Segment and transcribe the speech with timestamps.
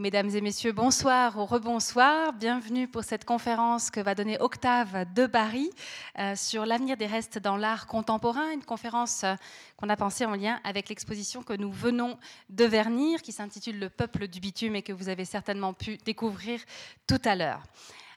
[0.00, 2.32] Mesdames et messieurs, bonsoir ou rebonsoir.
[2.32, 5.68] Bienvenue pour cette conférence que va donner Octave de Barry
[6.18, 8.50] euh, sur l'avenir des restes dans l'art contemporain.
[8.52, 9.34] Une conférence euh,
[9.76, 12.16] qu'on a pensée en lien avec l'exposition que nous venons
[12.48, 16.60] de vernir, qui s'intitule Le peuple du bitume et que vous avez certainement pu découvrir
[17.06, 17.62] tout à l'heure.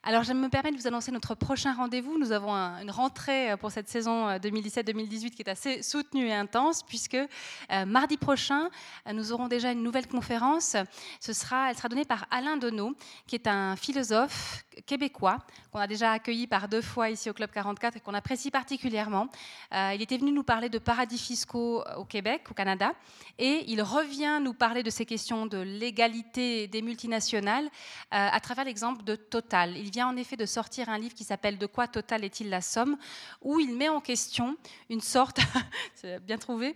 [0.06, 2.20] Alors, je me permets de vous annoncer notre prochain rendez-vous.
[2.20, 6.34] Nous avons une rentrée euh, pour cette saison 2017-2018 euh, qui est assez soutenue et
[6.34, 8.70] intense, puisque euh, mardi prochain,
[9.14, 10.76] nous aurons déjà une nouvelle conférence.
[11.22, 12.98] Ce sera, elle sera donnée par Alain Donneau,
[13.28, 15.38] qui est un philosophe québécois
[15.72, 19.28] qu'on a déjà accueilli par deux fois ici au Club 44 et qu'on apprécie particulièrement.
[19.72, 22.94] il était venu nous parler de paradis fiscaux au Québec, au Canada,
[23.40, 27.70] et il revient nous parler de ces questions de l'égalité des multinationales
[28.12, 29.78] à travers l'exemple de Total.
[29.78, 32.62] Il vient en effet de sortir un livre qui s'appelle De quoi Total est-il la
[32.62, 32.98] somme
[33.42, 34.58] où il met en question
[34.90, 35.40] une sorte,
[36.24, 36.74] bien trouvé,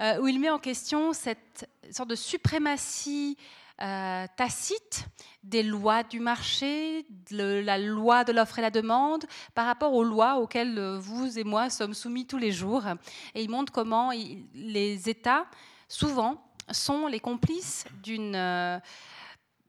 [0.00, 3.36] euh, où il met en question cette sorte de suprématie
[3.82, 5.06] euh, tacite
[5.42, 9.24] des lois du marché, de la loi de l'offre et la demande,
[9.54, 12.84] par rapport aux lois auxquelles euh, vous et moi sommes soumis tous les jours.
[13.34, 14.12] Et il montre comment
[14.54, 15.46] les États,
[15.88, 18.34] souvent, sont les complices d'une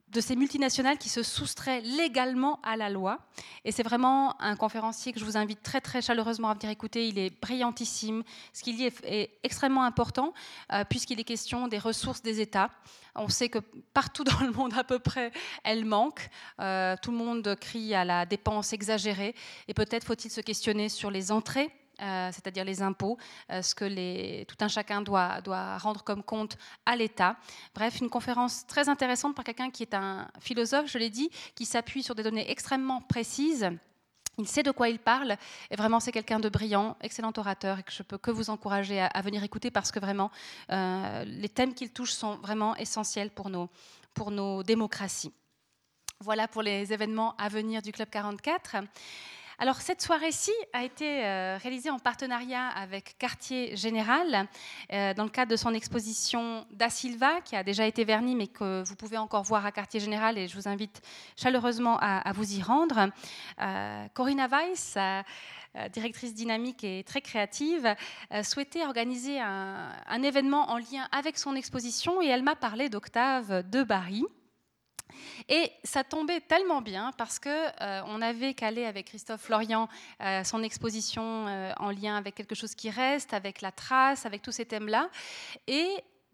[0.09, 3.19] de ces multinationales qui se soustraient légalement à la loi.
[3.65, 7.07] Et c'est vraiment un conférencier que je vous invite très très chaleureusement à venir écouter.
[7.09, 8.23] Il est brillantissime.
[8.53, 10.33] Ce qu'il dit est, extrêmement important
[10.71, 12.69] euh, puisqu'il est question des ressources des États.
[13.15, 13.59] On sait que
[13.93, 15.31] partout dans le monde à peu près,
[15.63, 16.29] elles manquent.
[16.61, 19.35] Euh, tout le monde crie à la dépense exagérée.
[19.67, 23.17] Et peut-être faut-il se questionner sur les entrées euh, c'est-à-dire les impôts,
[23.51, 25.39] euh, ce que tout un chacun doit,
[25.77, 27.37] rendre comme compte à l'État.
[27.73, 31.65] Bref, une conférence très intéressante pour quelqu'un qui est un philosophe, je l'ai dit, qui
[31.65, 33.69] s'appuie sur des données extrêmement précises.
[34.39, 35.35] Il sait de quoi il parle
[35.71, 39.01] et vraiment c'est quelqu'un de brillant, excellent orateur et que je peux que vous encourager
[39.01, 40.29] à, venir écouter parce que vraiment
[40.71, 45.33] euh, les thèmes qu'il touche sont vraiment essentiels pour nos démocraties.
[46.19, 48.77] Voilà pour les événements à venir du Club 44.
[49.59, 54.47] Alors cette soirée-ci a été euh, réalisée en partenariat avec Quartier Général
[54.93, 58.45] euh, dans le cadre de son exposition Da Silva qui a déjà été vernie mais
[58.45, 61.01] que vous pouvez encore voir à Quartier Général et je vous invite
[61.35, 63.09] chaleureusement à, vous y rendre.
[63.59, 64.95] Euh, Corinna Weiss,
[65.91, 67.95] directrice dynamique et très créative,
[68.43, 73.67] souhaitait organiser un, un événement en lien avec son exposition et elle m'a parlé d'Octave
[73.67, 74.23] de Barry.
[75.49, 79.87] Et ça tombait tellement bien parce que euh, on avait calé avec Christophe Florian
[80.21, 84.41] euh, son exposition euh, en lien avec quelque chose qui reste, avec la trace, avec
[84.41, 85.09] tous ces thèmes-là.
[85.67, 85.87] Et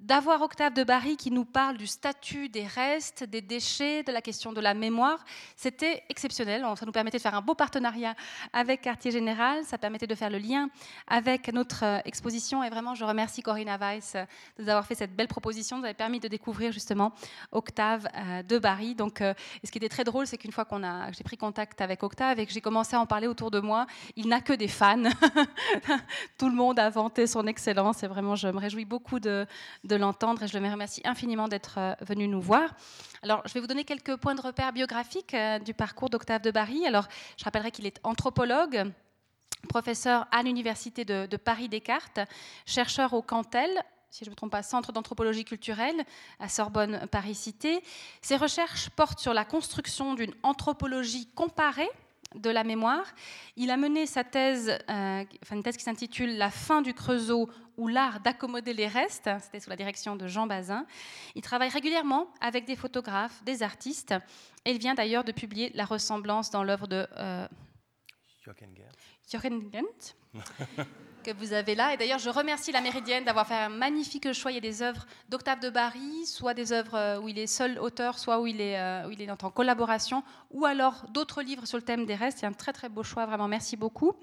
[0.03, 4.21] d'avoir Octave de Barry qui nous parle du statut des restes, des déchets, de la
[4.21, 5.23] question de la mémoire,
[5.55, 6.65] c'était exceptionnel.
[6.77, 8.13] Ça nous permettait de faire un beau partenariat
[8.51, 10.69] avec Quartier Général, ça permettait de faire le lien
[11.07, 12.63] avec notre euh, exposition.
[12.63, 14.25] Et vraiment, je remercie Corinna Weiss euh,
[14.57, 15.79] de nous avoir fait cette belle proposition.
[15.79, 17.13] Vous avez permis de découvrir justement
[17.53, 18.95] Octave euh, de Barry.
[18.95, 22.03] Donc, ce qui était très drôle, c'est qu'une fois qu'on a, j'ai pris contact avec
[22.03, 23.87] Octave et que j'ai commencé à en parler autour de moi,
[24.17, 25.03] il n'a que des fans.
[26.37, 29.47] Tout le monde a vanté son excellence et vraiment, je me réjouis beaucoup de
[29.92, 32.69] de l'entendre et je le remercie infiniment d'être euh, venu nous voir.
[33.21, 36.51] Alors, je vais vous donner quelques points de repère biographiques euh, du parcours d'Octave de
[36.51, 36.85] Barry.
[36.85, 38.91] Alors, je rappellerai qu'il est anthropologue,
[39.69, 42.19] professeur à l'Université de, Paris Descartes,
[42.65, 43.69] chercheur au Cantel,
[44.09, 46.03] si je ne me trompe pas, Centre d'anthropologie culturelle
[46.39, 47.81] à Sorbonne Paris-Cité.
[48.21, 51.89] Ses recherches portent sur la construction d'une anthropologie comparée
[52.35, 53.13] de la mémoire.
[53.55, 57.49] Il a mené sa thèse, euh, enfin une thèse qui s'intitule La fin du Creusot
[57.77, 59.29] ou l'art d'accommoder les restes.
[59.41, 60.85] C'était sous la direction de Jean Bazin.
[61.35, 64.13] Il travaille régulièrement avec des photographes, des artistes.
[64.65, 67.47] Et il vient d'ailleurs de publier La ressemblance dans l'œuvre de euh,
[68.45, 68.73] Jochen
[71.23, 71.93] que vous avez là.
[71.93, 74.51] Et d'ailleurs, je remercie la Méridienne d'avoir fait un magnifique choix.
[74.51, 77.47] Il y a des œuvres d'Octave de Barry, soit des œuvres euh, où il est
[77.47, 81.41] seul auteur, soit où il est, euh, où il est en collaboration, ou alors d'autres
[81.41, 82.39] livres sur le thème des restes.
[82.39, 83.47] C'est un très très beau choix, vraiment.
[83.47, 84.13] Merci beaucoup.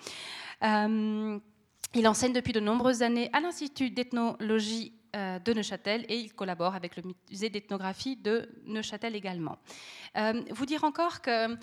[0.62, 1.38] Euh,
[1.94, 6.94] il enseigne depuis de nombreuses années à l'Institut d'ethnologie de Neuchâtel et il collabore avec
[6.94, 9.58] le musée d'ethnographie de Neuchâtel également.
[10.52, 11.56] vous dire encore que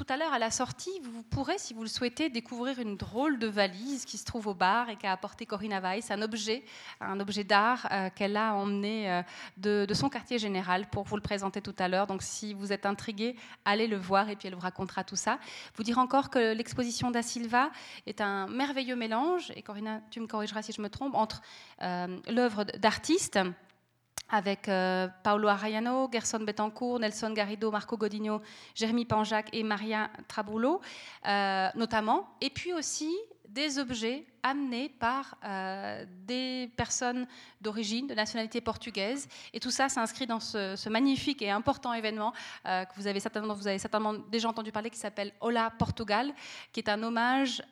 [0.00, 3.38] tout à l'heure, à la sortie, vous pourrez, si vous le souhaitez, découvrir une drôle
[3.38, 6.64] de valise qui se trouve au bar et qu'a apporté Corinna Weiss, un objet,
[7.02, 9.22] un objet d'art euh, qu'elle a emmené euh,
[9.58, 12.06] de, son quartier général pour vous le présenter tout à l'heure.
[12.06, 13.36] Donc, si vous êtes intrigué,
[13.66, 15.38] allez le voir et puis elle vous racontera tout ça.
[15.76, 17.70] Vous dire encore que l'exposition da Silva
[18.06, 21.42] est un merveilleux mélange, et Corinna, tu me corrigeras si je me trompe, entre
[21.82, 23.38] euh, l'œuvre d'artiste
[24.30, 28.40] avec euh, Paolo Arrayano, Gerson Betancourt, Nelson Garrido, Marco Godinho,
[28.74, 30.80] Jérémy Panjac et Maria Trabullo,
[31.26, 32.28] euh, notamment.
[32.40, 33.10] Et puis aussi
[33.50, 37.26] des objets amenés par euh, des personnes
[37.60, 39.28] d'origine, de nationalité portugaise.
[39.52, 42.32] Et tout ça s'inscrit dans ce, magnifique et important événement
[42.66, 46.32] euh, que vous avez certainement, vous avez certainement déjà entendu parler, qui s'appelle Hola Portugal,
[46.72, 47.62] qui est un hommage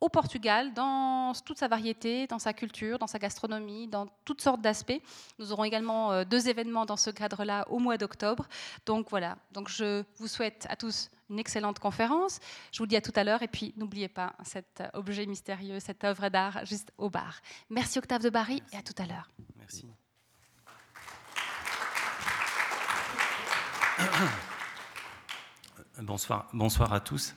[0.00, 4.60] au Portugal dans toute sa variété, dans sa culture, dans sa gastronomie, dans toutes sortes
[4.60, 5.00] d'aspects.
[5.38, 8.46] Nous aurons également euh, deux événements dans ce cadre-là au mois d'octobre.
[8.86, 12.40] Donc voilà, donc je vous souhaite à tous une excellente conférence.
[12.72, 16.04] Je vous dis à tout à l'heure et puis n'oubliez pas cet objet mystérieux, cette
[16.04, 17.40] œuvre d'art juste au bar.
[17.68, 19.28] Merci Octave de Barry et à tout à l'heure.
[19.56, 19.86] Merci.
[26.00, 27.34] Bonsoir, bonsoir à tous.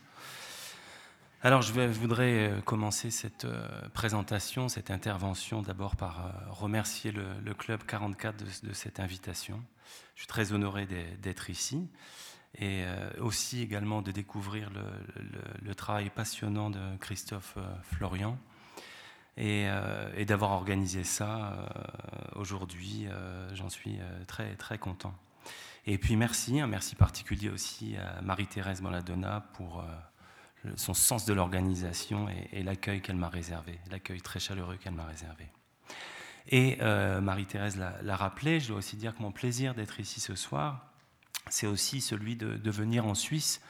[1.44, 7.56] Alors, je, voudrais euh, commencer cette euh, présentation, cette intervention, d'abord par euh, remercier le,
[7.56, 9.60] Club 44 de, cette invitation.
[10.14, 11.90] Je suis très honoré d'être ici
[12.60, 12.84] et
[13.20, 14.70] aussi également de découvrir
[15.64, 18.38] le, travail passionnant de Christophe Florian
[19.38, 19.68] et,
[20.26, 21.70] d'avoir organisé ça
[22.36, 23.08] aujourd'hui.
[23.54, 25.14] J'en suis très, très content.
[25.86, 29.84] Et puis merci, un merci particulier aussi à Marie-Thérèse Maladonna pour
[30.76, 35.48] son sens de l'organisation et, l'accueil qu'elle m'a réservé, l'accueil très chaleureux qu'elle m'a réservé.
[36.48, 40.36] Et euh, Marie-Thérèse l'a rappelé, je dois aussi dire que mon plaisir d'être ici ce
[40.36, 40.88] soir,
[41.50, 43.62] c'est aussi celui de, venir en Suisse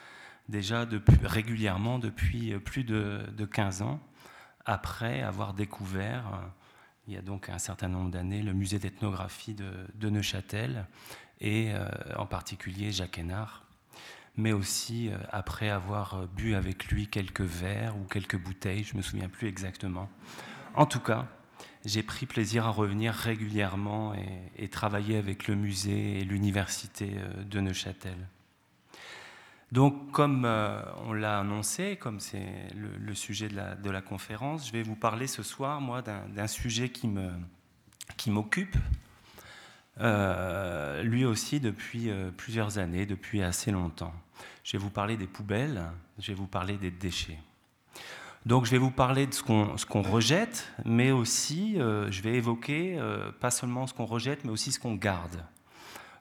[0.50, 0.86] déjà
[1.24, 4.00] régulièrement depuis plus de, 15 ans,
[4.66, 6.52] après avoir découvert,
[7.08, 10.86] il y a donc un certain nombre d'années, le musée d'ethnographie de, Neuchâtel,
[11.40, 13.61] et euh, en particulier Jacques Hénard,
[14.38, 18.94] mais aussi euh, après avoir euh, bu avec lui quelques verres ou quelques bouteilles, je
[18.94, 20.10] ne me souviens plus exactement.
[20.75, 21.28] En tout cas,
[21.83, 24.13] j'ai pris plaisir à revenir régulièrement
[24.57, 28.18] et, travailler avec le musée et l'université euh, de Neuchâtel.
[29.72, 30.45] Donc, comme
[31.06, 35.44] on l'a annoncé, comme c'est le, sujet de la, conférence, je vais vous parler ce
[35.44, 38.80] soir, moi, d'un sujet qui m'occupe, qui
[40.01, 44.13] euh, lui aussi depuis euh, plusieurs années, depuis assez longtemps.
[44.63, 45.83] Je vais vous parler des poubelles,
[46.19, 47.39] je vais vous parler des déchets.
[48.45, 53.00] Donc je vais vous parler de ce qu'on rejette, mais aussi euh, je vais évoquer
[53.39, 55.44] pas seulement ce qu'on rejette, mais aussi ce qu'on garde.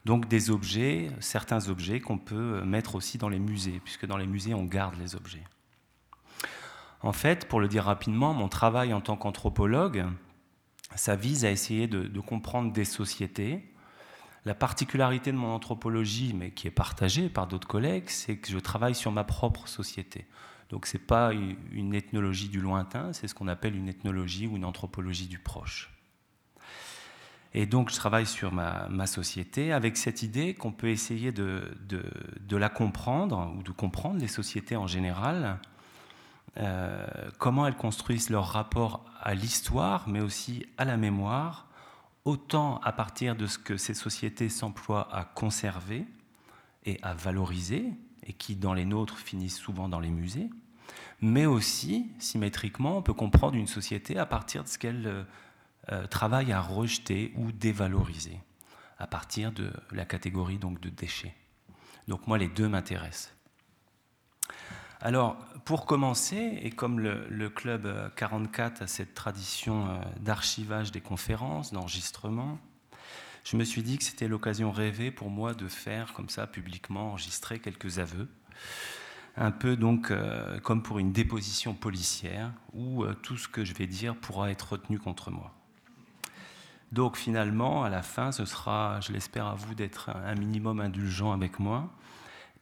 [0.05, 4.27] Donc des objets, certains objets qu'on peut mettre aussi dans les musées, puisque dans les
[4.27, 5.45] musées on garde les objets.
[7.03, 10.05] En fait, pour le dire rapidement, mon travail en tant qu'anthropologue,
[10.95, 13.65] ça vise à essayer de, comprendre des sociétés.
[14.45, 18.59] La particularité de mon anthropologie, mais qui est partagée par d'autres collègues, c'est que je
[18.59, 20.27] travaille sur ma propre société.
[20.71, 24.57] Donc ce n'est pas une ethnologie du lointain, c'est ce qu'on appelle une ethnologie ou
[24.57, 25.91] une anthropologie du proche.
[27.53, 31.63] Et donc je travaille sur ma, société avec cette idée qu'on peut essayer de,
[32.51, 35.59] la comprendre ou de comprendre les sociétés en général
[36.57, 37.07] euh,
[37.39, 41.67] comment elles construisent leur rapport à l'histoire, mais aussi à la mémoire,
[42.25, 46.07] autant à partir de ce que ces sociétés s'emploient à conserver
[46.85, 47.93] et à valoriser,
[48.25, 50.51] et qui dans les nôtres finissent souvent dans les musées,
[51.21, 55.25] mais aussi, symétriquement, on peut comprendre une société à partir de ce qu'elle euh,
[55.93, 58.39] euh, travaille à rejeter ou dévaloriser,
[58.99, 61.35] à partir de la catégorie donc, de déchets.
[62.09, 63.35] Donc moi, les deux m'intéressent.
[65.01, 71.73] Alors, pour commencer, et comme le, Club 44 a cette tradition euh, d'archivage des conférences,
[71.73, 72.59] d'enregistrement,
[73.45, 77.11] je me suis dit que c'était l'occasion rêvée pour moi de faire comme ça publiquement,
[77.11, 78.29] enregistrer quelques aveux.
[79.37, 83.73] Un peu donc euh, comme pour une déposition policière où euh, tout ce que je
[83.75, 85.55] vais dire pourra être retenu contre moi.
[86.93, 91.33] Donc finalement, à la fin, ce sera, je l'espère à vous, d'être un minimum indulgent
[91.33, 91.91] avec moi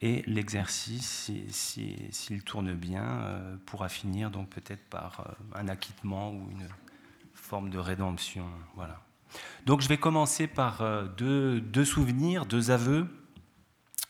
[0.00, 6.48] et l'exercice, s'il tourne bien, euh, pourra finir donc peut-être par euh, un acquittement ou
[6.52, 6.68] une
[7.34, 8.44] forme de rédemption.
[8.76, 9.00] Voilà.
[9.66, 13.08] Donc je vais commencer par euh, deux, souvenirs, deux aveux,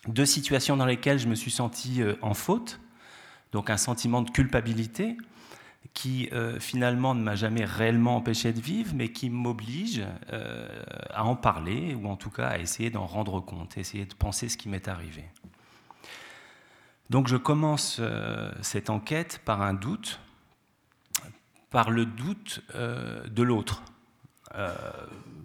[0.06, 2.80] deux situations dans lesquelles je me suis senti en faute,
[3.52, 5.16] donc un sentiment de culpabilité
[5.94, 6.30] qui
[6.60, 10.06] finalement ne m'a jamais réellement empêché de vivre, mais qui m'oblige
[11.10, 14.48] à en parler, ou en tout cas à essayer d'en rendre compte, essayer de penser
[14.48, 15.24] ce qui m'est arrivé.
[17.10, 20.20] Donc je commence euh, cette enquête par un doute,
[21.70, 23.82] par le doute euh, de l'autre.
[24.54, 24.74] Euh,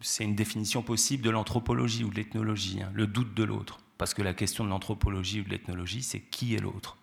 [0.02, 3.80] c'est une définition possible de l'anthropologie ou de l'ethnologie, hein, le doute de l'autre.
[3.98, 6.98] Parce que la question de l'anthropologie ou de l'ethnologie, c'est qui est l'autre?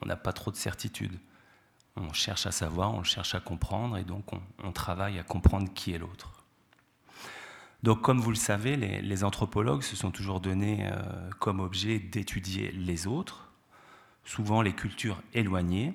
[0.00, 1.18] On n'a pas trop de certitude.
[1.96, 4.24] On cherche à savoir, on cherche à comprendre, et donc
[4.62, 6.32] on, travaille à comprendre qui est l'autre.
[7.84, 10.90] Donc, comme vous le savez, les, anthropologues se sont toujours donnés
[11.38, 13.43] comme objet d'étudier les autres,
[14.24, 15.94] souvent les cultures éloignées,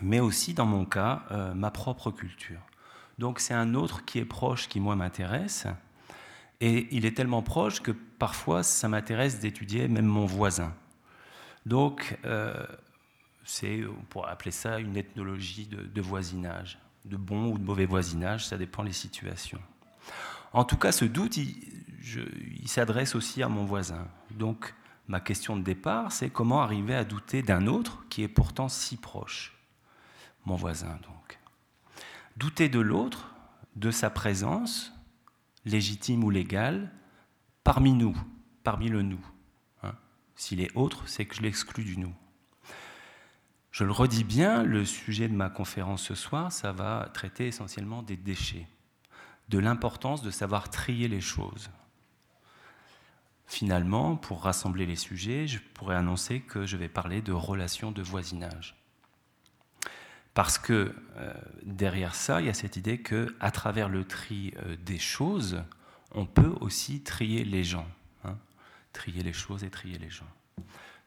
[0.00, 2.60] mais aussi, dans mon cas, euh, ma propre culture.
[3.18, 5.66] Donc c'est un autre qui est proche qui, moi, m'intéresse.
[6.60, 10.74] Et il est tellement proche que parfois, ça m'intéresse d'étudier même mon voisin.
[11.66, 12.54] Donc, euh,
[13.44, 18.46] c'est, on pourrait appeler ça une ethnologie de, voisinage, de bon ou de mauvais voisinage,
[18.46, 19.60] ça dépend des situations.
[20.52, 21.56] En tout cas, ce doute, il,
[22.60, 24.06] il s'adresse aussi à mon voisin.
[24.30, 24.74] Donc,
[25.08, 28.96] ma question de départ, c'est comment arriver à douter d'un autre qui est pourtant si
[28.96, 29.54] proche,
[30.44, 31.38] mon voisin donc.
[32.36, 33.30] Douter de l'autre,
[33.76, 34.92] de sa présence,
[35.64, 36.90] légitime ou légale,
[37.64, 38.16] parmi nous,
[38.64, 39.24] parmi le nous.
[39.82, 39.94] Hein.
[40.36, 42.14] S'il est autre, c'est que je l'exclus du nous.
[43.70, 48.02] Je le redis bien, le sujet de ma conférence ce soir, ça va traiter essentiellement
[48.02, 48.68] des déchets,
[49.48, 51.70] de l'importance de savoir trier les choses.
[53.52, 58.00] Finalement, pour rassembler les sujets, je pourrais annoncer que je vais parler de relations de
[58.00, 58.74] voisinage.
[60.32, 64.54] Parce que euh, derrière ça, il y a cette idée que, à travers le tri
[64.56, 65.62] euh, des choses,
[66.12, 67.86] on peut aussi trier les gens.
[68.24, 68.38] Hein.
[68.94, 70.32] trier les choses et trier les gens.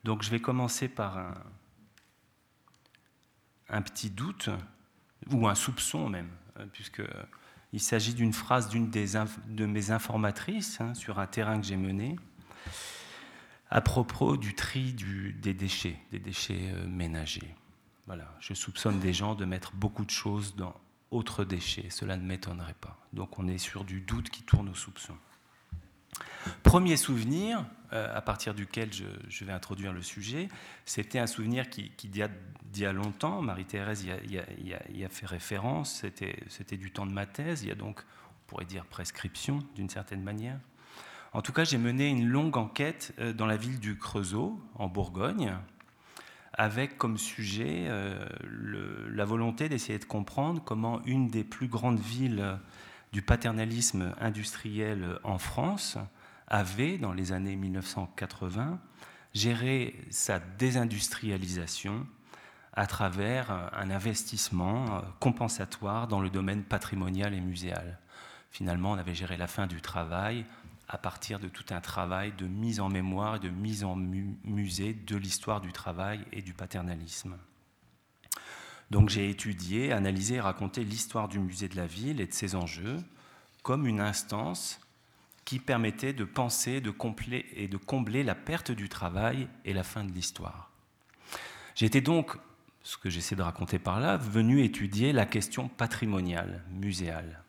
[0.04, 1.18] Donc je vais commencer par
[3.70, 4.52] un, petit doute,
[5.32, 11.18] ou un soupçon même, euh, puisqu'il s'agit d'une phrase d'une de mes informatrices hein, sur
[11.18, 12.16] un terrain que j'ai mené
[13.70, 17.56] à propos du tri des déchets, des déchets euh, ménagers.
[18.06, 20.76] Voilà, je soupçonne des gens de mettre beaucoup de choses dans
[21.12, 22.98] autres déchets, cela ne m'étonnerait pas.
[23.14, 25.16] Donc on est sur du doute qui tourne au soupçon.
[26.64, 30.50] Premier souvenir, euh, à partir duquel je, vais introduire le sujet,
[30.86, 32.30] c'était un souvenir qui, qui d'il
[32.76, 33.42] y a longtemps.
[33.42, 36.06] Marie-Thérèse y, a fait référence,
[36.48, 39.90] c'était du temps de ma thèse, il y a donc, on pourrait dire, prescription d'une
[39.90, 40.60] certaine manière.
[41.36, 44.88] En tout cas, j'ai mené une longue enquête euh, dans la ville du Creusot, en
[44.88, 45.54] Bourgogne,
[46.54, 48.26] avec comme sujet euh,
[49.12, 52.58] la volonté d'essayer de comprendre comment une des plus grandes villes
[53.12, 55.98] du paternalisme industriel en France
[56.48, 58.80] avait, dans les années 1980,
[59.34, 62.08] géré sa désindustrialisation
[62.72, 68.00] à travers un investissement compensatoire dans le domaine patrimonial et muséal.
[68.52, 70.46] Finalement, on avait géré la fin du travail
[70.88, 74.94] à partir de tout un travail de mise en mémoire et de mise en musée
[74.94, 77.38] de l'histoire du travail et du paternalisme.
[78.92, 82.56] Donc j'ai étudié, analysé et raconté l'histoire du musée de la ville et de ses
[82.56, 82.98] enjeux
[83.64, 84.80] comme une instance
[85.44, 86.94] qui permettait de penser de
[87.54, 90.72] et de combler la perte du travail et la fin de l'histoire.
[91.76, 92.38] J'étais donc,
[92.84, 97.45] ce que j'essaie de raconter par là, venu étudier la question patrimoniale, muséale.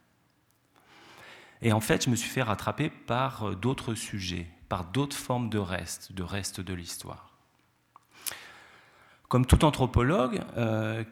[1.62, 5.48] Et en fait, je me suis fait rattraper par euh, d'autres sujets, par d'autres formes
[5.48, 7.32] de reste, de reste de l'histoire.
[9.28, 11.04] Comme tout anthropologue, euh,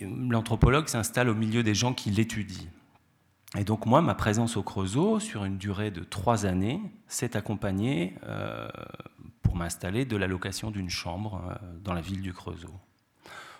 [0.00, 2.70] l'anthropologue s'installe au milieu des gens qui l'étudient.
[3.56, 8.16] Et donc moi, ma présence au Creusot, sur une durée de trois années, s'est accompagnée,
[8.24, 8.68] euh,
[9.42, 12.74] pour m'installer, de l'allocation d'une chambre dans la ville du Creusot.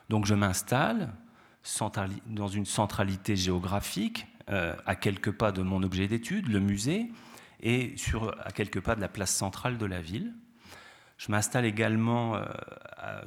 [0.08, 1.12] Donc je m'installe
[2.26, 7.10] dans une centralité géographique, euh, à quelques pas de mon objet d'étude, le musée,
[7.60, 10.32] et sur, à quelques pas de la place centrale de la ville.
[11.18, 13.22] Je m'installe également à,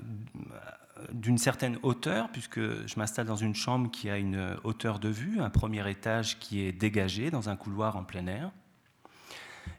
[1.12, 5.40] d'une certaine hauteur, puisque je m'installe dans une chambre qui a une hauteur de vue,
[5.40, 8.52] un premier étage qui est dégagé dans un couloir en plein air.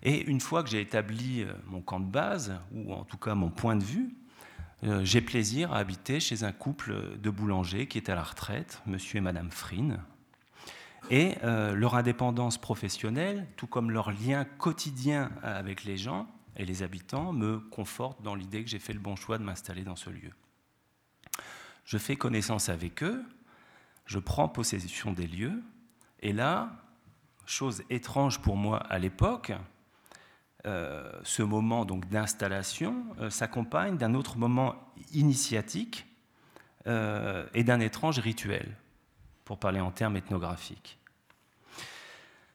[0.03, 3.35] Et une fois que j'ai établi euh, mon camp de base, ou en tout cas
[3.35, 4.15] mon point de vue,
[4.85, 8.83] euh, j'ai plaisir à habiter chez un couple de boulangers qui est à la retraite,
[8.87, 10.01] monsieur et madame Frine.
[11.09, 16.83] Et euh, leur indépendance professionnelle, tout comme leur lien quotidien avec les gens et les
[16.83, 20.11] habitants, me conforte dans l'idée que j'ai fait le bon choix de m'installer dans ce
[20.11, 20.33] lieu.
[21.85, 23.23] Je fais connaissance avec eux,
[24.05, 25.63] je prends possession des lieux,
[26.21, 26.73] et là,
[27.45, 29.53] chose étrange pour moi à l'époque,
[30.67, 34.75] euh, ce moment donc d'installation euh, s'accompagne d'un autre moment
[35.13, 36.07] initiatique
[37.55, 38.77] et d'un étrange rituel,
[39.47, 40.99] pour parler en termes ethnographiques.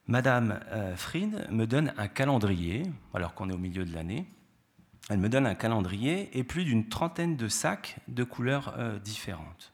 [0.06, 0.60] Madame
[0.96, 2.84] Fried me donne un calendrier,
[3.14, 4.28] alors qu'on est au milieu de l'année,
[5.10, 9.74] elle me donne un calendrier et plus d'une trentaine de sacs de couleurs euh, différentes.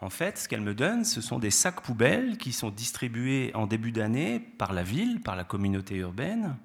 [0.00, 3.68] En fait, ce qu'elle me donne, ce sont des sacs poubelles qui sont distribués en
[3.68, 6.56] début d'année par la ville, par la communauté urbaine,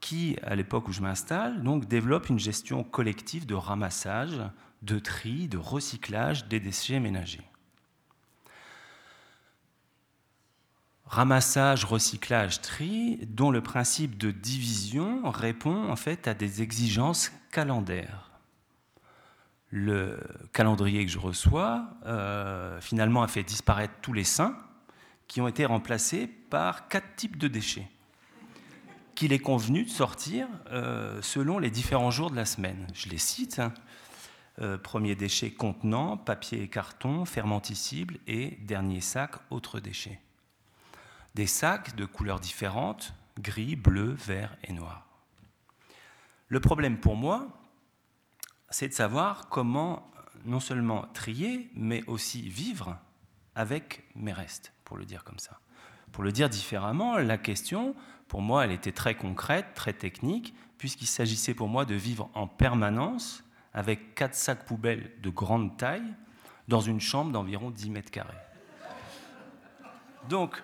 [0.00, 4.38] qui, à l'époque où je m'installe, donc développe une gestion collective de ramassage,
[4.82, 7.48] de tri, de recyclage des déchets ménagers.
[11.08, 18.24] Ramassage, recyclage, tri, dont le principe de division répond en fait à des exigences calendaires.
[19.70, 20.18] le
[20.54, 24.56] calendrier que je reçois, euh, finalement, a fait disparaître tous les saints
[25.26, 27.88] qui ont été remplacés par quatre types de déchets
[29.18, 32.86] qu'il est convenu de sortir euh, selon les différents jours de la semaine.
[32.94, 33.58] Je les cite.
[33.58, 33.74] Hein.
[34.60, 40.20] Euh, premier déchet contenant, papier et carton, fermenticible et dernier sac, autres déchets.
[41.34, 45.06] Des sacs de couleurs différentes, gris, bleu, vert et noir.
[46.48, 47.48] Le problème pour moi,
[48.70, 50.10] c'est de savoir comment
[50.44, 52.96] non seulement trier, mais aussi vivre
[53.54, 55.60] avec mes restes, pour le dire comme ça.
[56.12, 57.94] Pour le dire différemment, la question,
[58.28, 62.46] pour moi, elle était très concrète, très technique, puisqu'il s'agissait pour moi de vivre en
[62.46, 63.44] permanence
[63.74, 66.14] avec quatre sacs poubelles de grande taille
[66.68, 68.34] dans une chambre d'environ 10 mètres carrés.
[70.28, 70.62] Donc,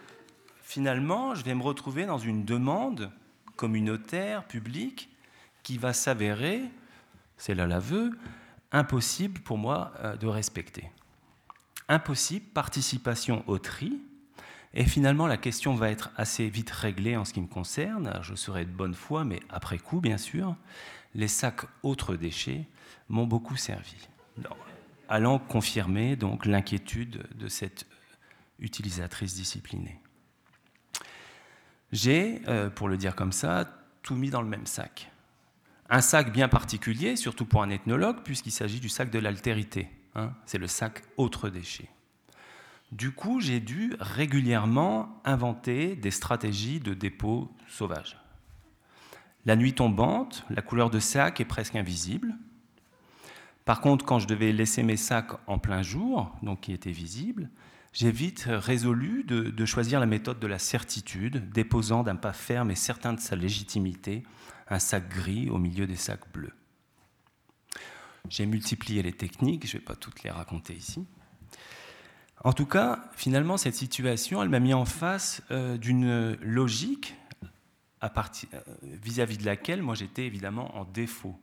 [0.64, 3.12] finalement, je vais me retrouver dans une demande
[3.54, 5.08] communautaire, publique,
[5.62, 6.62] qui va s'avérer
[7.36, 8.18] c'est là l'aveu,
[8.72, 10.90] impossible pour moi euh, de respecter.
[11.88, 14.00] Impossible, participation au tri,
[14.72, 18.34] et finalement la question va être assez vite réglée en ce qui me concerne, je
[18.34, 20.56] serai de bonne foi, mais après coup bien sûr,
[21.14, 22.64] les sacs autres déchets
[23.08, 24.08] m'ont beaucoup servi,
[25.08, 27.86] allant confirmer donc l'inquiétude de cette
[28.58, 30.00] utilisatrice disciplinée.
[31.94, 33.72] J'ai, euh, pour le dire comme ça,
[34.02, 35.12] tout mis dans le même sac.
[35.88, 39.88] Un sac bien particulier, surtout pour un ethnologue, puisqu'il s'agit du sac de l'altérité.
[40.16, 40.32] Hein.
[40.44, 41.88] c'est le sac autre déchet.
[42.90, 48.18] Du coup, j'ai dû régulièrement inventer des stratégies de dépôt sauvage.
[49.46, 52.34] La nuit tombante, la couleur de sac est presque invisible.
[53.64, 57.50] Par contre, quand je devais laisser mes sacs en plein jour, donc qui étaient visibles,
[57.94, 62.70] j'ai vite résolu de, de, choisir la méthode de la certitude, déposant d'un pas ferme
[62.70, 64.24] et certain de sa légitimité
[64.68, 66.52] un sac gris au milieu des sacs bleus.
[68.28, 71.06] J'ai multiplié les techniques, je ne vais pas toutes les raconter ici.
[72.42, 77.14] En tout cas, finalement, cette situation, elle m'a mis en face euh, d'une logique
[78.02, 81.38] euh, vis-à-vis de laquelle moi j'étais évidemment en défaut.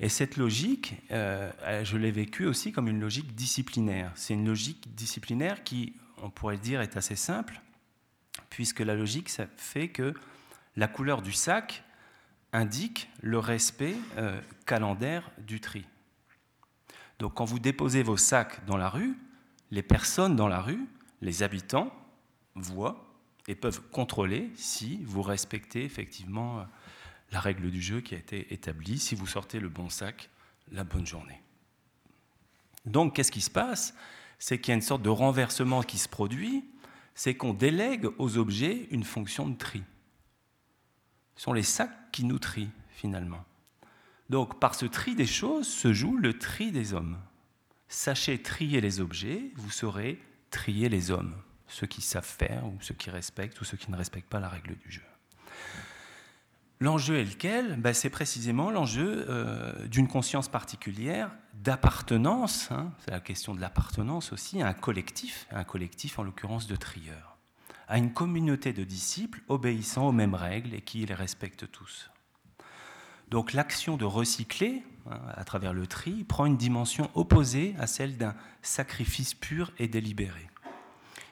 [0.00, 1.50] Et cette logique, euh,
[1.84, 4.12] je l'ai vécue aussi comme une logique disciplinaire.
[4.14, 7.60] C'est une logique disciplinaire qui, on pourrait dire, est assez simple,
[8.48, 10.14] puisque la logique, ça fait que
[10.76, 11.82] la couleur du sac
[12.52, 15.84] indique le respect euh, calendaire du tri.
[17.18, 19.18] Donc quand vous déposez vos sacs dans la rue,
[19.70, 20.86] les personnes dans la rue,
[21.20, 21.92] les habitants,
[22.54, 23.04] voient
[23.48, 26.64] et peuvent contrôler si vous respectez effectivement euh,
[27.30, 30.30] la règle du jeu qui a été établie, si vous sortez le bon sac
[30.70, 31.40] la bonne journée.
[32.84, 33.94] Donc qu'est-ce qui se passe?
[34.38, 36.64] C'est qu'il y a une sorte de renversement qui se produit,
[37.14, 39.82] c'est qu'on délègue aux objets une fonction de tri.
[41.36, 43.44] Ce sont les sacs qui nous trient, finalement.
[44.28, 47.18] Donc, par ce tri des choses se joue le tri des hommes.
[47.88, 51.34] Sachez trier les objets, vous saurez trier les hommes,
[51.66, 54.48] ceux qui savent faire, ou ceux qui respectent, ou ceux qui ne respectent pas la
[54.48, 55.07] règle du jeu.
[56.80, 57.76] L'enjeu est lequel?
[57.76, 64.32] Ben, C'est précisément l'enjeu euh, d'une conscience particulière, d'appartenance, hein, c'est la question de l'appartenance
[64.32, 67.38] aussi, à un collectif, un collectif en l'occurrence de trieurs
[67.88, 72.10] à une communauté de disciples obéissant aux mêmes règles et qui les respectent tous.
[73.30, 78.16] Donc l'action de recycler, hein, à travers le tri, prend une dimension opposée à celle
[78.16, 80.47] d'un sacrifice pur et délibéré.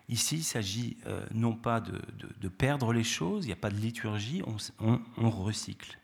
[0.08, 3.76] Ici, il s'agit euh, non pas de, perdre les choses, il n'y a pas de
[3.76, 4.42] liturgie,
[4.78, 5.98] on, recycle.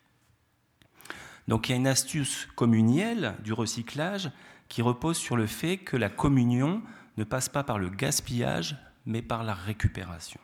[1.48, 4.30] Donc il y a une astuce communielle du recyclage
[4.68, 6.82] qui repose sur le fait que la communion
[7.16, 10.40] ne passe pas par le gaspillage, mais par la récupération.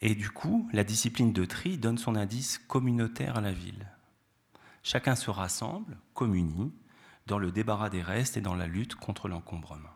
[0.00, 3.88] Et du coup, la discipline de tri donne son indice communautaire à la ville.
[4.82, 6.72] Chacun se rassemble, communie,
[7.26, 9.93] dans le débarras des restes et dans la lutte contre l'encombrement.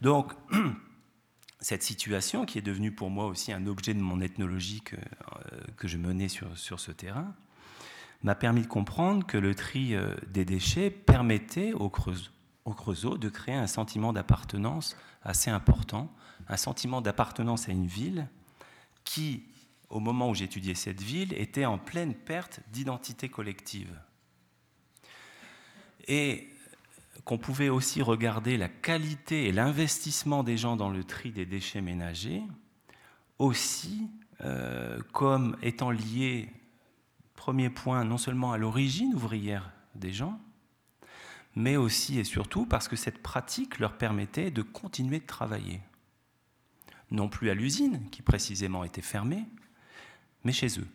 [0.00, 0.32] Donc,
[1.60, 5.60] cette situation, qui est devenue pour moi aussi un objet de mon ethnologie que, euh,
[5.84, 7.34] je menais sur, ce terrain,
[8.22, 13.54] m'a permis de comprendre que le tri euh, des déchets permettait au Creusot de créer
[13.54, 16.12] un sentiment d'appartenance assez important
[16.48, 18.28] un sentiment d'appartenance à une ville
[19.04, 19.44] qui,
[19.90, 23.98] au moment où j'étudiais cette ville, était en pleine perte d'identité collective.
[26.06, 26.48] Et
[27.28, 31.82] qu'on pouvait aussi regarder la qualité et l'investissement des gens dans le tri des déchets
[31.82, 32.42] ménagers
[33.38, 34.08] aussi
[34.40, 36.48] euh, comme étant lié,
[37.36, 40.40] premier point, non seulement à l'origine ouvrière des gens,
[41.54, 45.82] mais aussi et surtout parce que cette pratique leur permettait de continuer de travailler
[47.10, 49.44] non plus à l'usine, qui précisément était fermée,
[50.44, 50.88] mais chez eux.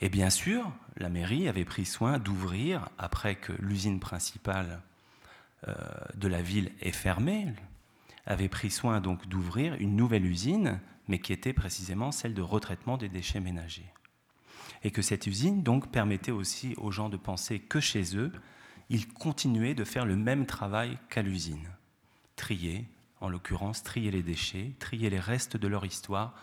[0.00, 4.80] Et bien sûr, la mairie avait pris soin d'ouvrir, après que l'usine principale
[5.68, 5.74] euh,
[6.14, 7.52] de la ville est fermée,
[8.26, 12.96] avait pris soin donc d'ouvrir une nouvelle usine, mais qui était précisément celle de retraitement
[12.96, 13.92] des déchets ménagers.
[14.82, 18.32] Et que cette usine donc permettait aussi aux gens de penser que chez eux,
[18.90, 21.68] ils continuaient de faire le même travail qu'à l'usine.
[22.36, 22.84] Trier,
[23.20, 26.34] en l'occurrence, trier les déchets, trier les restes de leur histoire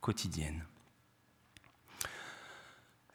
[0.00, 0.62] quotidienne.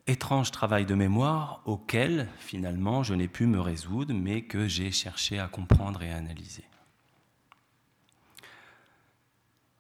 [0.06, 5.39] Étrange travail de mémoire auquel, finalement, je n'ai pu me résoudre, mais que j'ai cherché
[5.39, 6.66] à comprendre et à analyser.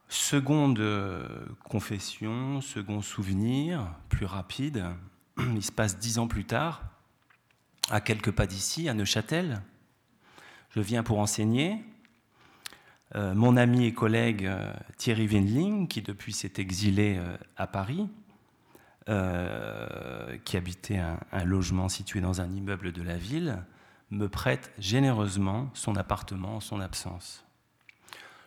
[0.07, 1.27] Seconde euh,
[1.65, 4.85] confession, second souvenir, plus rapide,
[5.37, 6.83] il se passe dix ans plus tard,
[7.89, 9.61] à quelques pas d'ici, à Neuchâtel.
[10.69, 11.83] Je viens pour enseigner.
[13.15, 17.19] Euh, mon ami et collègue euh, Thierry Wendling, qui depuis s'est exilé
[17.57, 18.07] à Paris,
[19.05, 23.63] qui habitait un, logement situé dans un immeuble de la ville,
[24.11, 27.43] me prête généreusement son appartement en son absence.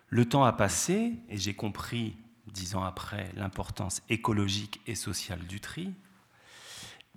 [0.09, 2.16] Le temps a passé et j'ai compris,
[2.47, 5.92] dix ans après, l'importance écologique et sociale du tri,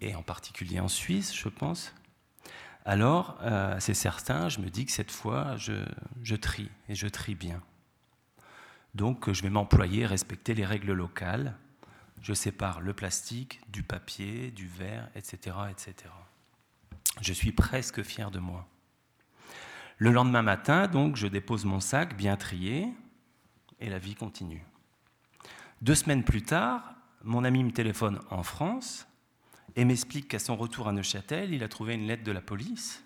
[0.01, 1.93] et en particulier en Suisse, je pense.
[2.85, 7.35] Alors, euh, c'est certain, je me dis que cette fois, je, trie, et je trie
[7.35, 7.61] bien.
[8.95, 11.55] Donc, je vais m'employer respecter les règles locales.
[12.21, 16.11] Je sépare le plastique du papier, du verre, etc., etc.
[17.21, 18.67] Je suis presque fier de moi.
[19.97, 22.87] Le lendemain matin, donc, je dépose mon sac bien trié
[23.79, 24.63] et la vie continue.
[25.81, 29.07] Deux semaines plus tard, mon ami me téléphone en France
[29.75, 33.03] et m'explique qu'à son retour à Neuchâtel, il a trouvé une lettre de la police,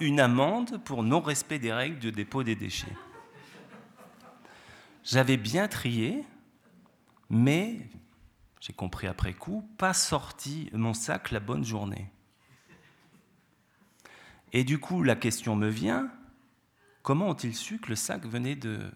[0.00, 2.96] une amende pour non-respect des règles de dépôt des déchets.
[5.04, 6.24] J'avais bien trié,
[7.30, 7.88] mais,
[8.60, 12.10] j'ai compris après coup, pas sorti mon sac la bonne journée.
[14.52, 16.10] Et du coup, la question me vient,
[17.02, 18.90] comment ont-ils su que le sac venait de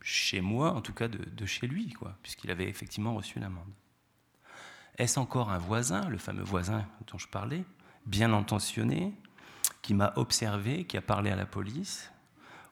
[0.00, 3.72] chez moi, en tout cas de, chez lui, puisqu'il avait effectivement reçu l'amende
[4.98, 7.64] Est-ce encore un voisin, le fameux voisin dont je parlais,
[8.06, 9.14] bien intentionné,
[9.82, 12.10] qui m'a observé, qui a parlé à la police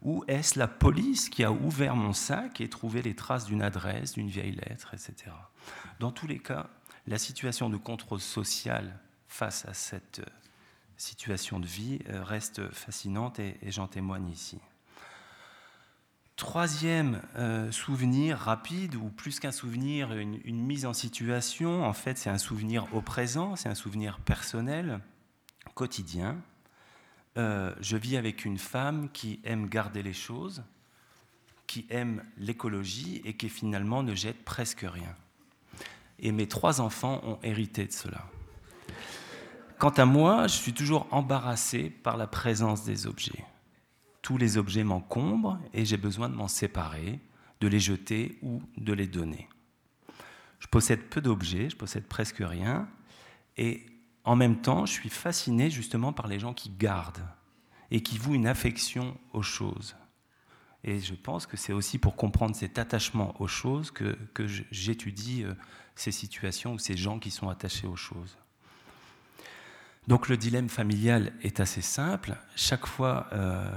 [0.03, 4.13] Ou est-ce la police qui a ouvert mon sac et trouvé les traces d'une adresse,
[4.13, 5.31] d'une vieille lettre, etc.
[6.01, 6.69] Dans tous les cas,
[7.07, 10.21] la situation de contrôle social face à cette
[10.97, 14.59] situation de vie euh, reste fascinante et, j'en témoigne ici.
[16.37, 22.31] Troisième euh, souvenir rapide, ou plus qu'un souvenir, une, mise en situation, en fait c'est
[22.31, 25.01] un souvenir au présent, c'est un souvenir personnel,
[25.75, 26.37] quotidien.
[27.39, 30.63] Euh, je vis avec une femme qui aime garder les choses,
[31.67, 35.17] qui aime l'écologie et qui finalement ne jette presque rien.
[36.19, 38.27] Et mes trois enfants ont hérité de cela.
[39.79, 43.45] Quant à moi, je suis toujours embarrassé par la présence des objets.
[44.21, 47.19] Tous les objets m'encombrent et j'ai besoin de m'en séparer,
[47.61, 49.49] de les jeter ou de les donner.
[50.61, 52.89] Je possède peu d'objets, je possède presque rien,
[53.57, 53.85] et
[54.25, 57.27] en même temps, je suis fasciné justement par les gens qui gardent
[57.91, 59.97] et qui vouent une affection aux choses.
[60.85, 64.17] Et je pense que c'est aussi pour comprendre cet attachement aux choses que,
[64.71, 65.55] j'étudie euh,
[65.95, 68.37] ces situations ou ces gens qui sont attachés aux choses.
[70.09, 72.37] Donc le dilemme familial est assez simple.
[72.57, 73.71] Chaque fois euh,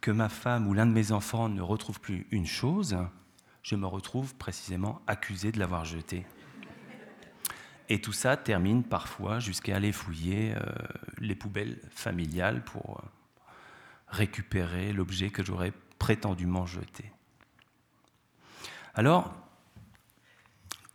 [0.00, 2.96] que ma femme ou l'un de mes enfants ne retrouve plus une chose,
[3.64, 6.24] je me retrouve précisément accusé de l'avoir jeté.
[7.88, 10.62] Et tout ça termine parfois jusqu'à aller fouiller euh,
[11.18, 13.08] les poubelles familiales pour euh,
[14.08, 17.12] récupérer l'objet que j'aurais prétendument jeté.
[18.94, 19.32] Alors,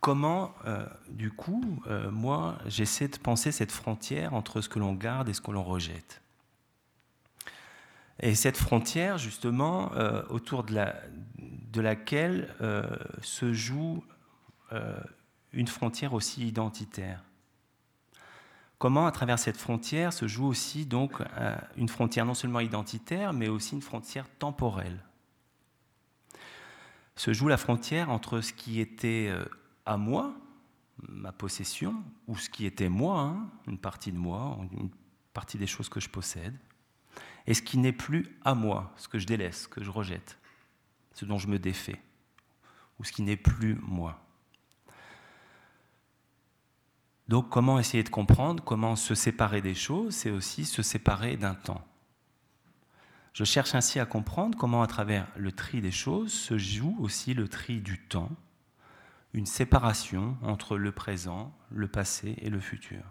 [0.00, 5.28] comment, euh, du coup, moi, j'essaie de penser cette frontière entre ce que l'on garde
[5.28, 6.22] et ce que l'on rejette?
[8.20, 9.92] Et cette frontière, justement,
[10.28, 10.96] autour de, la,
[11.36, 12.52] de laquelle
[13.22, 14.02] se joue
[15.52, 17.22] une frontière aussi identitaire.
[18.78, 21.22] Comment, à travers cette frontière, se joue aussi donc
[21.76, 25.02] une frontière non seulement identitaire, mais aussi une frontière temporelle?
[27.16, 29.34] Se joue la frontière entre ce qui était
[29.84, 30.32] à moi,
[31.08, 34.90] ma possession, ou ce qui était moi, hein, une partie de moi, une
[35.32, 36.56] partie des choses que je possède,
[37.46, 40.38] et ce qui n'est plus à moi, ce que je délaisse, ce que je rejette,
[41.14, 42.00] ce dont je me défais,
[43.00, 44.24] ou ce qui n'est plus moi.
[47.28, 51.54] Donc comment essayer de comprendre, comment se séparer des choses, c'est aussi se séparer d'un
[51.54, 51.84] temps.
[53.34, 57.34] Je cherche ainsi à comprendre comment à travers le tri des choses se joue aussi
[57.34, 58.30] le tri du temps,
[59.34, 63.02] une séparation entre le présent, le passé et le futur.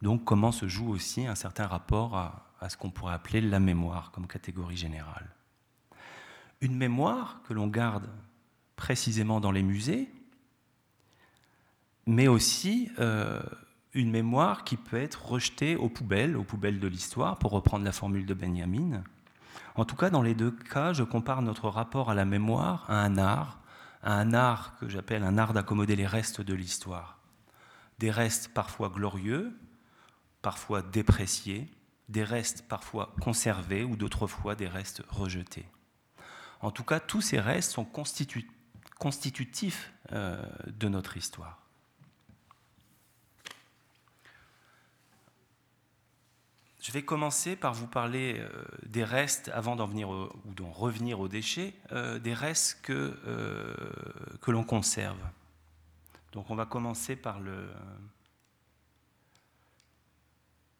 [0.00, 3.60] Donc comment se joue aussi un certain rapport à, à ce qu'on pourrait appeler la
[3.60, 5.28] mémoire comme catégorie générale.
[6.60, 8.08] Une mémoire que l'on garde
[8.76, 10.10] précisément dans les musées,
[12.08, 13.42] mais aussi euh,
[13.92, 17.92] une mémoire qui peut être rejetée aux poubelles, aux poubelles de l'histoire, pour reprendre la
[17.92, 19.04] formule de Benjamin.
[19.74, 23.02] En tout cas, dans les deux cas, je compare notre rapport à la mémoire à
[23.02, 23.60] un art,
[24.02, 27.18] à un art que j'appelle un art d'accommoder les restes de l'histoire.
[27.98, 29.54] Des restes parfois glorieux,
[30.40, 31.70] parfois dépréciés,
[32.08, 35.66] des restes parfois conservés ou d'autres fois des restes rejetés.
[36.62, 37.84] En tout cas, tous ces restes sont
[38.98, 41.57] constitutifs euh, de notre histoire.
[46.88, 48.48] Je vais commencer par vous parler euh,
[48.86, 53.14] des restes, avant d'en venir ou d'en revenir aux déchets, euh, des restes que,
[54.40, 55.18] que l'on conserve.
[56.32, 57.68] Donc on va commencer par le,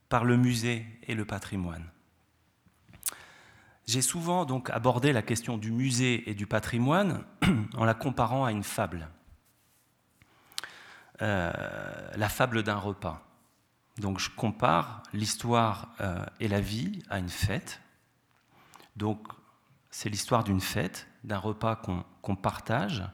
[0.08, 1.84] par le musée et le patrimoine.
[3.86, 7.22] J'ai souvent donc abordé la question du musée et du patrimoine
[7.76, 9.10] en la comparant à une fable,
[11.20, 11.52] euh,
[12.16, 13.27] la fable d'un repas.
[13.98, 17.80] Donc je compare l'histoire euh, et la vie à une fête.
[18.96, 19.28] Donc
[19.90, 23.04] c'est l'histoire d'une fête, d'un repas qu'on partage,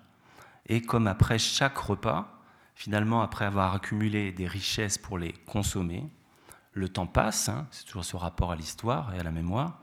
[0.66, 2.42] et comme après chaque repas,
[2.74, 6.10] finalement après avoir accumulé des richesses pour les consommer,
[6.72, 9.80] le temps passe, hein, c'est toujours ce rapport à l'histoire et à la mémoire,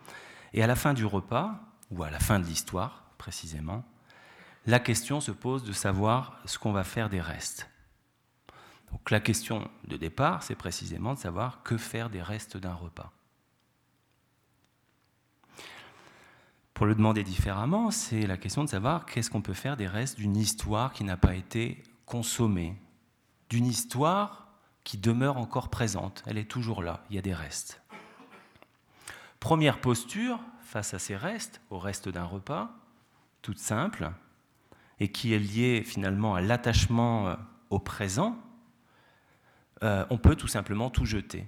[0.54, 1.60] et à la fin du repas,
[1.92, 3.84] ou à la fin de l'histoire précisément,
[4.66, 7.71] la question se pose de savoir ce qu'on va faire des restes.
[8.92, 13.12] Donc la question de départ, c'est précisément de savoir que faire des restes d'un repas.
[16.74, 20.18] Pour le demander différemment, c'est la question de savoir qu'est-ce qu'on peut faire des restes
[20.18, 22.76] d'une histoire qui n'a pas été consommée,
[23.50, 24.48] d'une histoire
[24.84, 26.24] qui demeure encore présente.
[26.26, 27.82] Elle est toujours là, il y a des restes.
[29.40, 32.72] Première posture face à ces restes, au reste d'un repas,
[33.42, 34.12] toute simple,
[35.00, 37.36] et qui est liée finalement à l'attachement euh,
[37.70, 38.38] au présent,
[39.84, 41.48] euh, on peut tout simplement tout jeter,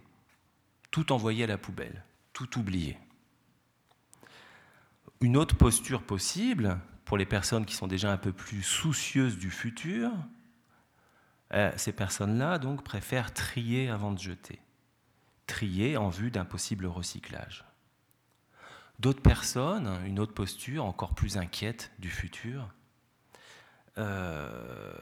[0.91, 2.97] tout envoyer à la poubelle, tout oublier.
[5.21, 9.51] Une autre posture possible, pour les personnes qui sont déjà un peu plus soucieuses du
[9.51, 10.11] futur,
[11.53, 14.59] euh, ces personnes-là donc préfèrent trier avant de jeter,
[15.45, 17.65] trier en vue d'un possible recyclage.
[18.99, 22.69] D'autres personnes, une autre posture encore plus inquiète du futur,
[23.97, 24.93] euh,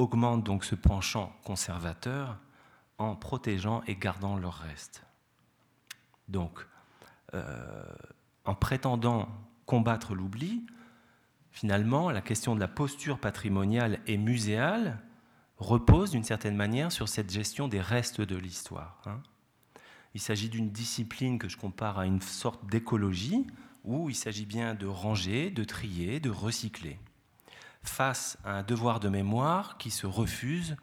[0.00, 2.38] augmentent donc ce penchant conservateur
[2.98, 5.04] en protégeant et gardant leurs restes.
[6.28, 6.66] Donc,
[7.34, 7.84] euh,
[8.44, 9.28] en prétendant
[9.66, 10.66] combattre l'oubli,
[11.50, 14.98] finalement, la question de la posture patrimoniale et muséale
[15.58, 19.02] repose d'une certaine manière sur cette gestion des restes de l'histoire.
[19.06, 19.20] Hein.
[20.14, 23.46] Il s'agit d'une discipline que je compare à une sorte d'écologie
[23.84, 26.98] où il s'agit bien de ranger, de trier, de recycler,
[27.82, 30.76] face à un devoir de mémoire qui se refuse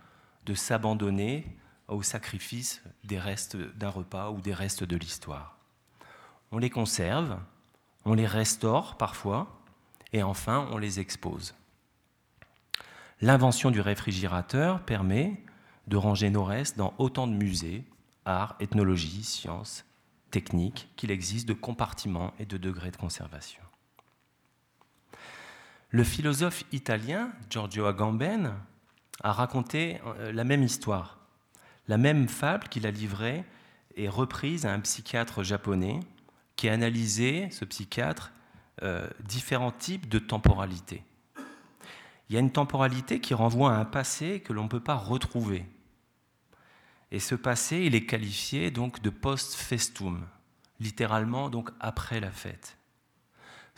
[0.46, 1.58] de s'abandonner
[1.88, 5.58] au sacrifice des restes d'un repas ou des restes de l'histoire.
[6.52, 7.38] On les conserve,
[8.06, 9.62] on les restaure parfois,
[10.14, 11.54] et enfin on les expose.
[13.22, 15.44] L'invention du réfrigérateur permet
[15.88, 17.86] de ranger nos restes dans autant de musées,
[18.26, 19.86] art, ethnologie, sciences,
[20.32, 23.67] techniques, qu'il existe de compartiments et de degrés de conservation.
[25.90, 28.54] Le philosophe italien Giorgio Agamben
[29.24, 31.18] a raconté euh, la même histoire.
[31.88, 33.44] La même fable qu'il a livrée
[33.96, 36.00] est reprise à un psychiatre japonais
[36.56, 38.32] qui a analysé, ce psychiatre,
[38.84, 41.04] euh, différents types de temporalité
[42.30, 44.96] il y a une temporalité qui renvoie à un passé que l'on ne peut pas
[44.96, 45.66] retrouver.
[47.12, 50.26] Et ce passé, il est qualifié donc de post-festum,
[50.80, 52.77] littéralement donc après la fête.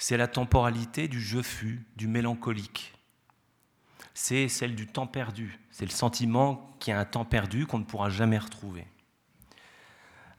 [0.01, 2.93] C'est la temporalité du je fus, du mélancolique.
[4.13, 5.59] C'est celle du temps perdu.
[5.71, 8.87] C'est le sentiment qu'il y a un temps perdu qu'on ne pourra jamais retrouver.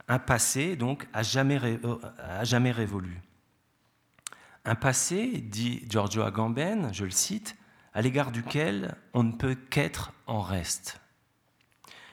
[0.09, 3.21] Un passé, donc, à euh, jamais révolu.
[4.65, 7.55] Un passé, dit Giorgio Agamben, je le cite,
[7.93, 11.03] à l'égard duquel on ne peut qu'être en reste.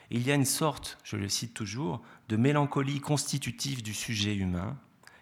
[0.10, 4.78] Il y a une sorte, je le cite toujours, de mélancolie constitutive du sujet humain,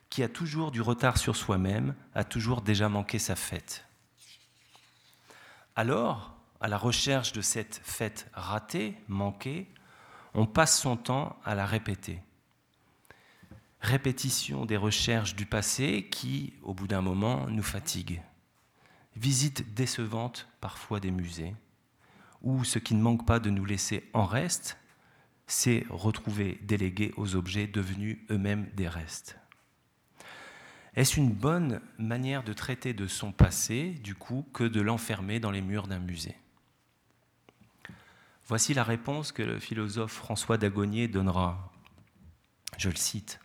[0.09, 3.85] qui a toujours du retard sur soi-même, a toujours déjà manqué sa fête.
[5.75, 9.67] Alors, à la recherche de cette fête ratée, manquée,
[10.33, 12.21] on passe son temps à la répéter.
[13.81, 18.21] Répétition des recherches du passé qui, au bout d'un moment, nous fatigue
[19.15, 21.55] visite décevante parfois des musées,
[22.41, 24.77] où ce qui ne manque pas de nous laisser en reste,
[25.47, 29.37] c'est retrouver délégués aux objets devenus eux-mêmes des restes.
[30.95, 35.51] Est-ce une bonne manière de traiter de son passé, du coup, que de l'enfermer dans
[35.51, 36.37] les murs d'un musée?
[38.47, 41.73] Voici la réponse que le philosophe François Dagonier donnera.
[42.77, 43.39] Je le cite.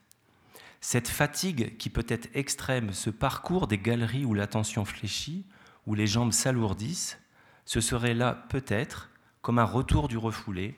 [0.80, 5.44] Cette fatigue qui peut être extrême, ce parcours des galeries où l'attention fléchit,
[5.86, 7.18] où les jambes s'alourdissent,
[7.64, 9.10] ce serait là peut-être
[9.42, 10.76] comme un retour du refoulé,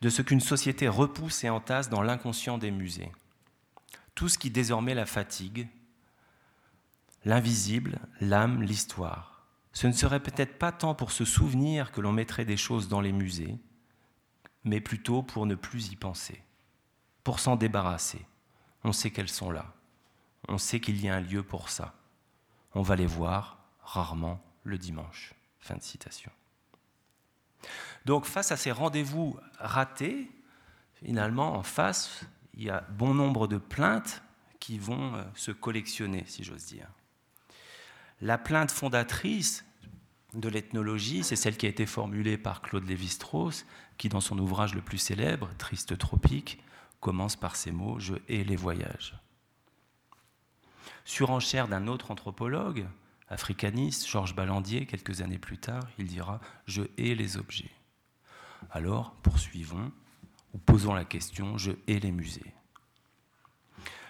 [0.00, 3.12] de ce qu'une société repousse et entasse dans l'inconscient des musées.
[4.14, 5.68] Tout ce qui désormais la fatigue,
[7.24, 9.46] l'invisible, l'âme, l'histoire.
[9.72, 13.00] Ce ne serait peut-être pas tant pour se souvenir que l'on mettrait des choses dans
[13.00, 13.58] les musées,
[14.64, 16.42] mais plutôt pour ne plus y penser,
[17.24, 18.24] pour s'en débarrasser.
[18.84, 19.74] On sait qu'elles sont là.
[20.48, 21.94] On sait qu'il y a un lieu pour ça.
[22.74, 25.34] On va les voir rarement le dimanche.
[25.60, 26.30] Fin de citation.
[28.04, 30.30] Donc face à ces rendez-vous ratés,
[30.94, 32.24] finalement, en face,
[32.54, 34.22] il y a bon nombre de plaintes
[34.60, 36.88] qui vont euh, se collectionner, si j'ose dire.
[38.20, 39.64] La plainte fondatrice
[40.32, 43.66] de l'ethnologie, c'est celle qui a été formulée par Claude Lévi-Strauss,
[43.98, 46.62] qui, dans son ouvrage le plus célèbre, Triste tropique,
[47.00, 49.14] commence par ces mots Je hais les voyages.
[51.04, 52.86] Surenchère d'un autre anthropologue,
[53.28, 57.70] africaniste, Georges Ballandier, quelques années plus tard, il dira Je hais les objets.
[58.70, 59.92] Alors, poursuivons
[60.54, 62.54] ou posons la question, je hais les musées.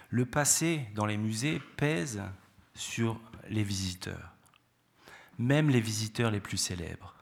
[0.09, 2.21] Le passé dans les musées pèse
[2.73, 4.33] sur les visiteurs,
[5.37, 7.15] même les visiteurs les plus célèbres.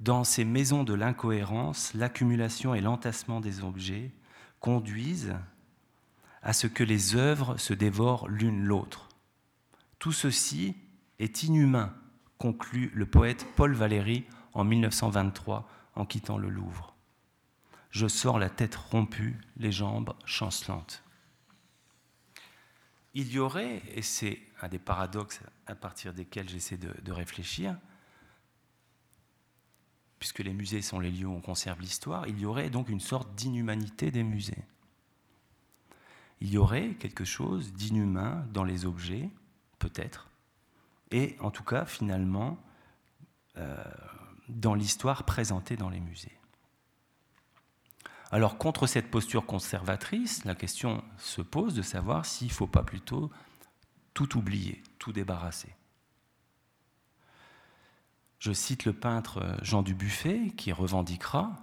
[0.00, 4.12] Dans ces maisons de l'incohérence, l'accumulation et l'entassement des objets
[4.60, 5.36] conduisent
[6.42, 9.08] à ce que les œuvres se dévorent l'une l'autre.
[9.98, 10.76] Tout ceci
[11.18, 11.94] est inhumain,
[12.38, 16.94] conclut le poète Paul Valéry en 1923 en quittant le Louvre.
[17.90, 21.02] Je sors la tête rompue, les jambes chancelantes.
[23.18, 27.74] Il y aurait, et c'est un des paradoxes à partir desquels j'essaie de, réfléchir,
[30.18, 33.00] puisque les musées sont les lieux où on conserve l'histoire, il y aurait donc une
[33.00, 34.62] sorte d'inhumanité des musées.
[36.42, 39.30] Il y aurait quelque chose d'inhumain dans les objets,
[39.78, 40.28] peut-être,
[41.10, 42.62] et en tout cas, finalement,
[43.56, 43.82] euh,
[44.50, 46.35] dans l'histoire présentée dans les musées.
[48.30, 52.82] Alors contre cette posture conservatrice, la question se pose de savoir s'il ne faut pas
[52.82, 53.30] plutôt
[54.14, 55.74] tout oublier, tout débarrasser.
[58.38, 61.54] Je cite le peintre Jean Dubuffet qui revendiquera,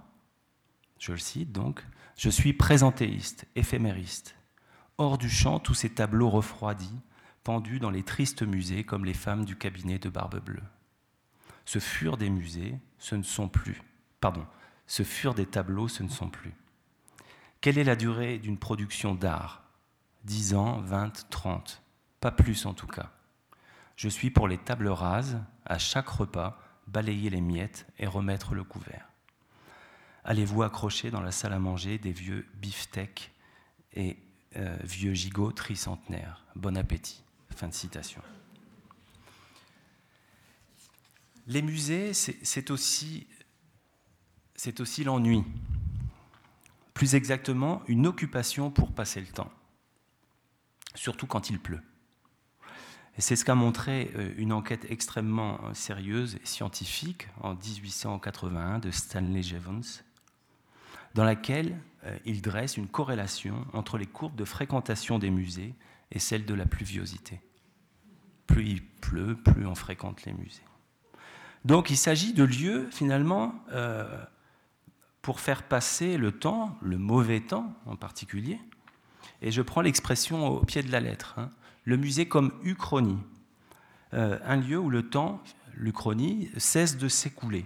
[0.98, 1.84] je le cite donc,
[2.16, 4.34] Je suis présentéiste, éphémériste.
[4.98, 7.00] Hors du champ, tous ces tableaux refroidis,
[7.42, 10.62] pendus dans les tristes musées comme les femmes du cabinet de Barbe Bleue
[11.64, 13.82] ce furent des musées, ce ne sont plus.
[14.20, 14.46] Pardon,
[14.86, 16.54] ce furent des tableaux, ce ne sont plus.
[17.60, 19.62] Quelle est la durée d'une production d'art?
[20.24, 21.82] 10 ans, 20, 30
[22.20, 23.10] Pas plus en tout cas.
[23.96, 28.64] Je suis pour les tables rases, à chaque repas, balayer les miettes et remettre le
[28.64, 29.08] couvert.
[30.24, 33.30] Allez-vous accrocher dans la salle à manger des vieux beefsteaks
[33.92, 34.16] et
[34.56, 36.44] euh, vieux gigots tricentenaires?
[36.56, 37.22] Bon appétit.
[37.54, 38.22] Fin de citation.
[41.46, 43.26] Les musées, c'est aussi,
[44.80, 45.44] aussi l'ennui.
[46.94, 49.50] Plus exactement, une occupation pour passer le temps,
[50.94, 51.82] surtout quand il pleut.
[53.16, 58.80] Et c'est ce qu'a montré euh, une enquête extrêmement euh, sérieuse et scientifique en 1881
[58.80, 60.02] de Stanley Jevons,
[61.14, 65.74] dans laquelle euh, il dresse une corrélation entre les courbes de fréquentation des musées
[66.10, 67.40] et celle de la pluviosité.
[68.46, 70.62] Plus il pleut, plus on fréquente les musées.
[71.64, 73.54] Donc il s'agit de lieux, finalement,
[75.24, 78.60] pour faire passer le temps, le mauvais temps en particulier.
[79.40, 81.36] Et je prends l'expression au pied de la lettre.
[81.38, 81.48] Hein.
[81.84, 83.16] Le musée comme uchronie,
[84.12, 85.42] euh, un lieu où le temps,
[85.76, 87.64] l'uchronie, cesse de s'écouler.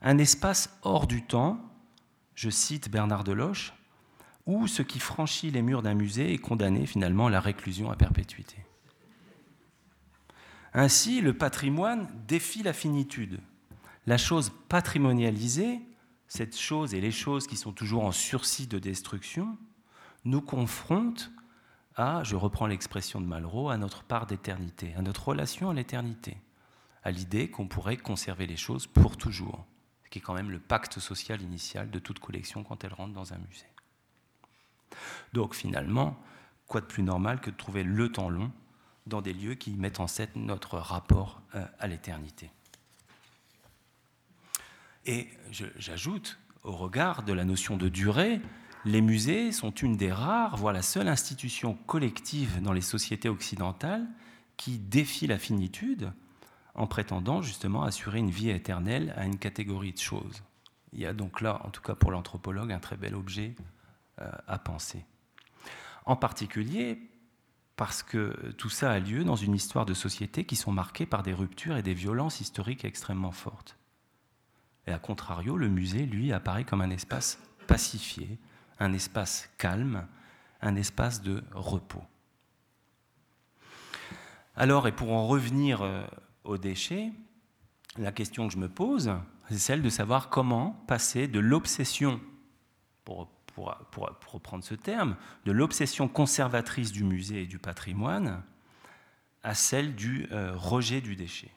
[0.00, 1.60] Un espace hors du temps,
[2.34, 3.74] je cite Bernard Deloche,
[4.46, 7.96] où ce qui franchit les murs d'un musée est condamné finalement à la réclusion à
[7.96, 8.56] perpétuité.
[10.72, 13.40] Ainsi, le patrimoine défie la finitude.
[14.06, 15.82] La chose patrimonialisée,
[16.34, 19.56] cette chose et les choses qui sont toujours en sursis de destruction,
[20.24, 21.30] nous confrontent
[21.94, 26.36] à, je reprends l'expression de Malraux, à notre part d'éternité, à notre relation à l'éternité,
[27.04, 29.64] à l'idée qu'on pourrait conserver les choses pour toujours,
[30.02, 33.14] ce qui est quand même le pacte social initial de toute collection quand elle rentre
[33.14, 33.70] dans un musée.
[35.34, 36.20] Donc finalement,
[36.66, 38.50] quoi de plus normal que de trouver le temps long
[39.06, 42.50] dans des lieux qui mettent en scène notre rapport euh, à l'éternité?
[45.06, 45.28] Et
[45.78, 48.40] j'ajoute, au regard de la notion de durée,
[48.84, 54.06] les musées sont une des rares, voire la seule institution collective dans les sociétés occidentales
[54.56, 56.12] qui défie la finitude
[56.74, 60.42] en prétendant justement assurer une vie éternelle à une catégorie de choses.
[60.92, 63.54] Il y a donc là, en tout cas pour l'anthropologue, un très bel objet
[64.20, 65.04] euh, à penser.
[66.04, 67.10] En particulier
[67.76, 71.22] parce que tout ça a lieu dans une histoire de société qui sont marquées par
[71.22, 73.76] des ruptures et des violences historiques extrêmement fortes.
[74.86, 78.38] Et à contrario, le musée, lui, apparaît comme un espace pacifié,
[78.78, 80.06] un espace calme,
[80.60, 82.02] un espace de repos.
[84.56, 86.04] Alors, et pour en revenir euh,
[86.44, 87.12] aux déchets,
[87.98, 89.12] la question que je me pose,
[89.48, 92.20] c'est celle de savoir comment passer de l'obsession,
[93.04, 93.28] pour,
[94.26, 98.42] reprendre ce terme, de l'obsession conservatrice du musée et du patrimoine
[99.42, 101.50] à celle du euh, rejet du déchet.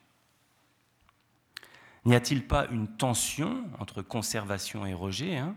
[2.06, 5.56] N'y a-t-il pas une tension entre conservation et rejet hein?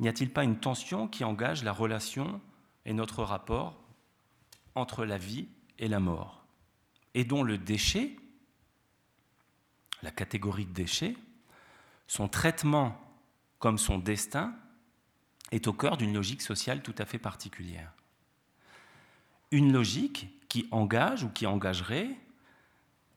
[0.00, 2.40] N'y a-t-il pas une tension qui engage la relation
[2.84, 3.76] et notre rapport
[4.74, 5.48] entre la vie
[5.78, 6.44] et la mort?
[7.14, 8.16] Et dont le déchet,
[10.02, 11.16] la catégorie de déchet,
[12.06, 13.00] son traitement
[13.58, 14.54] comme son destin
[15.50, 17.92] est au cœur d'une logique sociale tout à fait particulière.
[19.50, 22.10] Une logique qui engage ou qui engagerait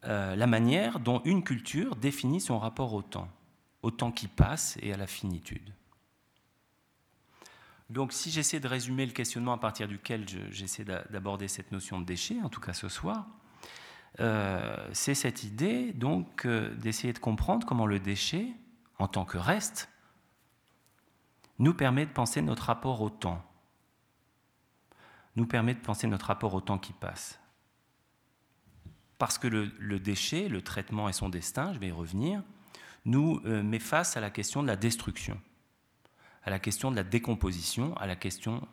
[0.05, 3.29] euh, la manière dont une culture définit son rapport au temps,
[3.83, 5.73] au temps qui passe et à la finitude.
[7.91, 12.05] Donc si j'essaie de résumer le questionnement à partir duquel j'essaie d'aborder cette notion de
[12.05, 13.27] déchet, en tout cas ce soir,
[14.21, 18.47] euh, c'est cette idée donc euh, d'essayer de comprendre comment le déchet,
[18.97, 19.89] en tant que reste,
[21.59, 23.43] nous permet de penser notre rapport au temps,
[25.35, 27.40] nous permet de penser notre rapport au temps qui passe.
[29.21, 32.41] Parce que le, déchet, le traitement et son destin, je vais y revenir,
[33.05, 35.39] nous euh, met face à la question de la destruction,
[36.43, 38.67] à la question de la décomposition, à la question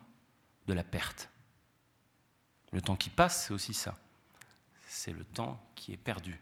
[0.65, 1.29] de la perte.
[2.71, 3.95] Le temps qui passe, c'est aussi ça
[4.87, 6.41] c'est le temps qui est perdu,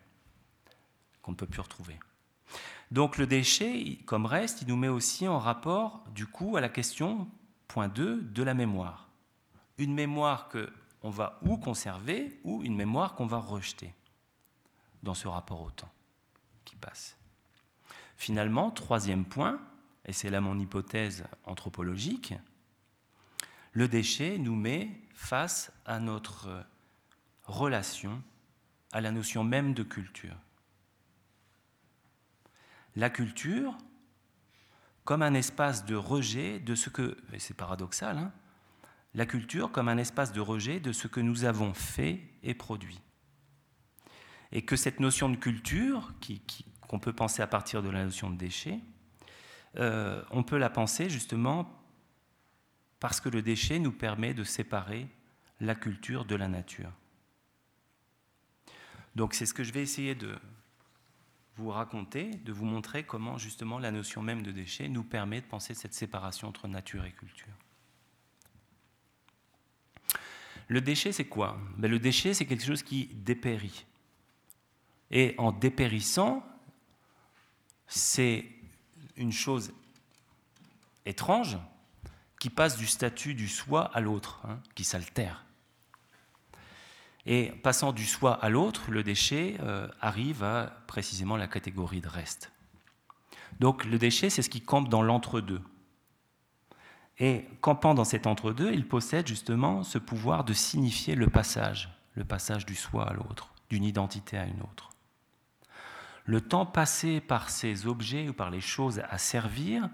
[1.22, 2.00] qu'on ne peut plus retrouver.
[2.92, 6.70] Donc le déchet, comme reste, il nous met aussi en rapport, du coup, à la
[6.70, 7.28] question,
[7.68, 9.10] point 2, de la mémoire.
[9.78, 13.94] Une mémoire qu'on va ou conserver, ou une mémoire qu'on va rejeter
[15.04, 15.92] dans ce rapport au temps
[16.66, 17.18] qui passe.
[18.18, 19.60] Finalement, troisième point,
[20.06, 22.34] et c'est là mon hypothèse anthropologique,
[23.74, 26.66] le déchet nous met face à notre
[27.44, 28.22] relation
[28.92, 30.36] à la notion même de culture.
[32.96, 33.78] La culture,
[35.04, 38.32] comme un espace de rejet de ce que, et c'est paradoxal, hein,
[39.14, 43.00] la culture comme un espace de rejet de ce que nous avons fait et produit.
[44.52, 46.14] Et que cette notion de culture,
[46.88, 48.80] qu'on peut penser à partir de la notion de déchet,
[49.78, 51.70] euh, on peut la penser justement
[53.00, 55.08] parce que le déchet nous permet de séparer
[55.60, 56.92] la culture de la nature.
[59.16, 60.38] Donc c'est ce que je vais essayer de
[61.56, 65.48] vous raconter, de vous montrer comment justement la notion même de déchet nous permet de
[65.48, 67.54] penser cette séparation entre nature et culture.
[70.68, 71.58] Le déchet, c'est quoi?
[71.78, 73.87] Ben, Le déchet, c'est quelque chose qui dépérit.
[75.12, 76.44] Et en dépérissant,
[77.88, 78.46] c'est
[79.16, 79.72] une chose
[81.06, 81.58] étrange
[82.40, 85.46] qui passe du statut du soi à l'autre, hein, qui s'altère.
[87.26, 92.08] Et passant du soi à l'autre, le déchet euh, arrive à précisément la catégorie de
[92.08, 92.52] reste.
[93.60, 95.62] Donc le déchet, c'est ce qui campe dans l'entre-deux.
[97.20, 102.24] Et campant dans cet entre-deux, il possède justement ce pouvoir de signifier le passage, le
[102.24, 104.90] passage du soi à l'autre, d'une identité à une autre.
[106.28, 109.90] Le temps passé par ces objets ou par les choses à servir,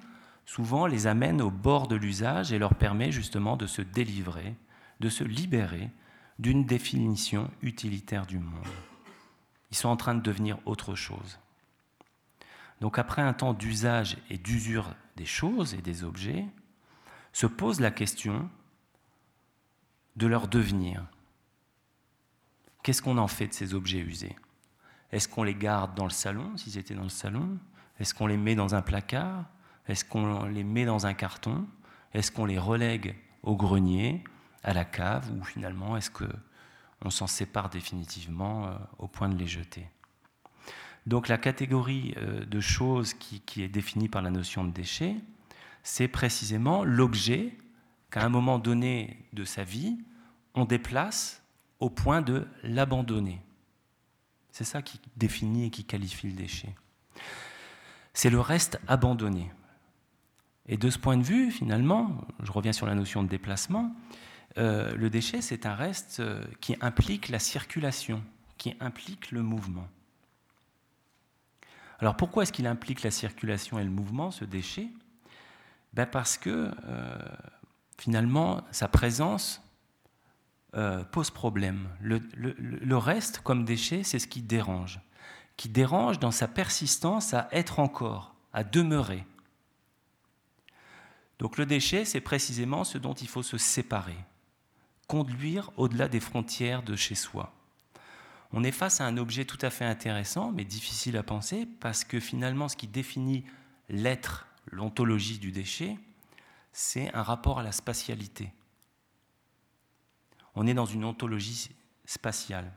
[0.47, 4.55] souvent les amène au bord de l'usage et leur permet justement de se délivrer,
[4.99, 5.91] de se libérer
[6.39, 8.67] d'une définition utilitaire du monde.
[9.69, 11.39] Ils sont en train de devenir autre chose.
[12.81, 16.45] Donc après un temps d'usage et d'usure des choses et des objets,
[17.31, 18.49] se pose la question
[20.15, 21.05] de leur devenir.
[22.81, 24.35] Qu'est-ce qu'on en fait de ces objets usés?
[25.13, 27.59] Est-ce qu'on les garde dans le salon, s'ils étaient dans le salon?
[27.99, 29.45] Est-ce qu'on les met dans un placard?
[29.87, 31.67] Est-ce qu'on les met dans un carton?
[32.15, 34.23] Est-ce qu'on les relègue au grenier
[34.63, 39.45] à la cave ou finalement est-ce qu'on s'en sépare définitivement euh, au point de les
[39.45, 39.85] jeter?
[41.05, 45.15] Donc la catégorie euh, de choses qui, qui, est définie par la notion de déchet,
[45.83, 47.55] c'est précisément l'objet
[48.09, 49.95] qu'à un moment donné de sa vie,
[50.55, 51.43] on déplace
[51.79, 53.41] au point de l'abandonner.
[54.53, 56.75] C'est ça qui définit et qui qualifie le déchet.
[58.13, 59.51] C'est le reste abandonné.
[60.67, 63.95] Et de ce point de vue, finalement, je reviens sur la notion de déplacement,
[64.59, 68.23] euh, le déchet, c'est un reste euh, qui implique la circulation,
[68.59, 69.87] qui implique le mouvement.
[71.97, 74.87] Alors pourquoi est-ce qu'il implique la circulation et le mouvement, ce déchet?
[75.93, 77.17] Ben Parce que euh,
[77.97, 79.63] finalement, sa présence
[81.11, 81.87] pose problème.
[82.01, 84.99] le, reste, comme déchet, c'est ce qui dérange,
[85.57, 89.25] qui dérange dans sa persistance à être encore, à demeurer.
[91.39, 94.17] Donc le déchet, c'est précisément ce dont il faut se séparer
[95.07, 97.53] conduire au-delà des frontières de chez soi.
[98.51, 102.03] On est face à un objet tout à fait intéressant, mais difficile à penser, parce
[102.03, 103.43] que finalement, ce qui définit
[103.89, 105.97] l'être, l'ontologie du déchet,
[106.71, 108.51] c'est un rapport à la spatialité.
[110.55, 111.69] On est dans une ontologie
[112.05, 112.71] spatiale.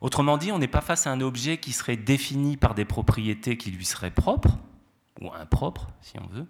[0.00, 3.56] Autrement dit, on n'est pas face à un objet qui serait défini par des propriétés
[3.56, 4.58] qui lui seraient propres,
[5.20, 6.46] ou impropres, si on veut,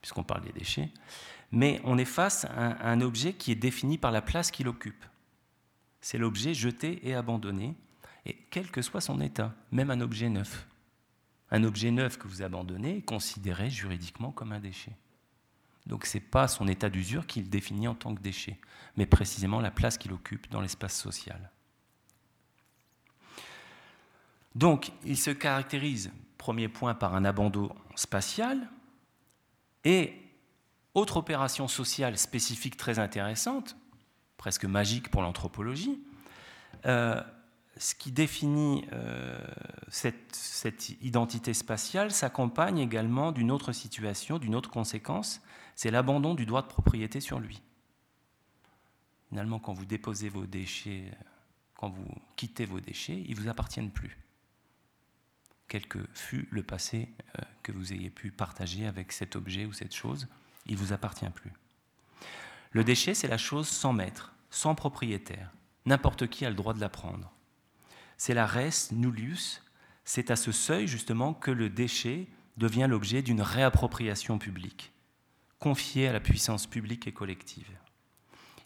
[0.00, 0.90] puisqu'on parle des déchets,
[1.52, 5.04] mais on est face à un, objet qui est défini par la place qu'il occupe.
[6.00, 7.74] C'est l'objet jeté et abandonné,
[8.24, 10.66] et quel que soit son état, même un objet neuf.
[11.50, 14.92] Un objet neuf que vous abandonnez est considéré juridiquement comme un déchet.
[15.86, 18.58] Donc ce n'est pas son état d'usure qu'il définit en tant que déchet,
[18.96, 21.50] mais précisément la place qu'il occupe dans l'espace social.
[24.54, 28.68] Donc il se caractérise, premier point, par un abandon spatial,
[29.84, 30.14] et
[30.94, 33.76] autre opération sociale spécifique très intéressante,
[34.38, 36.00] presque magique pour l'anthropologie,
[36.86, 37.22] euh,
[37.76, 39.38] ce qui définit euh,
[39.88, 45.42] cette, cette, identité spatiale s'accompagne également d'une autre situation, d'une autre conséquence,
[45.76, 47.62] c'est l'abandon du droit de propriété sur lui.
[49.28, 51.12] Finalement, quand vous déposez vos déchets,
[51.74, 54.16] quand vous quittez vos déchets, ils ne vous appartiennent plus.
[55.68, 57.08] Quel que fût le passé
[57.38, 60.28] euh, que vous ayez pu partager avec cet objet ou cette chose,
[60.66, 61.52] il vous appartient plus.
[62.70, 65.50] Le déchet, c'est la chose sans maître, sans propriétaire.
[65.84, 67.32] N'importe qui a le droit de la prendre.
[68.16, 69.62] C'est la res nullius,
[70.04, 74.92] c'est à ce seuil justement que le déchet devient l'objet d'une réappropriation publique,
[75.58, 77.70] confiée à la puissance publique et collective.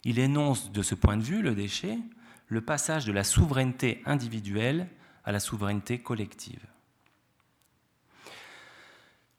[0.03, 1.97] Il énonce de ce point de vue, le déchet,
[2.47, 4.87] le passage de la souveraineté individuelle
[5.23, 6.65] à la souveraineté collective.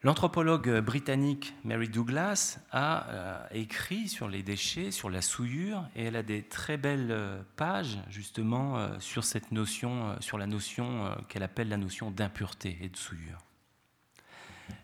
[0.04, 6.16] L'anthropologue britannique Mary Douglas a euh, écrit sur les déchets, sur la souillure, et elle
[6.16, 11.44] a des très belles euh, pages justement euh, sur cette notion, sur la notion qu'elle
[11.44, 13.38] appelle la notion d'impureté et de souillure.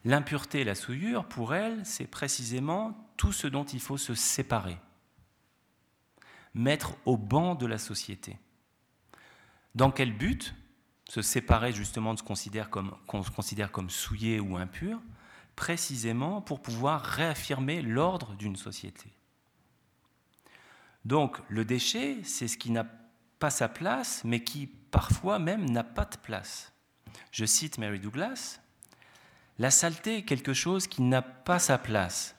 [0.05, 4.79] L'impureté et la souillure, pour elle, c'est précisément tout ce dont il faut se séparer,
[6.55, 8.39] mettre au banc de la société.
[9.75, 10.55] Dans quel but
[11.09, 15.01] se séparer justement de ce qu'on considère se considère comme souillé ou impur,
[15.57, 19.11] précisément pour pouvoir réaffirmer l'ordre d'une société.
[21.05, 22.87] Donc le déchet, c'est ce qui n'a
[23.39, 26.73] pas sa place, mais qui parfois même n'a pas de place.
[27.33, 28.61] Je cite Mary Douglas,
[29.59, 32.37] La saleté est quelque chose qui n'a pas sa place.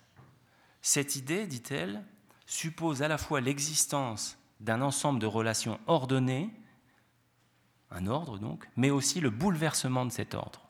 [0.82, 2.04] Cette idée, dit-elle,
[2.46, 6.50] suppose à la fois l'existence d'un ensemble de relations ordonnées
[7.92, 10.70] un ordre donc, mais aussi le bouleversement de cet ordre.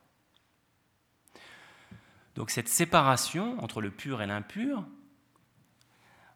[2.36, 4.86] Donc cette séparation entre le pur et l'impur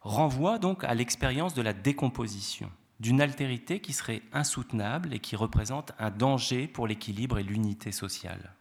[0.01, 5.93] renvoie donc à l'expérience de la décomposition, d'une altérité qui serait insoutenable et qui représente
[5.97, 8.53] un danger pour l'équilibre et l'unité sociale.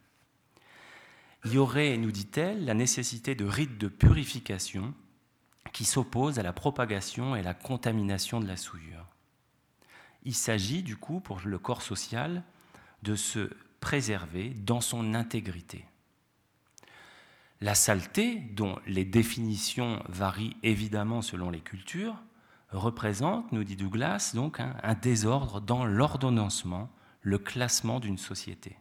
[1.45, 4.93] Il y aurait, nous dit-elle, la nécessité de rites de purification
[5.73, 9.05] qui s'opposent à la propagation et la contamination de la souillure.
[10.23, 12.43] Il s'agit du coup pour le corps social
[13.01, 13.49] de se
[13.81, 15.85] préserver dans son intégrité.
[17.59, 22.15] La saleté, dont les définitions varient évidemment selon les cultures,
[22.71, 26.89] représente, nous dit Douglas, donc un, un désordre dans l'ordonnancement,
[27.21, 28.77] le classement d'une société.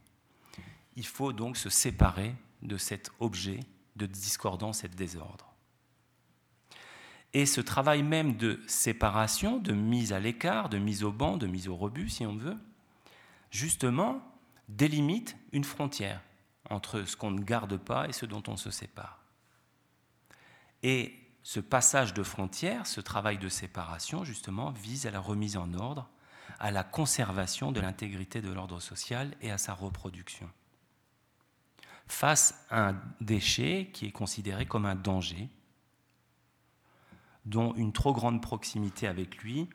[0.94, 3.60] Il faut donc se séparer de cet objet
[3.96, 5.52] de discordance et de désordre.
[7.34, 11.46] Et ce travail même de séparation, de mise à l'écart, de mise au banc, de
[11.46, 12.58] mise au rebut, si on veut,
[13.50, 14.20] justement,
[14.68, 16.20] délimite une frontière
[16.68, 19.20] entre ce qu'on ne garde pas et ce dont on se sépare.
[20.82, 25.72] Et ce passage de frontière, ce travail de séparation, justement, vise à la remise en
[25.74, 26.08] ordre,
[26.60, 30.48] à la conservation de l'intégrité de l'ordre social et à sa reproduction.
[32.08, 35.48] Face à un déchet qui est considéré comme un danger,
[37.44, 39.68] dont une trop grande proximité avec lui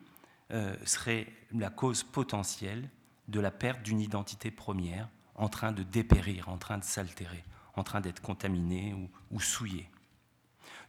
[0.52, 2.88] euh, serait la cause potentielle
[3.28, 7.44] de la perte d'une identité première en train de dépérir, en train de s'altérer,
[7.76, 8.94] en train d'être contaminé
[9.30, 9.88] ou, souillé.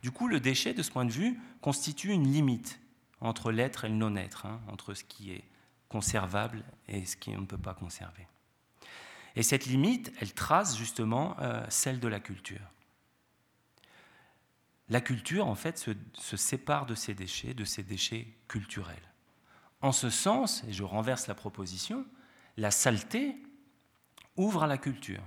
[0.02, 2.80] Du coup, le déchet, de ce point de vue, constitue une limite
[3.22, 5.44] entre l'être et le non-être, hein, entre ce qui est
[5.90, 8.26] conservable et ce qu'on ne peut pas conserver.
[9.36, 12.62] Et cette limite, elle trace justement euh, celle de la culture.
[14.90, 18.98] La culture, en fait, se, se, sépare de ces déchets, de ces déchets culturels.
[19.82, 22.06] En ce sens, et je renverse la proposition,
[22.58, 23.38] la saleté
[24.36, 25.24] ouvre à la culture.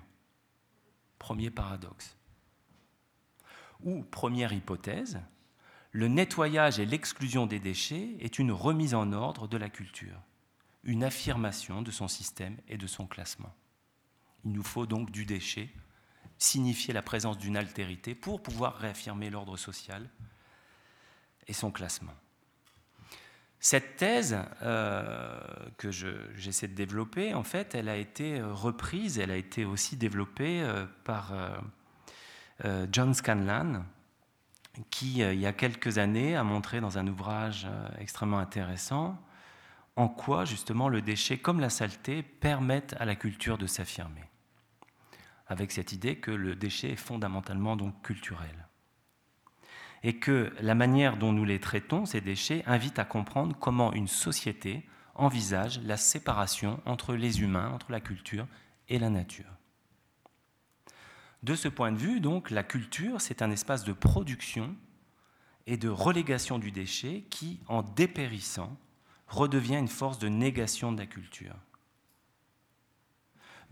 [1.18, 2.16] Premier paradoxe.
[3.84, 5.20] Ou première hypothèse,
[5.92, 10.20] le nettoyage et l'exclusion des déchets est une remise en ordre de la culture,
[10.84, 13.54] une affirmation de son système et de son classement.
[14.44, 15.70] Il nous faut donc du déchet,
[16.38, 20.08] signifier la présence d'une altérité pour pouvoir réaffirmer l'ordre social
[21.46, 22.14] et son classement.
[23.60, 25.38] Cette thèse euh,
[25.78, 29.96] que j'essaie de développer, en fait, elle a été euh, reprise, elle a été aussi
[29.96, 31.32] développée euh, par
[32.90, 33.84] John Scanlan,
[34.90, 37.66] qui, il y a quelques années, a montré dans un ouvrage
[37.98, 39.20] extrêmement intéressant
[39.96, 44.24] en quoi, justement, le déchet, comme la saleté, permettent à la culture de s'affirmer,
[45.46, 48.62] avec cette idée que le déchet est fondamentalement donc culturel
[50.02, 54.08] et que la manière dont nous les traitons, ces déchets, invite à comprendre comment une
[54.08, 54.82] société
[55.14, 58.46] envisage la séparation entre les humains, entre la culture
[58.88, 59.46] et la nature.
[61.42, 64.74] De ce point de vue, donc, la culture, c'est un espace de production
[65.66, 68.76] et de relégation du déchet qui, en dépérissant,
[69.28, 71.54] redevient une force de négation de la culture.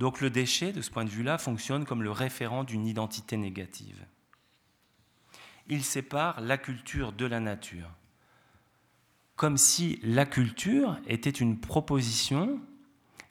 [0.01, 4.05] Donc le déchet, de ce point de vue-là, fonctionne comme le référent d'une identité négative
[5.71, 7.91] il sépare la culture de la nature.
[9.37, 12.61] Comme si la culture était une proposition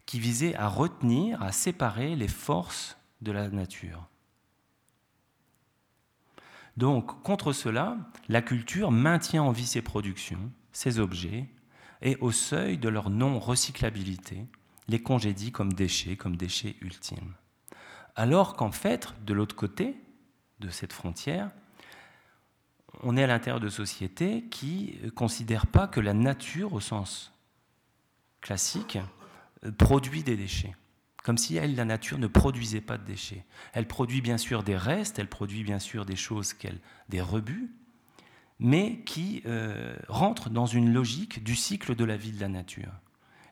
[0.05, 4.07] qui visait à retenir, à séparer les forces de la nature.
[6.77, 7.97] Donc, contre cela,
[8.29, 11.47] la culture maintient en vie ses productions, ses objets,
[12.01, 14.47] et au seuil de leur non-recyclabilité,
[14.89, 17.33] les congédie comme déchets, comme déchets ultimes.
[18.15, 19.95] Alors qu'en fait, de l'autre côté
[20.59, 21.51] de cette frontière,
[23.03, 27.31] on est à l'intérieur de sociétés qui ne considèrent pas que la nature, au sens
[28.41, 28.97] classique,
[29.63, 30.75] euh, produit des déchets.
[31.23, 33.45] Comme si elle, la nature, ne produisait pas de déchets.
[33.73, 36.79] Elle produit bien sûr des restes, elle produit bien sûr des choses, qu'elle,
[37.09, 37.71] des rebuts,
[38.59, 42.91] mais qui euh, rentrent dans une logique du cycle de la vie de la nature.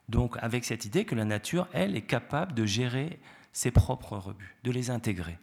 [0.09, 3.19] Donc avec cette idée que la nature, elle, est capable de gérer
[3.51, 5.37] ses propres rebuts, de les intégrer.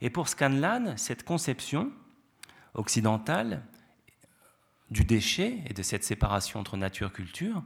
[0.00, 1.92] Et pour Scanlan, cette conception
[2.74, 3.62] occidentale
[4.90, 7.62] du déchet et de cette séparation entre nature-culture,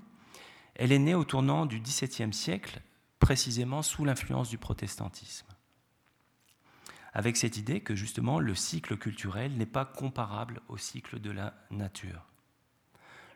[0.74, 2.80] elle est née au tournant du XVIIe siècle,
[3.20, 5.46] précisément sous l'influence du protestantisme.
[7.12, 11.54] Avec cette idée que justement le cycle culturel n'est pas comparable au cycle de la
[11.70, 12.26] nature.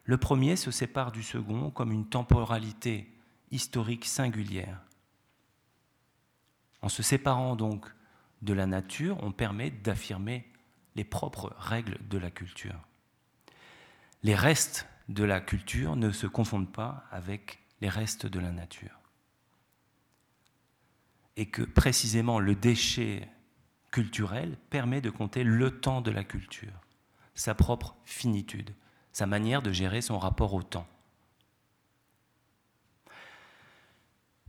[0.08, 3.12] Le premier se sépare du second comme une temporalité
[3.50, 4.80] historique singulière.
[6.80, 7.84] En se séparant donc
[8.40, 10.50] de la nature, on permet d'affirmer
[10.96, 12.80] les propres règles de la culture.
[14.22, 18.98] Les restes de la culture ne se confondent pas avec les restes de la nature.
[21.36, 23.28] Et que précisément le déchet
[23.90, 26.80] culturel permet de compter le temps de la culture,
[27.34, 28.72] sa propre finitude,
[29.18, 30.86] sa manière de gérer son rapport au temps.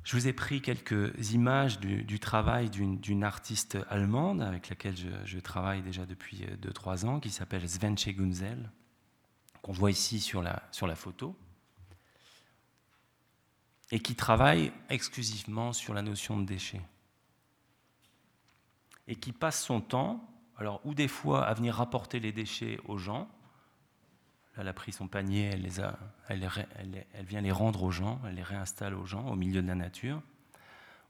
[0.04, 4.96] Je vous ai pris quelques images du, travail d'une artiste allemande avec laquelle
[5.26, 8.70] je, travaille déjà depuis 2-3 ans, qui s'appelle Svensche Gunzel,
[9.64, 11.36] qu'on voit ici sur la, sur la photo,
[13.90, 16.82] et qui travaille exclusivement sur la notion de déchets.
[19.08, 23.00] Et qui passe son temps, alors ou des fois à venir rapporter les déchets aux
[23.00, 23.28] gens,
[24.58, 25.98] elle a pris son panier, elle, les a,
[26.28, 26.52] elle,
[27.24, 30.22] vient les rendre aux gens, elle les réinstalle aux gens au milieu de la nature.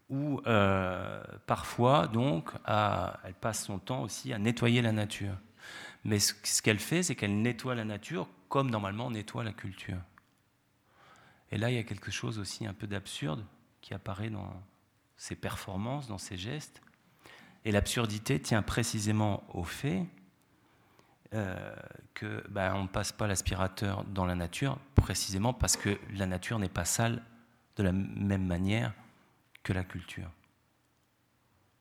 [0.10, 5.36] Ou euh, parfois, donc, elle passe son temps aussi à nettoyer la nature.
[6.04, 10.00] Mais ce, qu'elle fait, c'est qu'elle nettoie la nature comme normalement on nettoie la culture.
[11.52, 13.46] Et là, il y a quelque chose aussi un peu d'absurde
[13.82, 14.52] qui apparaît dans
[15.18, 16.82] ses performances, dans ses gestes.
[17.66, 20.06] Et l'absurdité tient précisément au fait
[21.36, 21.76] euh,
[22.20, 26.70] qu'on ben, ne passe pas l'aspirateur dans la nature, précisément parce que la nature n'est
[26.70, 27.22] pas sale
[27.76, 28.94] de la même manière
[29.62, 30.32] que la culture.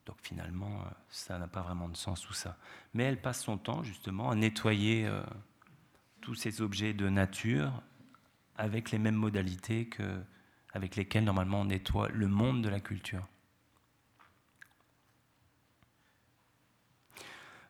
[0.04, 2.58] Donc finalement, euh, ça n'a pas vraiment de sens tout ça.
[2.92, 5.22] Mais elle passe son temps justement à nettoyer euh,
[6.20, 7.82] tous ces objets de nature
[8.56, 10.22] avec les mêmes modalités que,
[10.72, 13.26] avec lesquelles normalement on nettoie le monde de la culture.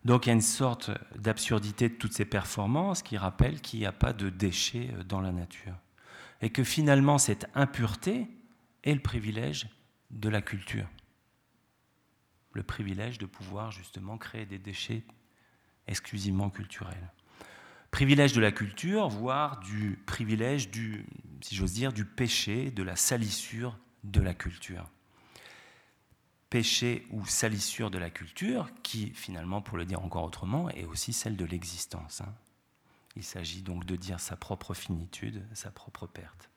[0.05, 3.87] Donc il y a une sorte d'absurdité de toutes ces performances qui rappelle qu'il n'y
[3.87, 5.75] a pas de déchets euh, dans la nature.
[6.41, 8.29] Et que finalement cette impureté
[8.85, 9.69] est le privilège
[10.11, 10.89] de la culture.
[12.53, 15.05] Le privilège de pouvoir justement créer des déchets
[15.87, 17.13] exclusivement culturels.
[17.91, 21.07] Privilège de la culture, voire du privilège du,
[21.41, 24.89] si j'ose dire, du péché, de la salissure de la culture
[26.51, 31.13] péché ou salissure de la culture, qui finalement, pour le dire encore autrement, est aussi
[31.13, 32.21] celle de l'existence.
[32.21, 32.35] Hein.
[33.17, 36.48] Il s'agit donc de dire sa propre finitude, sa propre perte.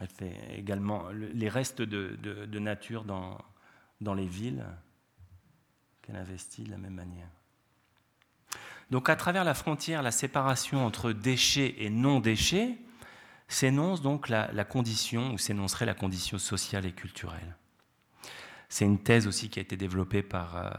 [0.00, 3.38] Elle fait également les restes de, nature dans,
[4.00, 4.64] dans, les villes
[6.02, 7.28] qu'elle investit de la même manière.
[8.90, 12.78] Donc à travers la frontière, la séparation entre déchets et non-déchets
[13.46, 17.56] s'énonce donc la, condition, ou s'énoncerait la condition sociale et culturelle.
[18.68, 20.70] C'est une thèse aussi qui a été développée par euh,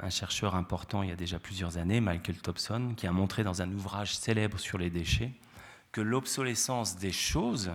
[0.00, 3.62] un chercheur important il y a déjà plusieurs années, Michael Thompson, qui a montré dans
[3.62, 5.32] un ouvrage célèbre sur les déchets
[5.92, 7.70] que l'obsolescence des choses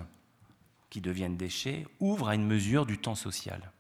[0.98, 3.72] qui deviennent déchets, ouvre à une mesure du temps social.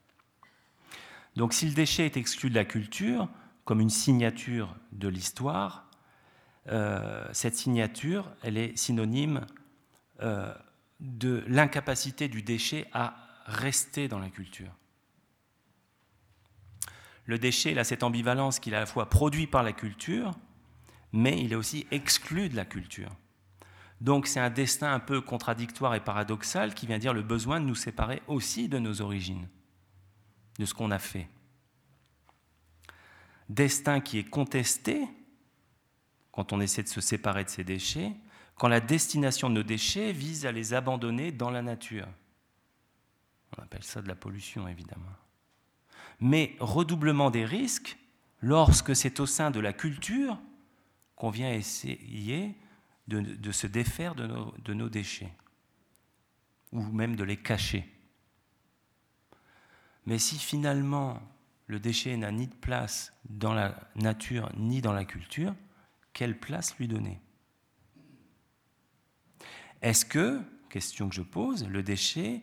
[1.35, 3.27] Donc si le déchet est exclu de la culture,
[3.65, 5.89] comme une signature de l'histoire,
[6.67, 9.47] euh, cette signature, elle est synonyme
[10.21, 10.53] euh,
[10.99, 13.15] de l'incapacité du déchet à
[13.47, 14.71] rester dans la culture.
[17.25, 20.33] Le déchet, il a cette ambivalence qu'il est à la fois produit par la culture,
[21.13, 23.09] mais il est aussi exclu de la culture.
[23.99, 27.65] Donc c'est un destin un peu contradictoire et paradoxal qui vient dire le besoin de
[27.65, 29.47] nous séparer aussi de nos origines,
[30.59, 31.27] de ce qu'on a fait.
[33.49, 35.07] Destin qui est contesté
[36.31, 38.13] quand on essaie de se séparer de ces déchets,
[38.55, 42.07] quand la destination de nos déchets vise à les abandonner dans la nature.
[43.57, 45.05] On appelle ça de la pollution, évidemment.
[46.19, 47.97] Mais redoublement des risques
[48.41, 50.37] lorsque c'est au sein de la culture
[51.15, 52.55] qu'on vient essayer
[53.07, 55.33] de, se défaire de nos, déchets,
[56.71, 57.85] ou même de les cacher.
[60.05, 61.21] Mais si finalement
[61.67, 65.53] le déchet n'a ni de place dans la nature ni dans la culture,
[66.13, 67.21] quelle place lui donner?
[69.81, 72.41] Est-ce que, question que je pose, le déchet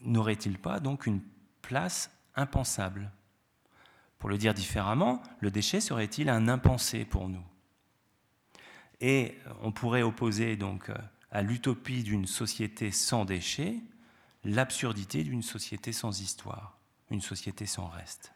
[0.00, 1.20] n'aurait-il pas donc une
[1.60, 3.10] place impensable?
[4.18, 7.44] Pour le dire différemment, le déchet serait-il un impensé pour nous?
[9.02, 10.94] Et on pourrait opposer donc euh,
[11.32, 13.76] à l'utopie d'une société sans déchets
[14.44, 16.78] l'absurdité d'une société sans histoire,
[17.10, 18.32] une société sans reste.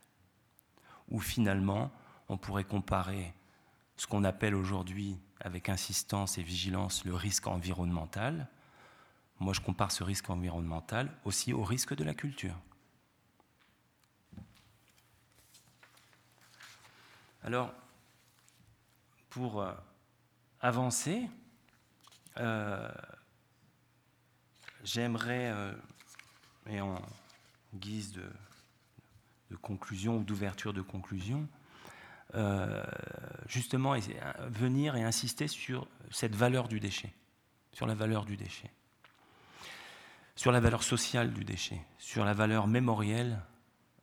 [1.09, 1.93] Ou finalement,
[2.29, 3.33] on pourrait comparer
[3.97, 8.49] ce qu'on appelle aujourd'hui, avec insistance et vigilance, le risque environnemental.
[9.39, 12.59] Moi, je compare ce risque environnemental aussi au risque de la culture.
[17.45, 17.73] Alors,
[19.31, 19.73] pour euh,
[20.67, 21.29] avancer,
[22.39, 22.91] euh,
[24.83, 25.73] j'aimerais, euh,
[26.69, 27.01] et en
[27.73, 28.25] guise de,
[29.63, 31.49] conclusion ou d'ouverture de conclusion,
[32.35, 32.85] euh,
[33.47, 33.95] justement
[34.49, 37.13] venir et insister sur cette valeur du déchet,
[37.73, 38.71] sur la valeur du déchet,
[40.35, 43.41] sur la valeur sociale du déchet, sur la valeur mémorielle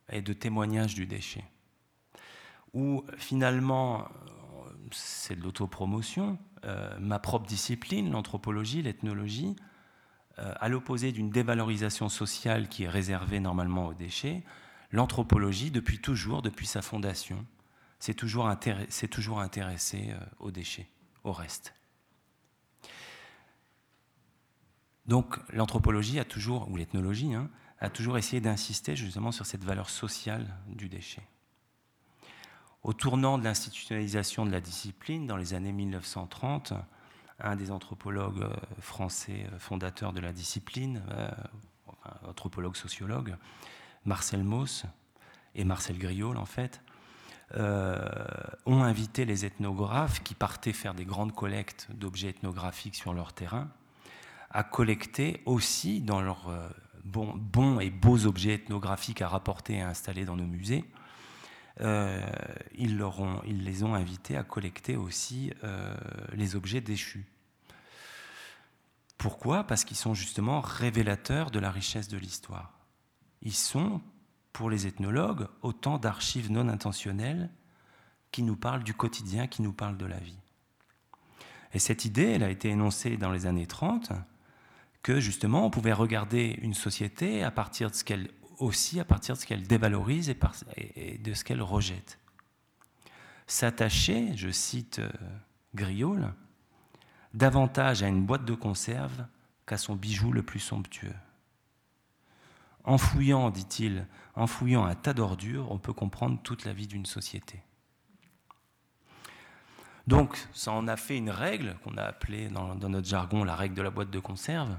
[0.10, 1.44] et de témoignage du déchet,
[2.74, 4.08] où finalement
[4.92, 9.56] c'est de l'autopromotion, euh, ma propre discipline, l'anthropologie, l'ethnologie,
[10.40, 14.44] euh, à l'opposé d'une dévalorisation sociale qui est réservée normalement aux déchets,
[14.92, 17.46] l'anthropologie, depuis toujours, depuis sa fondation,
[18.00, 20.90] s'est toujours, intéressée euh, aux déchets,
[21.24, 21.74] au reste.
[25.06, 27.50] Donc l'anthropologie a toujours, ou l'ethnologie, hein,
[27.80, 31.24] a toujours essayé d'insister justement sur cette valeur sociale du déchet.
[32.84, 36.74] Au tournant de l'institutionnalisation de la discipline, dans les années 1930,
[37.40, 41.32] un des anthropologues euh, français euh, fondateurs de la discipline, euh,
[42.28, 43.38] anthropologue sociologue,
[44.04, 44.84] Marcel Mauss
[45.56, 46.82] et Marcel Griol en fait,
[48.66, 53.70] ont invité les ethnographes qui partaient faire des grandes collectes d'objets ethnographiques sur leur terrain
[54.50, 56.52] à collecter aussi dans leurs
[57.06, 60.84] bons, et beaux objets ethnographiques à rapporter et à installer dans nos musées
[61.80, 63.06] ils,
[63.46, 65.52] ils, les ont invités à collecter aussi
[66.34, 67.26] les objets déchus.
[69.18, 69.64] Pourquoi?
[69.64, 72.78] Parce qu'ils sont justement révélateurs de la richesse de l'histoire.
[73.42, 74.02] Ils sont,
[74.52, 77.50] pour les ethnologues, autant d'archives non intentionnelles
[78.32, 80.40] qui nous parlent du quotidien, qui nous parlent de la vie.
[81.74, 84.12] Et cette idée, elle a été énoncée dans les années 30,
[85.02, 88.30] que justement on pouvait regarder une société à partir de ce qu'elle
[88.64, 90.34] aussi à partir de ce qu'elle dévalorise
[90.78, 92.20] et, de ce qu'elle rejette.
[93.46, 95.12] S'attacher, je cite euh,
[95.76, 96.34] Griol,
[97.34, 99.26] davantage à une boîte de conserve
[99.66, 101.16] qu'à son bijou le plus somptueux.
[102.86, 107.06] En fouillant, dit-il, en fouillant un tas d'ordures, on peut comprendre toute la vie d'une
[107.06, 107.62] société.
[110.06, 113.76] Donc, ça en a fait une règle qu'on a appelée dans, notre jargon la règle
[113.76, 114.76] de la boîte de conserve,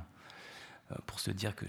[0.92, 1.66] euh, pour se dire que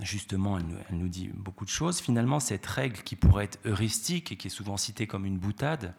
[0.00, 2.00] justement, elle, nous dit beaucoup de choses.
[2.00, 5.94] Finalement, cette règle qui pourrait être heuristique et qui est souvent citée comme une boutade,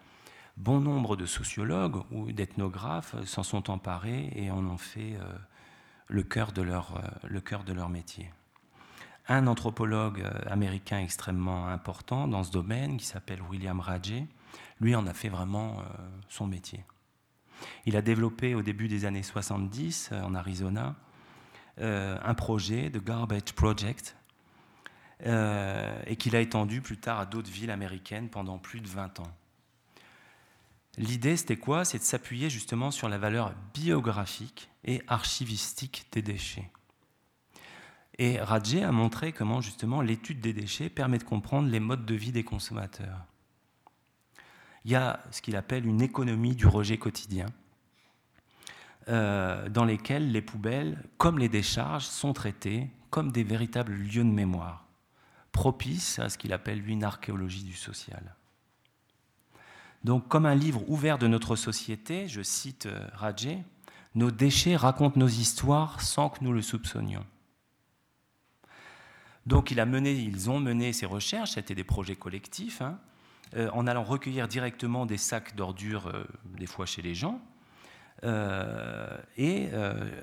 [0.56, 5.32] bon nombre de sociologues ou d'ethnographes s'en sont emparés et en ont fait euh,
[6.08, 8.30] le, cœur de leur, euh, le cœur de leur métier.
[9.28, 14.26] Un anthropologue euh, américain extrêmement important dans ce domaine, qui s'appelle William Rajé,
[14.80, 15.82] lui en a fait vraiment
[16.28, 16.84] son métier.
[17.86, 20.94] Il a développé au début des années 70 en Arizona
[21.78, 24.16] un projet, de Garbage Project,
[25.24, 29.32] et qu'il a étendu plus tard à d'autres villes américaines pendant plus de 20 ans.
[30.98, 31.84] L'idée, c'était quoi?
[31.84, 36.70] C'est de s'appuyer justement sur la valeur biographique et archivistique des déchets.
[38.18, 42.14] Et Radjé a montré comment justement l'étude des déchets permet de comprendre les modes de
[42.14, 43.26] vie des consommateurs.
[44.86, 47.46] Il y a ce qu'il appelle une économie du rejet quotidien,
[49.08, 54.30] euh, dans lesquelles les poubelles, comme les décharges, sont traitées comme des véritables lieux de
[54.30, 54.84] mémoire,
[55.52, 58.34] propices à ce qu'il appelle lui une archéologie du social.
[60.02, 63.62] Donc, comme un livre ouvert de notre société, je cite euh, Rajé,
[64.16, 67.24] nos déchets racontent nos histoires sans que nous le soupçonnions.
[69.46, 72.98] Donc, il a mené, ils ont mené ces recherches, c'était des projets collectifs, hein,
[73.54, 76.12] euh, en allant recueillir directement des sacs d'ordures,
[76.58, 77.40] des fois chez les gens,
[78.22, 79.68] et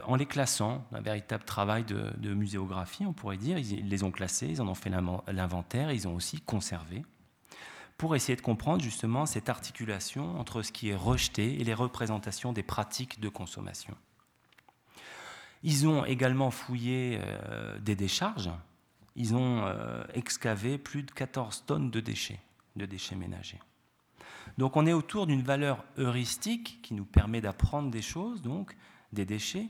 [0.05, 3.57] en les classant, un véritable travail de, muséographie, on pourrait dire.
[3.57, 4.91] Ils les ont classés, ils en ont fait
[5.27, 7.03] l'inventaire, ils ont aussi conservé
[7.97, 12.53] pour essayer de comprendre justement cette articulation entre ce qui est rejeté et les représentations
[12.53, 13.95] des pratiques de consommation.
[15.63, 18.51] Ils ont également fouillé euh, des décharges,
[19.15, 22.39] ils ont euh, excavé plus de 14 tonnes de déchets,
[22.75, 23.59] de déchets ménagers.
[24.57, 28.75] Donc on est autour d'une valeur heuristique qui nous permet d'apprendre des choses, donc
[29.11, 29.69] des déchets,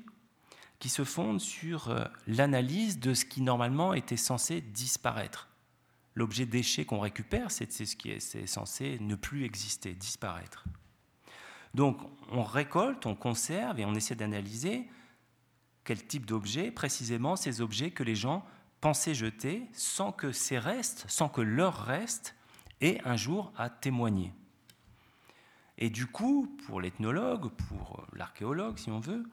[0.80, 5.50] qui se fondent sur euh, l'analyse de ce qui normalement était censé disparaître
[6.16, 10.66] l'objet déchet qu'on récupère, c'est ce qui est, censé ne plus exister, disparaître.
[11.74, 11.98] Donc
[12.32, 14.88] on récolte, on conserve et on essaie d'analyser
[15.84, 18.46] quel type d'objet, précisément ces objets que les gens
[18.80, 22.36] pensaient jeter sans que ces restes, sans que leurs restes
[22.80, 24.34] aient un jour à témoigner.
[25.78, 29.24] Et du coup, pour l'ethnologue, pour l'archéologue si on veut,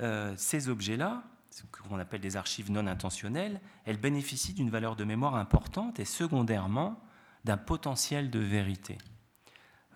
[0.00, 5.04] euh, ces objets-là, ce qu'on appelle des archives non intentionnelles, elles bénéficient d'une valeur de
[5.04, 7.00] mémoire importante et secondairement
[7.44, 8.98] d'un potentiel de vérité.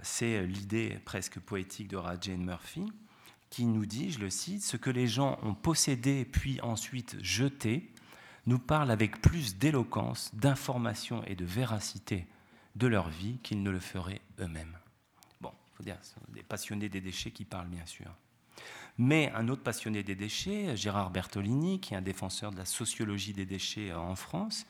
[0.02, 2.86] C'est l'idée presque poétique de Jane Murphy
[3.50, 7.92] qui nous dit, je le cite, ce que les gens ont possédé puis ensuite jeté
[8.46, 12.26] nous parle avec plus d'éloquence, d'information et de véracité
[12.74, 14.76] de leur vie qu'ils ne le feraient eux-mêmes.
[15.84, 18.10] Dire, des passionnés des déchets qui parlent bien sûr.
[18.96, 23.32] Mais un autre passionné des déchets, Gérard Bertolini, qui est un défenseur de la sociologie
[23.32, 24.66] des déchets en France,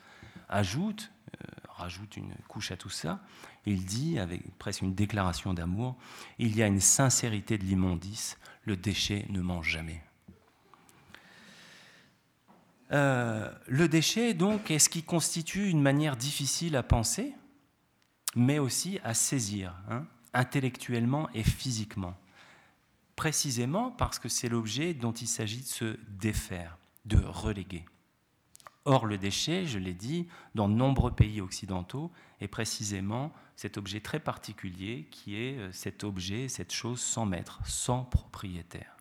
[0.48, 3.20] ajoute, euh, rajoute une couche à tout ça.
[3.66, 5.96] Il dit, avec presque une déclaration d'amour,
[6.38, 10.02] il y a une sincérité de l'immondice, le déchet ne mange jamais.
[12.92, 17.34] Euh, le déchet, donc, est ce qui constitue une manière difficile à penser,
[18.36, 22.14] mais aussi à saisir, hein, intellectuellement et physiquement
[23.16, 27.84] précisément parce que c'est l'objet dont il s'agit de se défaire, de reléguer.
[28.86, 32.10] Or, le déchet, je l'ai dit, dans de nombreux pays occidentaux,
[32.40, 37.60] est précisément cet objet très particulier qui est euh, cet objet, cette chose sans maître,
[37.64, 38.96] sans propriétaire.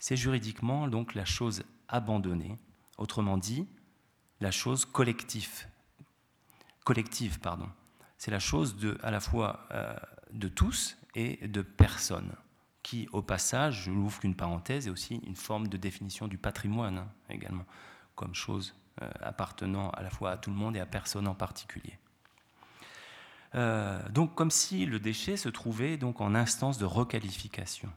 [0.00, 2.58] C'est juridiquement donc la chose abandonnée,
[2.98, 3.68] autrement dit,
[4.40, 5.66] la chose collective.
[6.84, 7.68] Collective, pardon.
[8.18, 9.94] C'est la chose de, à la fois euh,
[10.34, 12.34] de tous et de personne
[12.82, 16.98] qui, au passage, je n'ouvre qu'une parenthèse, est aussi une forme de définition du patrimoine
[16.98, 17.64] hein, également,
[18.14, 21.34] comme chose euh, appartenant à la fois à tout le monde et à personne en
[21.34, 21.98] particulier.
[23.54, 27.90] Euh, donc comme si le déchet se trouvait donc en instance de requalification,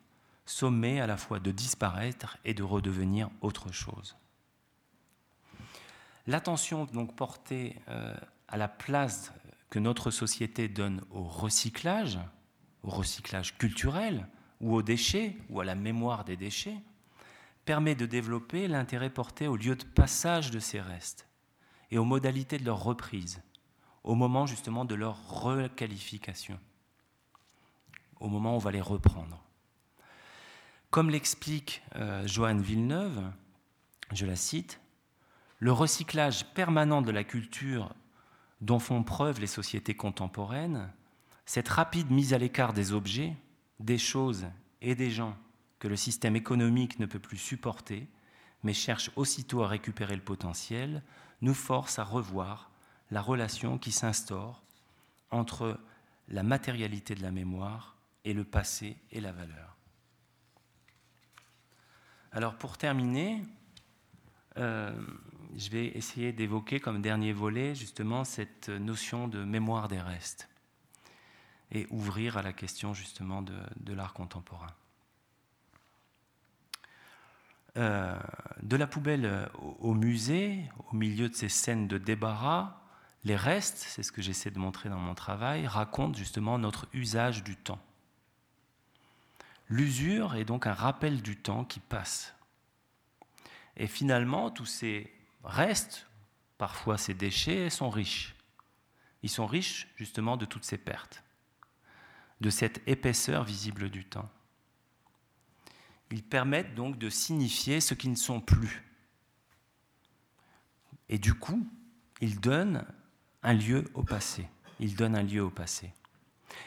[0.45, 4.15] sommé à la fois de disparaître et de redevenir autre chose.
[6.27, 8.15] L'attention donc portée euh,
[8.47, 9.33] à la place
[9.70, 12.20] que notre société donne au recyclage,
[12.84, 14.28] au recyclage culturel,
[14.59, 16.78] ou aux déchets, ou à la mémoire des déchets,
[17.65, 21.28] permet de développer l'intérêt porté au lieu de passage de ces restes
[21.91, 23.41] et aux modalités de leur reprise,
[24.03, 26.59] au moment justement de leur requalification,
[28.20, 29.43] au moment où on va les reprendre.
[30.89, 33.22] Comme l'explique euh, Joanne Villeneuve,
[34.13, 34.80] je la cite,
[35.59, 37.93] le recyclage permanent de la culture
[38.62, 40.91] dont font preuve les sociétés contemporaines,
[41.45, 43.36] cette rapide mise à l'écart des objets,
[43.80, 44.47] des choses
[44.82, 45.38] et des gens
[45.80, 48.08] que le système économique ne peut plus supporter,
[48.64, 51.03] mais cherche aussitôt à récupérer le potentiel,
[51.41, 52.72] nous force à revoir
[53.12, 54.64] la relation qui s'instaure
[55.32, 55.80] entre
[56.28, 57.95] la matérialité de la mémoire
[58.26, 59.78] et le passé et la valeur.
[62.32, 63.41] Alors pour terminer,
[64.58, 64.91] euh,
[65.56, 70.50] je vais essayer d'évoquer comme dernier volet justement cette notion de mémoire des restes
[71.72, 74.74] et ouvrir à la question justement de, l'art contemporain.
[77.78, 78.18] Euh,
[78.64, 82.82] de la poubelle au, musée, au milieu de ces scènes de débarras,
[83.24, 87.43] les restes, c'est ce que j'essaie de montrer dans mon travail, racontent justement notre usage
[87.43, 87.82] du temps.
[89.70, 92.34] L'usure est donc un rappel du temps qui passe.
[93.76, 95.12] Et finalement, tous ces
[95.48, 96.08] restent,
[96.58, 98.36] parfois ces déchets, sont riches.
[99.24, 101.24] Ils sont riches justement de toutes ces pertes,
[102.41, 104.30] de cette épaisseur visible du temps.
[106.12, 108.84] Ils permettent donc de signifier ce qui ne sont plus.
[111.10, 111.68] Et du coup,
[112.22, 112.86] ils donnent
[113.43, 114.48] un lieu au passé.
[114.80, 115.91] Ils donnent un lieu au passé.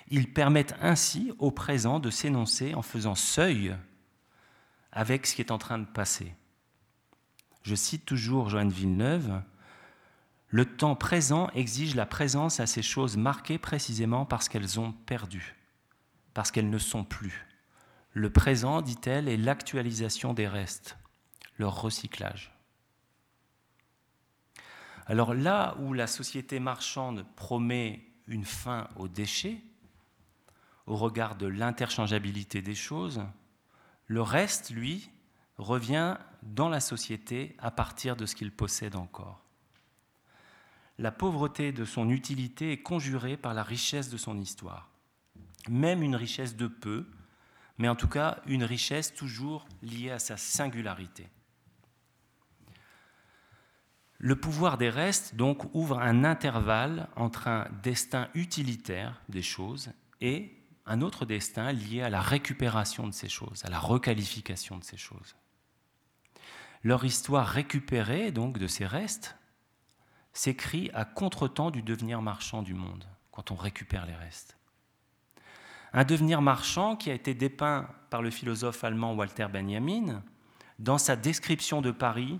[0.09, 3.75] Ils permettent ainsi au présent de s'énoncer en faisant seuil
[4.93, 6.35] avec ce qui est en train de passer.
[7.63, 9.43] Je cite toujours Joanne Villeneuve,
[10.49, 15.55] Le temps présent exige la présence à ces choses marquées précisément parce qu'elles ont perdu,
[16.35, 17.47] parce qu'elles ne sont plus.
[18.13, 20.99] Le présent, dit-elle, est l'actualisation des restes,
[21.59, 22.53] leur recyclage.
[25.07, 29.63] Alors là où la société marchande promet une fin aux déchets,
[30.87, 33.23] au regard de l'interchangeabilité des choses,
[34.07, 35.11] le reste, lui,
[35.57, 39.43] revient dans la société à partir de ce qu'il possède encore.
[40.99, 44.91] La pauvreté de son utilité est conjurée par la richesse de son histoire,
[45.69, 47.07] même une richesse de peu,
[47.79, 51.29] mais en tout cas une richesse toujours liée à sa singularité.
[54.19, 60.55] Le pouvoir des restes donc ouvre un intervalle entre un destin utilitaire des choses et
[60.85, 64.99] un autre destin lié à la récupération de ces choses, à la requalification de ces
[64.99, 65.35] choses.
[66.83, 69.37] Leur histoire récupérée donc de ces restes
[70.33, 74.57] s'écrit à contretemps du devenir marchand du monde, quand on récupère les restes.
[75.93, 80.23] Un devenir marchand qui a été dépeint par le philosophe allemand Walter Benjamin
[80.79, 82.39] dans sa description de Paris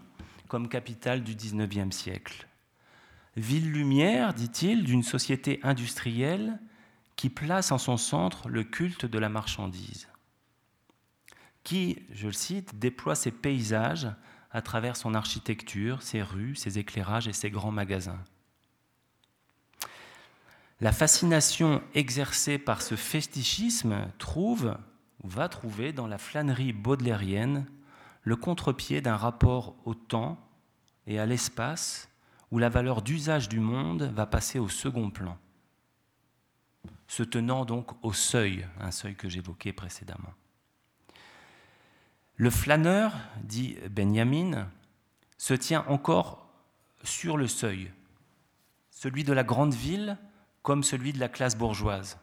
[0.49, 2.47] comme capitale du XIXe siècle.
[3.37, 6.59] Ville lumière, dit-il, d'une société industrielle
[7.17, 10.09] qui place en son centre le culte de la marchandise,
[11.63, 14.09] qui, je le cite, déploie ses paysages
[14.53, 18.23] à travers son architecture, ses rues, ses éclairages et ses grands magasins.
[20.81, 24.77] La fascination exercée par ce fétichisme trouve,
[25.23, 27.67] ou va trouver dans la flânerie baudelairienne,
[28.23, 30.39] le contre-pied d'un rapport au temps
[31.07, 32.09] et à l'espace
[32.51, 35.39] où la valeur d'usage du monde va passer au second plan,
[37.07, 40.33] se tenant donc au seuil, un seuil que j'évoquais précédemment.
[42.41, 43.13] Le flâneur,
[43.43, 44.67] dit Benjamin,
[45.37, 46.49] se tient encore
[47.05, 47.93] sur le seuil,
[48.91, 50.17] celui de la grande ville
[50.63, 52.19] comme celui de la classe bourgeoise.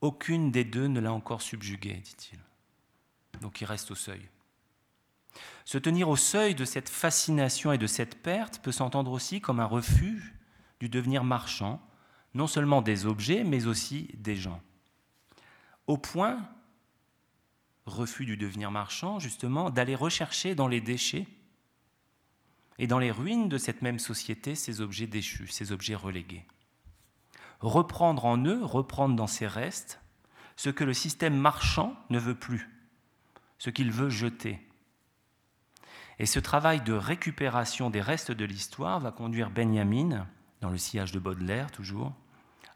[0.00, 2.38] Aucune des deux ne l'a encore subjugué, dit-il.
[3.40, 4.28] Donc il reste au seuil.
[5.64, 9.58] Se tenir au seuil de cette fascination et de cette perte peut s'entendre aussi comme
[9.58, 10.36] un refuge
[10.78, 11.82] du devenir marchand,
[12.34, 14.62] non seulement des objets, mais aussi des gens.
[15.88, 16.48] Au point
[17.86, 21.26] refus du devenir marchand, justement, d'aller rechercher dans les déchets
[22.78, 26.46] et dans les ruines de cette même société ces objets déchus, ces objets relégués.
[27.60, 30.00] Reprendre en eux, reprendre dans ces restes,
[30.56, 32.70] ce que le système marchand ne veut plus,
[33.58, 34.58] ce qu'il veut jeter.
[36.18, 40.26] Et ce travail de récupération des restes de l'histoire va conduire Benjamin,
[40.60, 42.12] dans le sillage de Baudelaire toujours,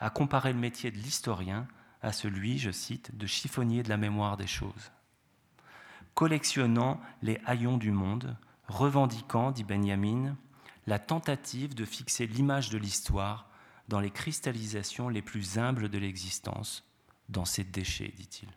[0.00, 1.66] à comparer le métier de l'historien
[2.04, 4.92] à celui, je cite, de chiffonnier de la mémoire des choses.
[6.14, 8.36] Collectionnant les haillons du monde,
[8.68, 10.36] revendiquant, dit Benjamin,
[10.86, 13.48] la tentative de fixer l'image de l'histoire
[13.88, 16.84] dans les cristallisations les plus humbles de l'existence,
[17.30, 18.48] dans ses déchets, dit-il.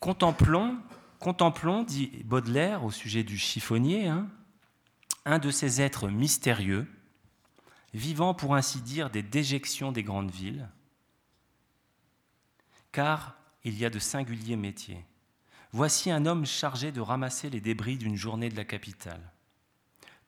[0.00, 0.76] Contemplons,
[1.20, 4.28] contemplons, dit Baudelaire au sujet du chiffonnier, hein,
[5.24, 6.86] un de ces êtres mystérieux,
[7.94, 10.68] vivant pour ainsi dire des déjections des grandes villes,
[12.96, 15.04] car il y a de singuliers métiers.
[15.70, 19.20] Voici un homme chargé de ramasser les débris d'une journée de la capitale.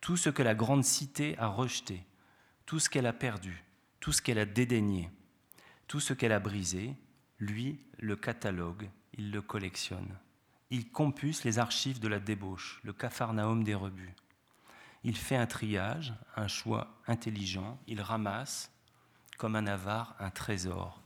[0.03, 2.05] Tout ce que la grande cité a rejeté,
[2.67, 3.65] tout ce qu'elle a perdu,
[4.01, 5.11] tout ce qu'elle a dédaigné,
[5.87, 6.95] tout ce qu'elle a brisé,
[7.39, 10.19] lui le catalogue, il le collectionne.
[10.69, 14.15] Il compulse les archives de la débauche, le capharnaüm des rebuts.
[15.05, 18.71] Il fait un triage, un choix intelligent, il ramasse,
[19.39, 21.03] comme un avare, un trésor,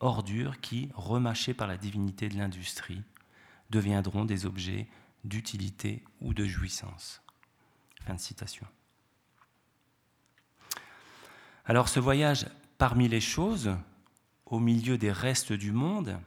[0.00, 3.02] ordures qui, remâchées par la divinité de l'industrie,
[3.70, 4.88] deviendront des objets
[5.24, 7.22] d'utilité ou de jouissance.
[8.02, 8.66] Fin de citation.
[11.66, 12.46] Alors ce voyage
[12.78, 13.76] parmi les choses,
[14.46, 16.18] au milieu des restes du monde,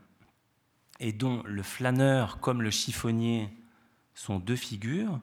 [1.00, 3.50] et dont le flâneur comme le chiffonnier
[4.14, 5.20] sont deux figures,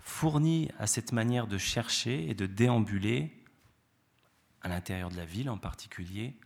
[0.00, 3.32] fournit à cette manière de chercher et de déambuler,
[4.62, 6.36] à l'intérieur de la ville en particulier,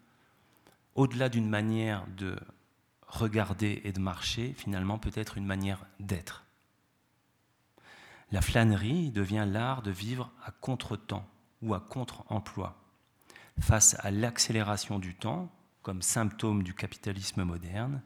[1.01, 2.39] au-delà d'une manière de
[3.07, 6.45] regarder et de marcher, finalement peut-être une manière d'être.
[8.33, 11.27] La flânerie devient l'art de vivre à contre-temps
[11.63, 12.77] ou à contre-emploi,
[13.61, 18.03] face à l'accélération du temps comme symptôme du capitalisme moderne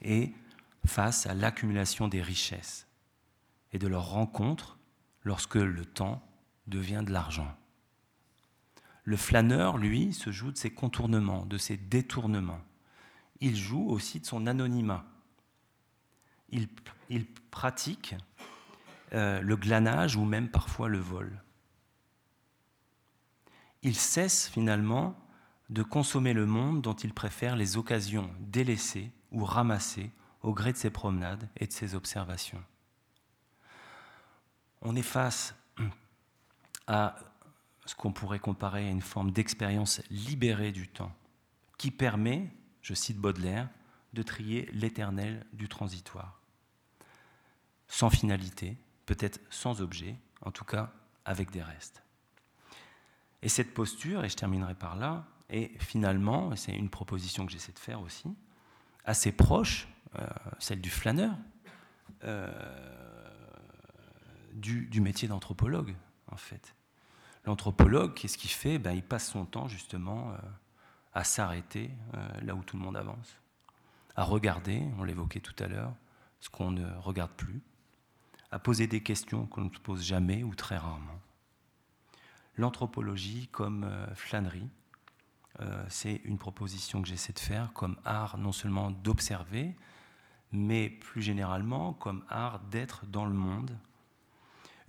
[0.00, 0.32] et
[0.86, 2.86] face à l'accumulation des richesses
[3.72, 4.78] et de leur rencontre
[5.24, 6.22] lorsque le temps
[6.68, 7.52] devient de l'argent.
[9.08, 12.60] Le flâneur, lui, se joue de ses contournements, de ses détournements.
[13.40, 15.06] Il joue aussi de son anonymat.
[16.50, 16.68] Il,
[17.50, 18.14] pratique
[19.14, 21.42] euh, le glanage ou même parfois le vol.
[23.82, 25.18] Il cesse finalement
[25.70, 30.10] de consommer le monde dont il préfère les occasions délaissées ou ramassées
[30.42, 32.62] au gré de ses promenades et de ses observations.
[34.82, 35.54] On est face
[36.86, 37.16] à
[37.88, 41.14] ce qu'on pourrait comparer à une forme d'expérience libérée du temps,
[41.78, 42.50] qui permet,
[42.82, 43.70] je cite Baudelaire,
[44.12, 46.38] de trier l'éternel du transitoire,
[47.86, 48.76] sans finalité,
[49.06, 50.92] peut-être sans objet, en tout cas
[51.24, 52.02] avec des restes.
[53.40, 57.72] Et cette posture, et je terminerai par là, est finalement, c'est une proposition que j'essaie
[57.72, 58.28] de faire aussi,
[59.06, 60.26] assez proche, euh,
[60.58, 61.34] celle du flâneur,
[62.24, 62.52] euh,
[64.52, 65.96] du, métier d'anthropologue,
[66.30, 66.74] en fait.
[67.48, 68.78] L'anthropologue, qu'est-ce qu'il fait?
[68.78, 70.36] Ben, Il passe son temps justement euh,
[71.14, 71.90] à s'arrêter
[72.42, 73.40] là où tout le monde avance,
[74.14, 75.94] à regarder, on l'évoquait tout à l'heure,
[76.40, 77.62] ce qu'on ne regarde plus,
[78.50, 81.18] à poser des questions qu'on ne se pose jamais ou très rarement.
[82.56, 84.68] L'anthropologie comme flânerie,
[85.60, 89.74] euh, c'est une proposition que j'essaie de faire comme art non seulement d'observer,
[90.52, 93.76] mais plus généralement comme art d'être dans le monde.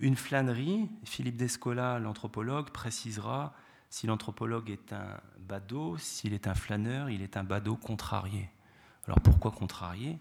[0.00, 3.54] Une flânerie, Philippe Descola, l'anthropologue, précisera
[3.90, 8.48] si l'anthropologue est un badaud, s'il est un flâneur, il est un badaud contrarié.
[9.04, 10.18] Alors pourquoi contrarié?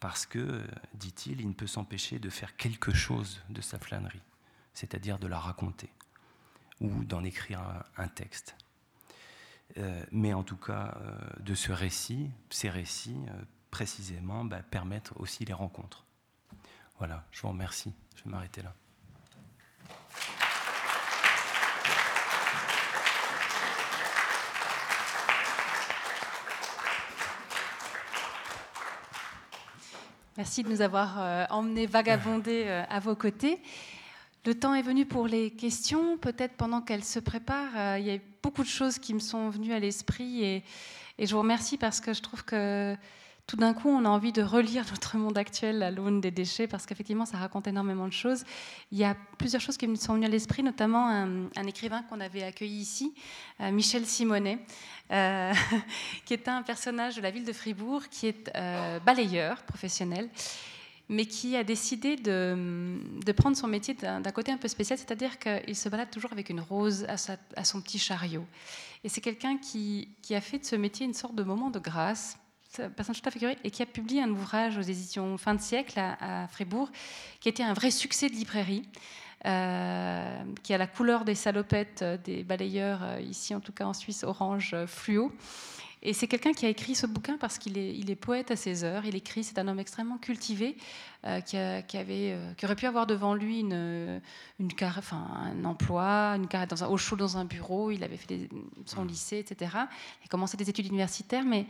[0.00, 0.62] Parce que,
[0.94, 4.22] dit-il, il ne peut s'empêcher de faire quelque chose de sa flânerie,
[4.72, 5.90] c'est-à-dire de la raconter
[6.80, 7.60] ou d'en écrire
[7.98, 8.56] un texte.
[9.76, 15.12] Euh, mais en tout cas euh, de ce récit, ces récits euh, précisément bah, permettent
[15.16, 16.06] aussi les rencontres.
[16.98, 17.92] Voilà, je vous remercie.
[18.16, 18.74] Je vais m'arrêter là.
[30.38, 33.60] Merci de nous avoir emmenés vagabonder à vos côtés.
[34.48, 36.16] Le temps est venu pour les questions.
[36.16, 39.50] Peut-être pendant qu'elles se préparent, euh, il y a beaucoup de choses qui me sont
[39.50, 40.64] venues à l'esprit et,
[41.18, 42.96] je vous remercie parce que je trouve que
[43.48, 46.66] tout d'un coup, on a envie de relire notre monde actuel à l'aune des déchets
[46.66, 48.44] parce qu'effectivement, ça raconte énormément de choses.
[48.92, 52.20] Il y a plusieurs choses qui me sont venues à l'esprit, notamment un, écrivain qu'on
[52.20, 53.14] avait accueilli ici,
[53.60, 54.58] euh, Michel Simonet,
[55.10, 55.52] euh,
[56.26, 58.52] qui est un personnage de la ville de Fribourg, qui est
[59.04, 60.28] balayeur professionnel
[61.08, 65.74] mais qui a décidé de, prendre son métier d'un côté un peu spécial, c'est-à-dire qu'il
[65.74, 68.44] se balade toujours avec une rose à, son petit chariot.
[69.04, 72.36] Et c'est quelqu'un qui, a fait de ce métier une sorte de moment de grâce,
[72.96, 75.60] personne tout à fait curieuse, et qui a publié un ouvrage aux éditions fin de
[75.60, 76.90] siècle à, Fribourg,
[77.40, 78.88] qui était un vrai succès de librairie.
[79.42, 84.74] qui a la couleur des salopettes des balayeurs, ici en tout cas en Suisse, orange
[84.86, 85.32] fluo.
[86.02, 88.56] Et c'est quelqu'un qui a écrit ce bouquin parce qu'il est, il est poète à
[88.56, 89.04] ses heures.
[89.04, 90.76] Il écrit, c'est un homme extrêmement cultivé
[91.24, 94.20] euh, qui, avait, euh, qui aurait pu avoir devant lui une,
[94.60, 97.90] une enfin, un emploi, une carrière dans un, au chaud dans un bureau.
[97.90, 98.48] Il avait fait
[98.86, 99.72] son lycée, etc.
[99.74, 101.66] Il a commencé des études universitaires, mais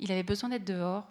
[0.00, 1.06] il avait besoin d'être dehors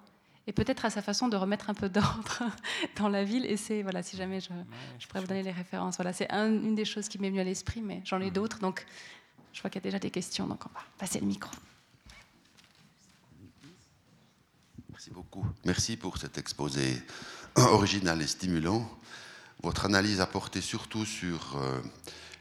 [0.47, 2.43] et peut-être à sa façon de remettre un peu d'ordre
[2.97, 3.45] dans la ville.
[3.45, 4.49] Et c'est, voilà, si jamais je,
[4.97, 5.97] je pourrais vous donner les références.
[5.97, 8.59] Voilà, c'est une des choses qui m'est venue à l'esprit, mais j'en ai d'autres.
[8.59, 8.85] Donc,
[9.53, 11.51] je vois qu'il y a déjà des questions, donc on va passer le micro.
[14.89, 15.45] Merci beaucoup.
[15.65, 17.01] Merci pour cet exposé
[17.55, 18.89] original et stimulant.
[19.61, 21.79] Votre analyse a porté surtout sur euh,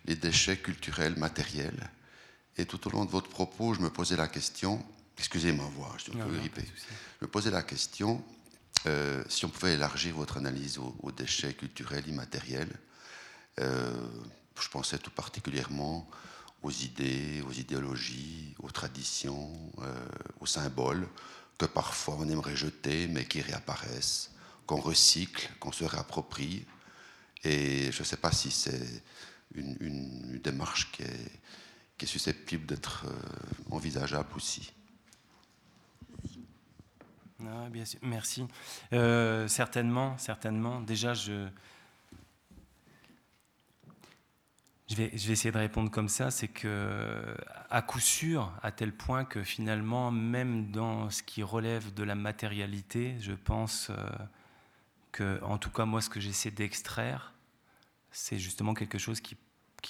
[0.07, 1.91] les déchets culturels, matériels.
[2.57, 4.85] Et tout au long de votre propos, je me posais la question,
[5.19, 6.63] excusez ma voix, je suis un peu grippé.
[7.21, 8.23] Je me posais la question
[8.87, 12.75] euh, si on pouvait élargir votre analyse aux, déchets culturels, immatériels.
[13.61, 13.93] Euh,
[14.61, 16.09] je pensais tout particulièrement
[16.63, 19.51] aux idées, aux idéologies, aux traditions,
[20.41, 21.09] aux symboles,
[21.59, 24.31] que parfois on aimerait jeter, mais qui réapparaissent,
[24.67, 26.65] qu'on recycle, qu'on se réapproprie.
[27.45, 29.03] Et je ne sais pas si c'est
[29.55, 31.41] une, démarche qui est,
[31.97, 34.73] qui est susceptible d'être euh, envisageable aussi.
[37.47, 38.47] Ah, bien merci.
[38.93, 40.81] Euh, certainement, certainement.
[40.81, 41.49] Déjà, je,
[44.91, 47.37] vais, essayer de répondre comme ça, c'est que
[47.71, 52.17] à coup sûr, à tel point que finalement, même dans ce qui relève de la
[52.17, 53.95] matérialité, je pense euh,
[55.13, 57.35] que, en tout cas, moi, ce que j'essaie d'extraire,
[58.11, 59.37] c'est justement quelque chose qui,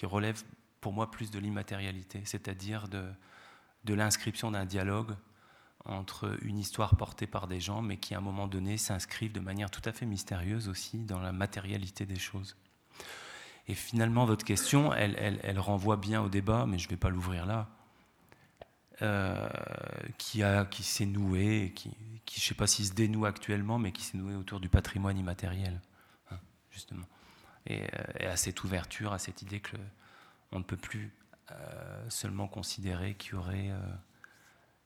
[0.03, 0.45] relève
[0.81, 5.17] pour moi plus de l'immatérialité, c'est-à-dire de l'inscription d'un dialogue
[5.85, 9.41] entre une histoire portée par des gens, mais qui à un moment donné s'inscrivent de
[9.41, 12.57] manière tout à fait mystérieuse aussi dans la matérialité des choses.
[13.69, 17.45] Et finalement, votre question, elle, renvoie bien au débat, mais je ne vais pas l'ouvrir
[17.45, 17.69] là,
[19.03, 19.49] euh,
[20.17, 20.43] qui,
[20.83, 21.95] s'est noué, qui,
[22.31, 25.19] je ne sais pas s'il se dénoue actuellement, mais qui s'est noué autour du patrimoine
[25.19, 25.83] immatériel,
[26.31, 26.39] hein,
[26.71, 27.07] justement.
[27.71, 27.87] Euh,
[28.19, 31.13] et, à cette ouverture, à cette idée qu'on ne peut plus
[31.51, 33.71] euh, seulement considérer qu'il y aurait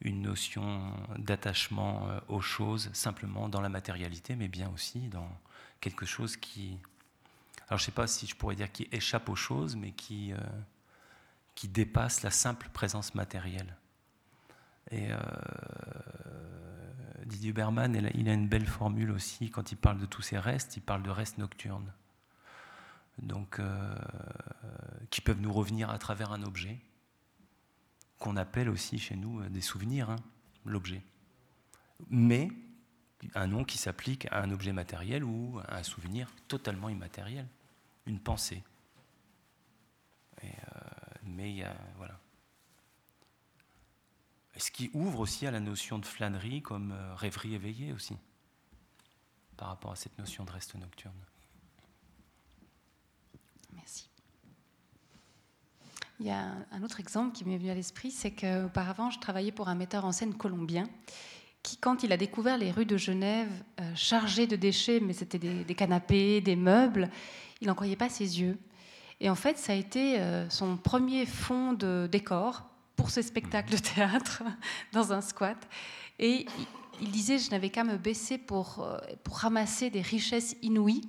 [0.03, 5.29] une notion d'attachement aux choses simplement dans la matérialité, mais bien aussi dans
[5.81, 6.79] quelque chose qui
[7.73, 10.35] alors je ne sais pas si je pourrais dire qui échappe aux choses, mais qui,
[10.35, 10.37] euh,
[11.55, 13.77] qui dépasse la simple présence matérielle.
[14.91, 15.19] Et euh,
[17.25, 20.77] Didier Berman, il a une belle formule aussi, quand il parle de tous ces restes,
[20.77, 21.91] il parle de restes nocturnes.
[23.17, 23.95] Donc, euh,
[25.09, 26.79] qui peuvent nous revenir à travers un objet,
[28.23, 30.17] qu'on appelle aussi chez nous des souvenirs, hein,
[30.65, 31.03] l'objet.
[32.09, 32.51] Mais
[33.35, 37.49] un nom qui s'applique à un objet matériel ou à un souvenir totalement immatériel
[38.07, 38.63] une pensée.
[40.45, 40.49] Euh,
[41.25, 42.17] mais il y a, voilà.
[44.57, 48.17] Ce qui ouvre aussi à la notion de flânerie comme euh, rêverie éveillée aussi,
[49.57, 51.25] par rapport à cette notion de reste nocturne.
[53.73, 54.09] Merci.
[56.23, 59.51] Il y a un autre exemple qui m'est venu à l'esprit, c'est qu'auparavant, je travaillais
[59.51, 60.89] pour un metteur en scène colombien
[61.65, 63.51] qui, quand il a découvert les rues de Genève
[63.81, 67.11] euh, chargées de déchets, mais c'était des, canapés, des meubles,
[67.61, 68.57] il n'en croyait pas ses yeux.
[69.19, 73.73] Et en fait, ça a été euh, son premier fond de décor pour ce spectacle
[73.73, 74.45] de théâtre
[74.93, 75.59] dans un squat.
[76.21, 76.47] Et
[77.01, 81.03] il disait, je n'avais qu'à me baisser pour, euh, pour ramasser des richesses inouïes.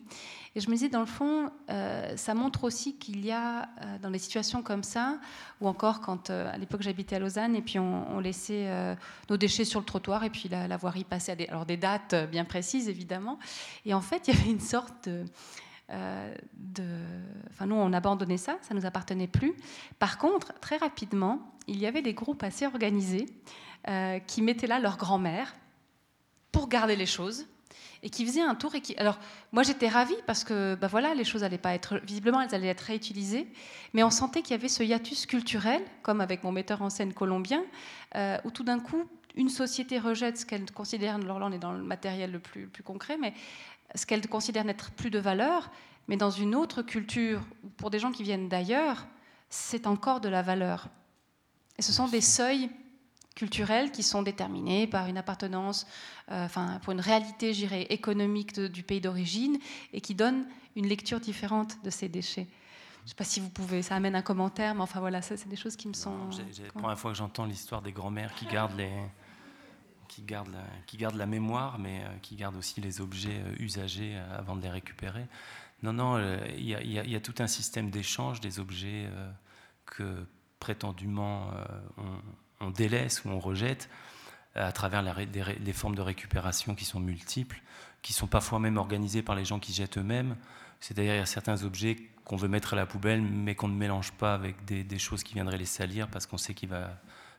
[0.56, 3.70] Et je me disais, dans le fond, euh, ça montre aussi qu'il y a,
[4.02, 5.20] dans des situations comme ça,
[5.62, 8.96] ou encore quand, à l'époque, j'habitais à Lausanne, et puis on, laissait
[9.30, 11.78] nos déchets sur le trottoir, et puis la, la voirie passait à des, alors des
[11.78, 13.40] dates bien précises, évidemment.
[13.84, 15.26] Et en fait, il y avait une sorte de,
[15.90, 16.84] euh, de...
[17.50, 19.54] Enfin, nous, on abandonnait ça, ça ne nous appartenait plus.
[20.00, 23.26] Par contre, très rapidement, il y avait des groupes assez organisés
[23.88, 25.54] euh, qui mettaient là leur grand-mère
[26.52, 27.48] pour garder les choses
[28.04, 28.74] et qui faisaient un tour.
[28.98, 29.18] Alors,
[29.54, 32.68] moi, j'étais ravie parce que, bah voilà, les choses allaient pas être, visiblement, elles allaient
[32.68, 33.48] être réutilisées,
[33.94, 37.14] mais on sentait qu'il y avait ce hiatus culturel, comme avec mon metteur en scène
[37.14, 37.64] colombien,
[38.16, 41.60] euh, où tout d'un coup, une société rejette ce qu'elle considère, alors là on est
[41.60, 43.34] dans le matériel le plus, le plus concret, mais
[43.96, 45.72] ce qu'elle considère n'être plus de valeur,
[46.08, 47.42] mais dans une autre culture,
[47.78, 49.08] pour des gens qui viennent d'ailleurs,
[49.50, 50.90] c'est encore de la valeur.
[51.78, 52.70] Et ce sont des seuils
[53.36, 55.88] culturels qui sont déterminés par une appartenance,
[56.32, 59.58] euh, enfin, pour une réalité, j'irais, économique du pays d'origine,
[59.92, 60.46] et qui donnent
[60.76, 62.48] une lecture différente de ces déchets.
[63.00, 65.36] Je ne sais pas si vous pouvez, ça amène un commentaire, mais enfin voilà, ça,
[65.36, 66.32] c'est des choses qui me sont.
[66.32, 68.92] C'est la première fois que j'entends l'histoire des grands-mères qui gardent les,
[70.08, 74.16] qui gardent la, qui la mémoire, mais euh, qui gardent aussi les objets euh, usagés
[74.32, 75.26] avant de les récupérer.
[75.82, 76.18] Non, non,
[76.56, 79.10] il y, a tout un système d'échange des objets
[79.86, 80.26] que
[80.58, 81.52] prétendument
[81.98, 82.22] on,
[82.72, 83.90] délaisse ou on rejette
[84.56, 87.62] à travers les formes de récupération qui sont multiples,
[88.02, 90.36] qui sont parfois même organisées par les gens qui jettent eux-mêmes.
[90.80, 93.76] C'est-à-dire, il y a certains objets qu'on veut mettre à la poubelle, mais qu'on ne
[93.76, 96.68] mélange pas avec des, choses qui viendraient les salir, parce qu'on sait que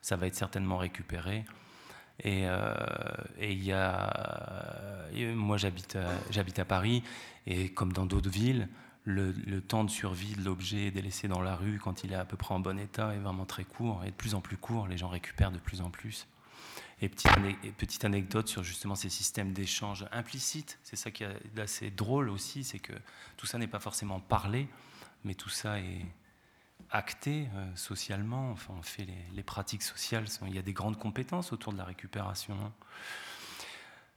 [0.03, 1.45] ça va être certainement récupéré.
[2.23, 2.75] Et, euh,
[3.41, 7.03] il y a, moi j'habite à, à, Paris,
[7.47, 8.69] et comme dans d'autres villes,
[9.05, 12.36] le, temps de survie de l'objet délaissé dans la rue, quand il est à peu
[12.36, 14.97] près en bon état, est vraiment très court, et de plus en plus court, les
[14.97, 16.26] gens récupèrent de plus en plus.
[17.02, 22.31] Et petite, anecdote sur justement ces systèmes d'échange implicites, c'est ça qui est assez drôle
[22.31, 22.94] aussi, c'est que
[23.36, 24.68] tout ça n'est pas forcément parlé,
[25.24, 26.06] mais tout ça est
[26.90, 28.52] acté euh, socialement.
[28.52, 30.26] Enfin, on fait les, pratiques sociales.
[30.47, 32.55] il y a des grandes compétences autour de la récupération.
[32.55, 32.72] Hein.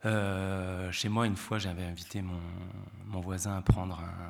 [0.05, 2.39] Euh, chez moi, une fois, j'avais invité mon,
[3.19, 4.29] voisin à prendre un,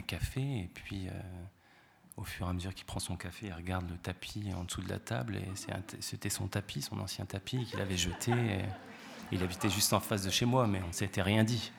[0.00, 1.12] café, et puis euh,
[2.16, 4.80] au fur et à mesure qu'il prend son café, il regarde le tapis en dessous
[4.80, 5.48] de la table, et
[6.00, 8.32] c'était son tapis, son ancien tapis, qu'il avait jeté.
[9.30, 11.72] il habitait juste en face de chez moi, mais on ne s'était rien dit.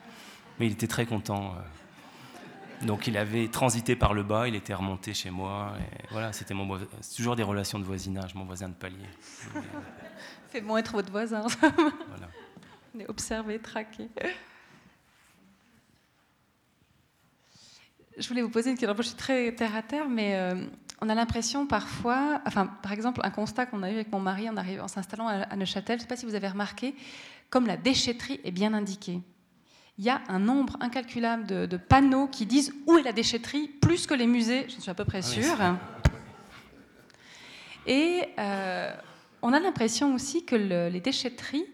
[0.60, 1.56] Mais il était très content.
[1.56, 2.86] Euh.
[2.86, 5.74] Donc il avait transité par le bas, il était remonté chez moi.
[5.80, 6.80] Et voilà, c'était mon
[7.16, 9.08] toujours des relations de voisinage, mon voisin de palier.
[10.52, 11.48] C'est bon être votre voisin.
[11.62, 12.30] voilà.
[12.94, 14.10] On est observé, traqué.
[18.18, 18.96] Je voulais vous poser une question.
[18.98, 20.66] je suis très terre à terre, mais euh,
[21.02, 24.50] on a l'impression parfois, enfin, par exemple, un constat qu'on a eu avec mon mari
[24.50, 26.96] en, en s'installant à, Neuchâtel, je ne sais pas si vous avez remarqué,
[27.50, 29.20] comme la déchetterie est bien indiquée.
[29.98, 34.08] Il y a un nombre incalculable de, panneaux qui disent où est la déchetterie, plus
[34.08, 35.58] que les musées, je suis à peu près ah sûre.
[37.86, 38.96] Et euh,
[39.42, 41.66] on a l'impression aussi que les déchetteries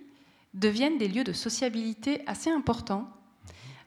[0.53, 3.09] deviennent des lieux de sociabilité assez importants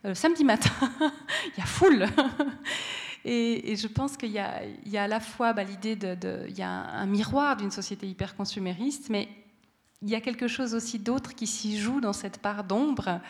[0.04, 0.70] euh, samedi matin,
[1.46, 2.06] il y a foule.
[3.24, 4.62] Et, je pense qu'il y, a
[4.96, 9.10] à la fois bah, l'idée de, il y a un, miroir d'une société hyper consumériste,
[9.10, 9.28] mais
[10.02, 13.20] il y a quelque chose aussi d'autre qui s'y joue dans cette part d'ombre.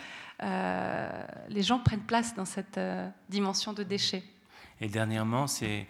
[0.43, 4.24] Euh, les gens prennent place dans cette euh, dimension de déchets.
[4.81, 5.86] Et dernièrement, c'est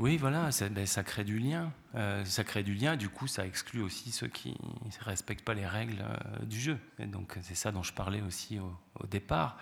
[0.00, 1.70] oui, voilà, ça, ben, crée du lien.
[2.24, 5.66] ça crée du lien, du coup, ça exclut aussi ceux qui ne respectent pas les
[5.66, 6.02] règles
[6.42, 6.78] du jeu.
[6.98, 9.58] Et donc, c'est ça dont je parlais aussi au, au départ.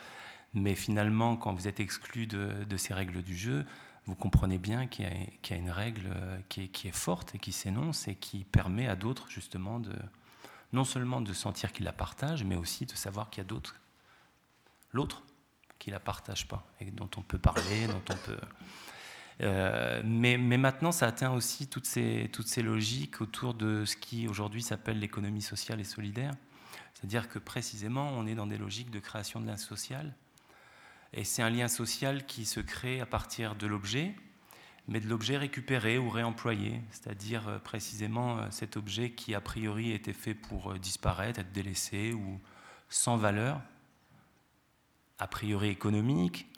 [0.55, 3.67] Mais finalement, quand vous êtes exclu de, ces règles du jeu,
[4.07, 8.09] vous comprenez bien qu'il y, a une règle euh, qui est, forte et qui s'énonce
[8.09, 9.93] et qui permet à d'autres justement de
[10.73, 13.75] non seulement de sentir qu'ils la partagent, mais aussi de savoir qu'il y a d'autres,
[14.93, 15.23] l'autre,
[15.79, 18.39] qui la partage pas et dont on peut parler, dont on peut.
[19.41, 24.27] Euh, mais, maintenant, ça atteint aussi toutes ces, toutes ces logiques autour de ce qui
[24.27, 26.33] aujourd'hui s'appelle l'économie sociale et solidaire.
[26.95, 30.13] C'est-à-dire que précisément, on est dans des logiques de création de lien social
[31.13, 34.15] et c'est un lien social qui se crée à partir de l'objet,
[34.89, 39.93] mais de l'objet récupéré ou réemployé, c'est-à-dire euh, précisément euh, cet objet qui a priori
[39.93, 42.41] était fait pour euh, disparaître, être délaissé ou
[42.89, 43.61] sans valeur,
[45.19, 46.49] a priori économique,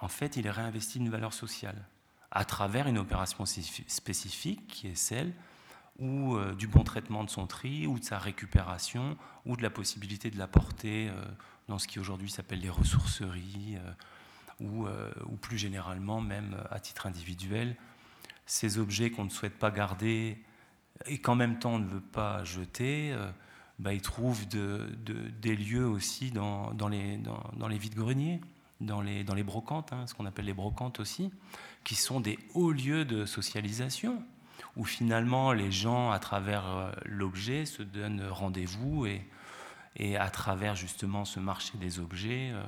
[0.00, 1.86] en fait il est réinvesti d'une valeur sociale
[2.30, 5.32] à travers une opération spécifique qui est celle
[5.98, 9.16] ou du bon traitement de son tri, ou de sa récupération,
[9.46, 11.10] ou de la possibilité de l'apporter
[11.68, 13.92] dans ce qui aujourd'hui s'appelle les ressourceries, euh,
[14.60, 17.76] ou, euh, ou, plus généralement même à titre individuel,
[18.46, 20.38] ces objets qu'on ne souhaite pas garder
[21.06, 23.30] et qu'en même temps on ne veut pas jeter, euh,
[23.78, 24.88] bah, ils trouvent de,
[25.40, 28.40] des lieux aussi dans, les, dans, dans les vides-greniers,
[28.80, 31.32] dans les, dans les brocantes, hein, ce qu'on appelle les brocantes aussi,
[31.82, 34.22] qui sont des hauts lieux de socialisation,
[34.76, 39.26] où finalement les gens, à travers l'objet, se donnent rendez-vous et,
[39.96, 42.62] et à travers justement ce marché des objets, euh,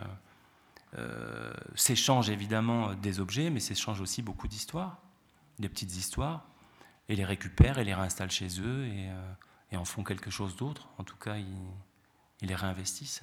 [0.99, 4.99] euh, s'échangent évidemment des objets, mais s'échangent aussi beaucoup d'histoires,
[5.59, 6.47] des petites histoires,
[7.09, 9.33] et les récupèrent et les réinstallent chez eux et, euh,
[9.77, 10.89] en font quelque chose d'autre.
[10.97, 13.23] En tout cas, ils les réinvestissent.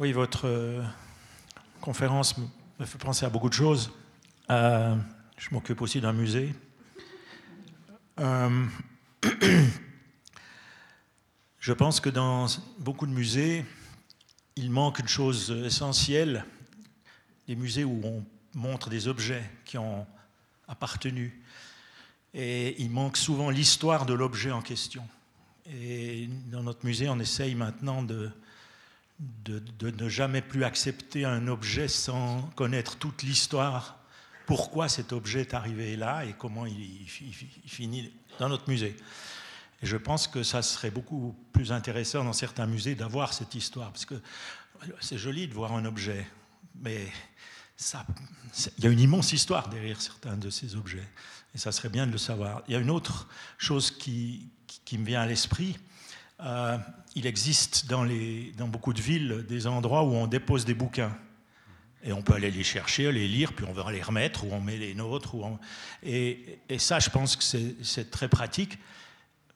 [0.00, 0.80] Oui, votre
[1.80, 2.36] conférence
[2.78, 3.90] me fait penser à beaucoup de choses.
[4.48, 4.94] Euh,
[5.36, 6.54] je m'occupe aussi d'un musée.
[8.20, 8.64] Euh,
[11.58, 12.46] je pense que dans
[12.78, 13.64] beaucoup de musées,
[14.54, 16.44] il manque une chose essentielle,
[17.48, 20.06] des musées où on montre des objets qui ont
[20.68, 21.42] appartenu.
[22.34, 25.02] Et il manque souvent l'histoire de l'objet en question.
[25.68, 28.30] Et dans notre musée, on essaye maintenant de,
[29.18, 33.98] de, ne jamais plus accepter un objet sans connaître toute l'histoire
[34.48, 37.06] pourquoi cet objet est arrivé là et comment il,
[37.66, 38.96] finit dans notre musée?
[39.82, 43.92] Et je pense que ça serait beaucoup plus intéressant dans certains musées d'avoir cette histoire,
[43.92, 44.14] parce que
[45.00, 46.26] c'est joli de voir un objet,
[46.80, 47.08] mais
[48.78, 51.06] il y a une immense histoire derrière certains de ces objets,
[51.54, 52.62] et ça serait bien de le savoir.
[52.68, 53.28] Il y a une autre
[53.58, 54.48] chose qui,
[54.86, 55.76] qui me vient à l'esprit.
[56.40, 56.78] Euh,
[57.14, 58.06] il existe dans,
[58.68, 61.16] beaucoup de villes des endroits où on dépose des bouquins.
[62.04, 64.60] Et on peut aller les chercher, les lire, puis on va les remettre, ou on
[64.60, 65.34] met les nôtres.
[66.04, 67.42] et, et, ça, je pense que
[67.82, 68.78] c'est très pratique.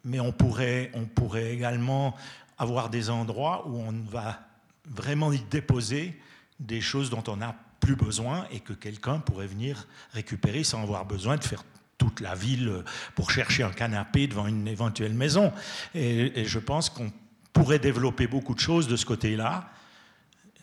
[0.04, 2.16] Mais on pourrait, on pourrait également
[2.58, 4.40] avoir des endroits où on va
[4.84, 6.20] vraiment y déposer
[6.58, 11.04] des choses dont on n'a plus besoin et que quelqu'un pourrait venir récupérer sans avoir
[11.04, 11.64] besoin de faire
[12.02, 12.82] toute la ville
[13.14, 15.52] pour chercher un canapé devant une éventuelle maison.
[15.94, 17.12] Et, je pense qu'on
[17.52, 19.70] pourrait développer beaucoup de choses de ce côté-là.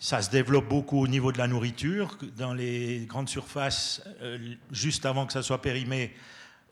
[0.01, 5.05] Ça se développe beaucoup au niveau de la nourriture, dans les grandes surfaces, euh, juste
[5.05, 6.13] avant que ça soit périmé,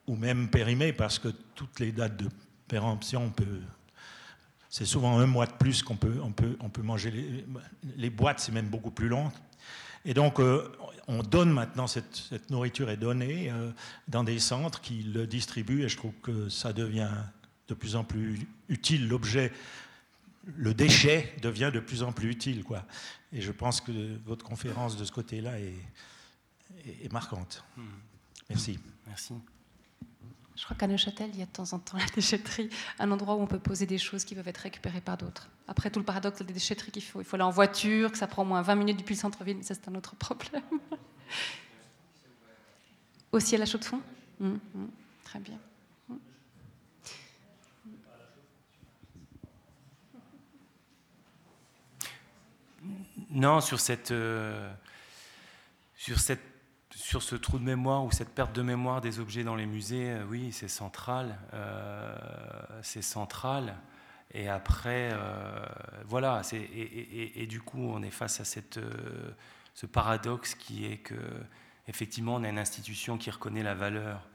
[0.05, 2.29] ou même périmé, parce que toutes les dates de
[2.67, 3.31] péremption,
[4.69, 7.45] c'est souvent un mois de plus qu'on peut, on peut, on peut manger
[7.95, 9.31] les boîtes, c'est même beaucoup plus long.
[10.05, 10.71] Et donc, euh,
[11.07, 13.71] on donne maintenant, cette, nourriture est donnée euh,
[14.07, 17.11] dans des centres qui le distribuent, et je trouve que ça devient
[17.67, 19.07] de plus en plus utile.
[19.07, 19.51] L'objet,
[20.45, 22.63] le déchet devient de plus en plus utile.
[22.63, 22.85] Quoi.
[23.33, 23.91] Et je pense que
[24.25, 25.73] votre conférence de ce côté-là est,
[27.03, 27.63] est, marquante.
[27.75, 27.83] Hmm.
[28.49, 28.79] Merci.
[29.05, 29.33] Merci.
[30.57, 33.35] Je crois qu'à Neuchâtel, il y a de temps en temps la déchetterie, un endroit
[33.35, 35.49] où on peut poser des choses qui peuvent être récupérées par d'autres.
[35.67, 38.25] Après, tout le paradoxe des déchetteries qu'il faut, il faut aller en voiture, que ça
[38.25, 40.63] prend au moins 20 minutes depuis le centre-ville, mais ça, c'est un autre problème.
[43.31, 44.01] Aussi à la chaux de fond?
[44.41, 44.89] Hum, hum,
[45.23, 45.59] Très bien.
[53.29, 54.73] Non, sur cette, euh,
[55.95, 56.46] sur cette
[57.07, 60.11] sur ce trou de mémoire ou cette perte de mémoire des objets dans les musées,
[60.11, 61.39] euh, oui, c'est central.
[61.53, 62.13] Euh,
[62.81, 63.77] c'est central.
[64.33, 65.65] Et après, euh,
[66.03, 66.41] voilà.
[66.51, 68.77] Et, du coup, on est face à cette,
[69.73, 71.15] ce paradoxe qui est que,
[71.87, 74.27] effectivement, on a une institution qui reconnaît la valeur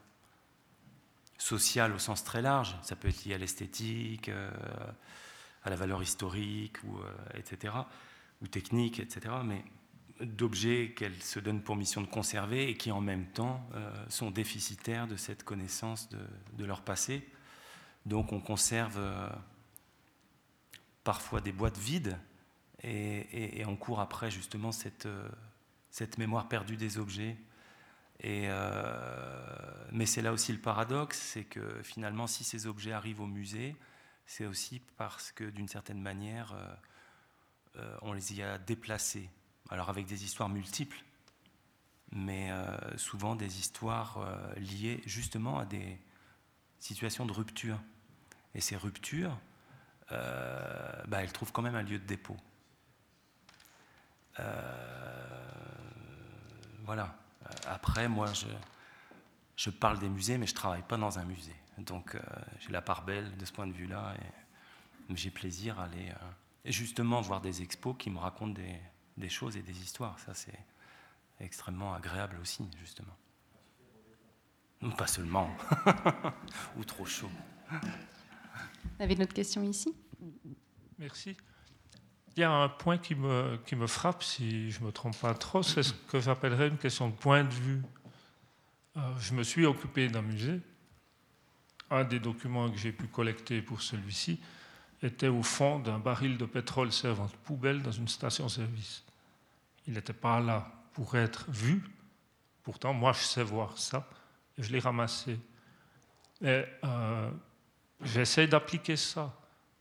[1.36, 2.74] sociale au sens très large.
[2.80, 4.30] Ça peut être lié à l'esthétique,
[5.62, 6.78] à la valeur historique,
[7.34, 7.74] etc.,
[8.40, 9.34] ou technique, etc.
[9.44, 9.62] Mais
[10.20, 14.30] d'objets qu'elles se donnent pour mission de conserver et qui en même temps euh, sont
[14.30, 17.28] déficitaires de cette connaissance de, leur passé.
[18.06, 19.28] Donc on conserve euh,
[21.04, 22.18] parfois des boîtes vides
[22.84, 25.28] et, on court après justement cette, euh,
[26.18, 27.36] mémoire perdue des objets.
[28.24, 28.46] Et,
[29.90, 33.74] mais c'est là aussi le paradoxe, c'est que finalement si ces objets arrivent au musée,
[34.26, 36.54] c'est aussi parce que d'une certaine manière,
[38.02, 39.28] on les y a déplacés
[39.70, 41.02] alors avec des histoires multiples,
[42.12, 45.98] mais euh, souvent des histoires euh, liées justement à des
[46.78, 47.78] situations de rupture.
[48.54, 49.38] Et ces ruptures,
[50.12, 52.36] euh, bah, elles trouvent quand même un lieu de dépôt.
[56.84, 57.16] voilà.
[57.66, 58.46] Après, moi, je,
[59.56, 61.54] je, parle des musées, mais je ne travaille pas dans un musée.
[61.78, 62.18] Donc,
[62.58, 64.14] j'ai la part belle de ce point de vue-là,
[65.14, 66.12] j'ai plaisir à aller
[66.64, 68.80] justement voir des expos qui me racontent des,
[69.16, 70.18] des choses et des histoires.
[70.20, 70.58] Ça, c'est
[71.40, 73.16] extrêmement agréable aussi, justement.
[74.96, 75.50] Pas seulement.
[76.76, 77.30] Ou trop chaud.
[77.70, 79.94] Vous avez une autre question ici
[80.98, 81.36] Merci.
[82.36, 85.16] Il y a un point qui me, qui me frappe, si je ne me trompe
[85.18, 87.82] pas trop, c'est ce que j'appellerais une question de point de vue.
[88.96, 90.60] Euh, je me suis occupé d'un musée.
[91.90, 94.40] Un des documents que j'ai pu collecter pour celui-ci,
[95.02, 99.04] était au fond d'un baril de pétrole servant de poubelle dans une station-service.
[99.86, 101.82] Il n'était pas là pour être vu.
[102.62, 104.08] Pourtant, moi, je sais voir ça.
[104.56, 105.38] Et je l'ai ramassé.
[106.40, 107.30] Et euh,
[108.02, 109.34] j'essaie d'appliquer ça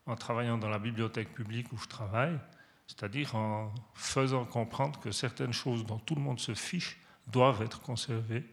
[0.08, 2.40] en travaillant dans la bibliothèque publique où je travaille,
[2.88, 7.82] c'est-à-dire en faisant comprendre que certaines choses dont tout le monde se fiche doivent être
[7.82, 8.44] conservées.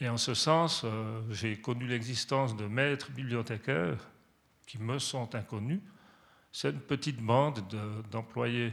[0.00, 4.08] Et en ce sens, euh, j'ai connu l'existence de maîtres bibliothécaires
[4.70, 5.80] qui me sont inconnus.
[6.52, 7.60] C'est une petite bande
[8.12, 8.72] d'employés,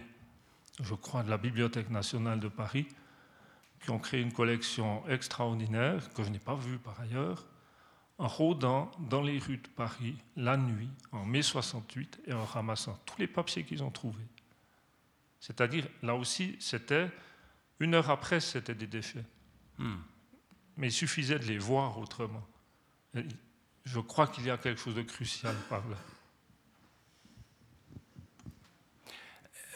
[0.80, 2.88] je crois, de la Bibliothèque nationale de Paris,
[3.82, 7.48] qui ont créé une collection extraordinaire, que je n'ai pas vue par ailleurs,
[8.20, 13.00] en rôdant dans les rues de Paris la nuit, en mai 68, et en ramassant
[13.08, 14.28] tous les papiers qu'ils ont trouvés.
[15.40, 17.10] C'est-à-dire, là aussi, c'était,
[17.80, 19.26] une heure après, c'était des déchets.
[19.80, 19.98] Hmm.
[20.78, 22.46] Mais il suffisait de les voir autrement.
[23.88, 25.96] Je crois qu'il y a quelque chose de crucial par là.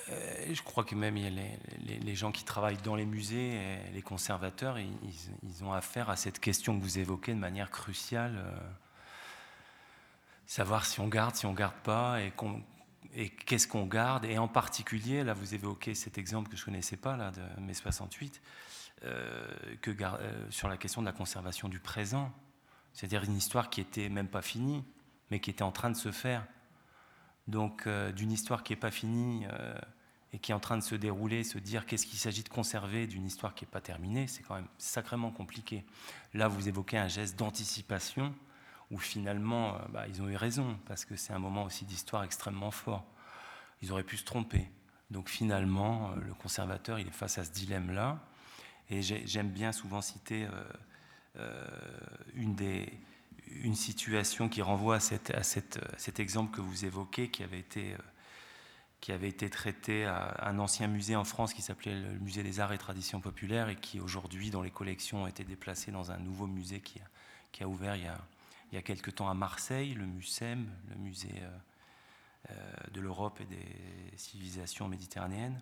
[0.10, 5.64] Euh, je crois que même les, gens qui travaillent dans les musées, les conservateurs, ils,
[5.64, 8.36] ont affaire à cette question que vous évoquez de manière cruciale.
[8.36, 8.60] Euh,
[10.46, 14.26] savoir si on garde, si on garde pas, et, qu'est-ce qu'on garde.
[14.26, 17.62] Et en particulier, là, vous évoquez cet exemple que je ne connaissais pas, là, de
[17.62, 18.42] mai 68,
[19.06, 19.48] euh,
[19.82, 22.34] que, euh, sur la question de la conservation du présent.
[22.94, 24.84] C'est-à-dire une histoire qui était même pas finie,
[25.30, 26.46] mais qui était en train de se faire.
[27.48, 29.46] Donc, d'une histoire qui n'est pas finie
[30.34, 33.08] et qui est en train de se dérouler, se dire qu'est-ce qu'il s'agit de conserver
[33.08, 35.86] d'une histoire qui n'est pas terminée, c'est quand même sacrément compliqué.
[36.34, 38.34] Là, vous évoquez un geste d'anticipation
[38.92, 42.24] où finalement, euh, bah, ils ont eu raison, parce que c'est un moment aussi d'histoire
[42.24, 43.06] extrêmement fort.
[43.82, 44.70] Ils auraient pu se tromper.
[45.10, 48.20] Donc finalement, euh, le conservateur, il est face à ce dilemme-là.
[48.90, 50.64] Et j'aime bien souvent citer euh,
[52.36, 52.92] une, des,
[53.48, 57.60] une situation qui renvoie à, cette, à cette, cet exemple que vous évoquez, qui avait
[57.60, 57.96] été
[59.02, 62.60] qui avait été traité à un ancien musée en France qui s'appelait le Musée des
[62.60, 66.20] Arts et Traditions Populaires et qui aujourd'hui, dans les collections, a été déplacé dans un
[66.20, 67.06] nouveau musée qui a,
[67.52, 68.18] qui a ouvert il y a,
[68.72, 71.50] il y a quelque temps à Marseille, le MUSEM, le musée euh,
[72.52, 75.60] euh, de l'Europe et des civilisations méditerranéennes.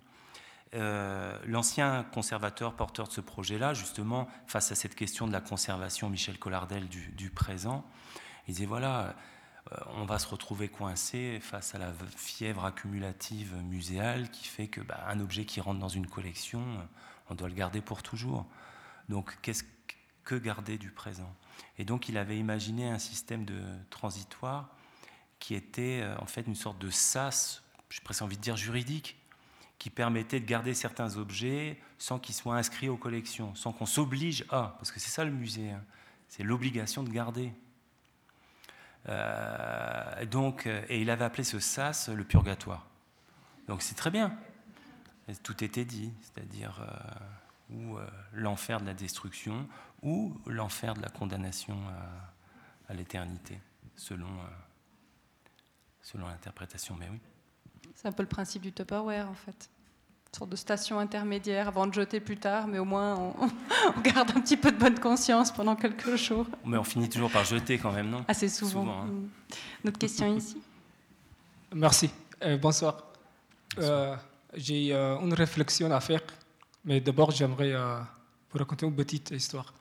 [0.75, 6.09] Euh, l'ancien conservateur porteur de ce projet-là, justement, face à cette question de la conservation,
[6.09, 7.83] Michel Collardel, du, présent,
[8.47, 9.15] il disait voilà,
[9.71, 14.81] euh, on va se retrouver coincé face à la fièvre accumulative muséale qui fait que
[14.81, 16.63] bah, un objet qui rentre dans une collection,
[17.29, 18.45] on doit le garder pour toujours.
[19.09, 19.63] Donc, qu'est-ce
[20.23, 21.33] que garder du présent?
[21.79, 23.59] Et donc, il avait imaginé un système de
[23.89, 24.69] transitoire
[25.39, 29.17] qui était euh, en fait une sorte de sas, j'ai presque envie de dire juridique,
[29.79, 34.45] qui permettait de garder certains objets sans qu'ils soient inscrits aux collections, sans qu'on s'oblige
[34.49, 35.81] à, parce que c'est ça le musée, hein.
[36.27, 37.53] c'est l'obligation de garder.
[39.07, 42.85] Euh, donc, euh, et il avait appelé ce sas le purgatoire.
[43.69, 44.37] Donc c'est très bien.
[45.43, 47.97] tout était dit, c'est-à-dire euh, ou
[48.33, 49.67] l'enfer de la destruction
[50.01, 51.77] ou l'enfer de la condamnation
[52.89, 53.59] à, l'éternité,
[53.95, 54.39] selon,
[56.01, 56.95] selon l'interprétation.
[56.99, 57.19] Mais oui.
[57.99, 59.69] C'est un peu le principe du Tupperware en fait
[60.31, 63.15] sorte de station intermédiaire avant de jeter plus tard, mais au moins
[63.97, 66.45] on, garde un petit peu de bonne conscience pendant quelques jours.
[66.63, 68.23] Mais on finit toujours par jeter quand même, non?
[68.27, 68.83] Assez souvent.
[68.83, 69.05] souvent hein.
[69.05, 69.29] mm.
[69.83, 70.61] Notre question ici.
[71.73, 72.09] Merci.
[72.43, 73.03] Euh, bonsoir.
[73.79, 74.15] Euh,
[74.53, 76.21] j'ai euh, une réflexion à faire,
[76.85, 79.73] mais d'abord j'aimerais vous raconter une petite histoire.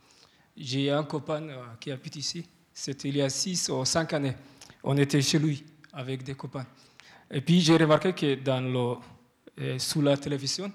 [0.56, 1.46] J'ai un copain
[1.78, 2.44] qui habite ici.
[2.74, 4.34] C'était il y a six ou cinq années.
[4.82, 5.62] On était chez lui
[5.92, 6.66] avec des copains.
[7.30, 10.72] Et puis j'ai remarqué que dans le sous la télévision,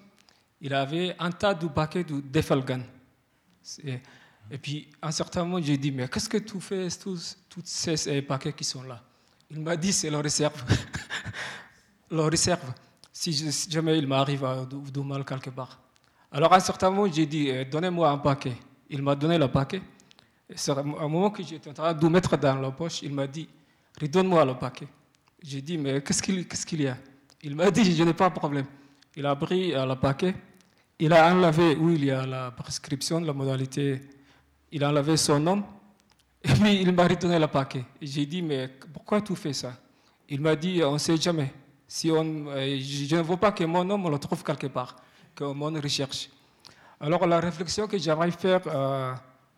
[0.59, 2.81] il avait un tas de paquets de Defalgan.
[4.51, 7.61] Et puis, à un certain moment, j'ai dit, mais qu'est-ce que tu fais, tous, tous
[7.65, 9.01] ces paquets qui sont là?
[9.49, 10.63] Il m'a dit, c'est leur réserve.
[12.11, 12.73] leur réserve,
[13.11, 13.33] si,
[13.69, 14.45] jamais il m'arrive
[14.91, 15.79] du mal quelque part.
[16.31, 18.55] Alors, à un certain moment, j'ai dit, eh, donnez-moi un paquet.
[18.89, 19.81] Il m'a donné le paquet.
[20.49, 23.27] Et à un moment que j'étais en train de mettre dans la poche, il m'a
[23.27, 23.47] dit,
[23.99, 24.87] redonne-moi le paquet.
[25.43, 26.21] J'ai dit, mais qu'est-ce
[26.65, 26.97] qu'il y a?
[27.41, 28.65] Il m'a dit, je n'ai pas de problème.
[29.13, 30.33] Il a pris euh, le paquet,
[30.97, 34.01] il a enlevé où il y a la prescription, la modalité,
[34.71, 35.63] il a enlevé son nom,
[36.41, 37.83] et puis il m'a retourné le paquet.
[38.01, 39.73] J'ai dit, mais pourquoi tu fais ça?
[40.29, 41.53] Il m'a dit, on ne sait jamais.
[41.85, 44.95] Si on, euh, je ne veux pas que mon nom, on le trouve quelque part,
[45.35, 46.29] que mon recherche.
[47.01, 49.13] Alors la réflexion que j'aimerais faire, euh,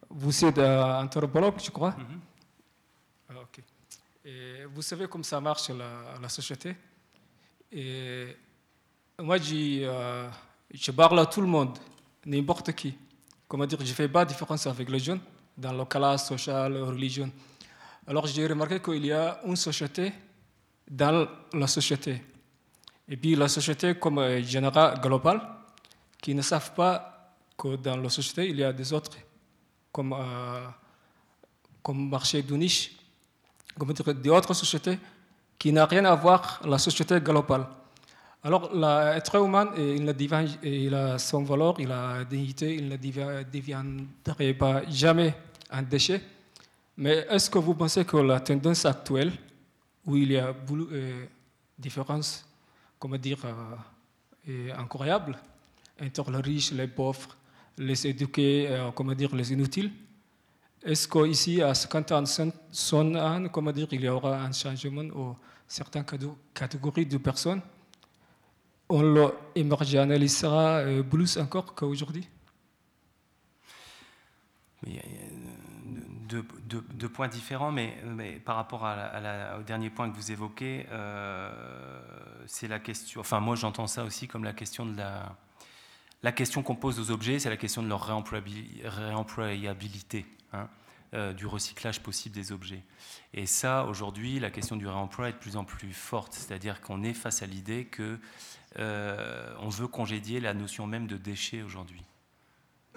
[0.09, 1.91] vous êtes anthropologue, je crois.
[1.91, 2.34] Mm-hmm.
[4.73, 6.75] Vous savez comment ça marche la, société
[7.71, 8.35] et
[9.19, 10.29] moi, euh,
[10.73, 11.77] je parle à tout le monde,
[12.25, 12.97] n'importe qui.
[13.47, 15.21] Comment dire, je ne fais pas de différence avec les jeunes
[15.57, 17.31] dans le classe social, religion.
[18.07, 20.11] Alors, j'ai remarqué qu'il y a une société
[20.89, 22.21] dans la société.
[23.07, 25.41] Et puis, la société comme général global,
[26.21, 29.17] qui ne savent pas que dans la société, il y a des autres,
[29.91, 30.67] comme, euh,
[31.81, 32.91] comme marché de niche,
[33.77, 34.97] comme dire, des autres sociétés
[35.57, 37.67] qui n'a rien à voir avec la société globale.
[38.43, 40.13] Alors, l'être humain, il,
[40.63, 45.33] il a son valeur, il a dignité, il ne deviendrait pas jamais
[45.71, 46.21] un déchet.
[46.97, 49.31] Mais est-ce que vous pensez que la tendance actuelle,
[50.05, 51.25] où il y a euh,
[51.77, 52.45] différences,
[52.99, 53.39] comment dire,
[54.47, 55.37] euh, incroyables,
[55.99, 57.35] entre les riches, les pauvres,
[57.77, 59.91] les éduqués, euh, comment dire, les inutiles,
[60.85, 62.23] est-ce qu'ici, à 50 ans,
[63.51, 65.35] comment dire, il y aura un changement ou
[65.67, 66.05] certaines
[66.53, 67.61] catégories de personnes?
[68.87, 69.01] On
[69.55, 72.29] l'émergénalisera euh, plus encore qu'aujourd'hui?
[76.29, 80.31] Deux, deux, deux, points différents, mais, mais par rapport à au dernier point que vous
[80.31, 81.51] évoquez, euh,
[82.45, 83.21] c'est la question.
[83.21, 85.35] Enfin, moi, j'entends ça aussi comme la question de la.
[86.25, 90.67] La question qu'on pose aux objets, c'est la question de leur réemployabilité, hein,
[91.13, 92.81] euh, du recyclage possible des objets.
[93.35, 97.03] Et ça, aujourd'hui, la question du réemploi est de plus en plus forte, c'est-à-dire qu'on
[97.03, 98.19] est face à l'idée que
[98.79, 102.03] on veut congédier la notion même de déchet aujourd'hui.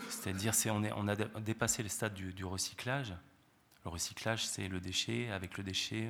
[0.08, 3.12] C'est-à-dire, on, on, a dépassé le stade du, recyclage.
[3.84, 5.30] Le recyclage, c'est le déchet.
[5.32, 6.08] Avec le déchet,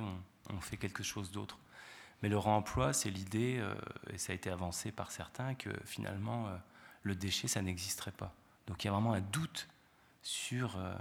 [0.49, 1.57] on, fait quelque chose d'autre.
[2.23, 3.75] Mais le réemploi, c'est l'idée, euh,
[4.13, 6.55] et ça a été avancé par certains, que finalement, euh,
[7.03, 8.33] le déchet, ça n'existerait pas.
[8.67, 9.67] Donc il y a vraiment un doute
[10.21, 10.93] sur, euh,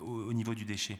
[0.00, 0.98] au, niveau du déchet.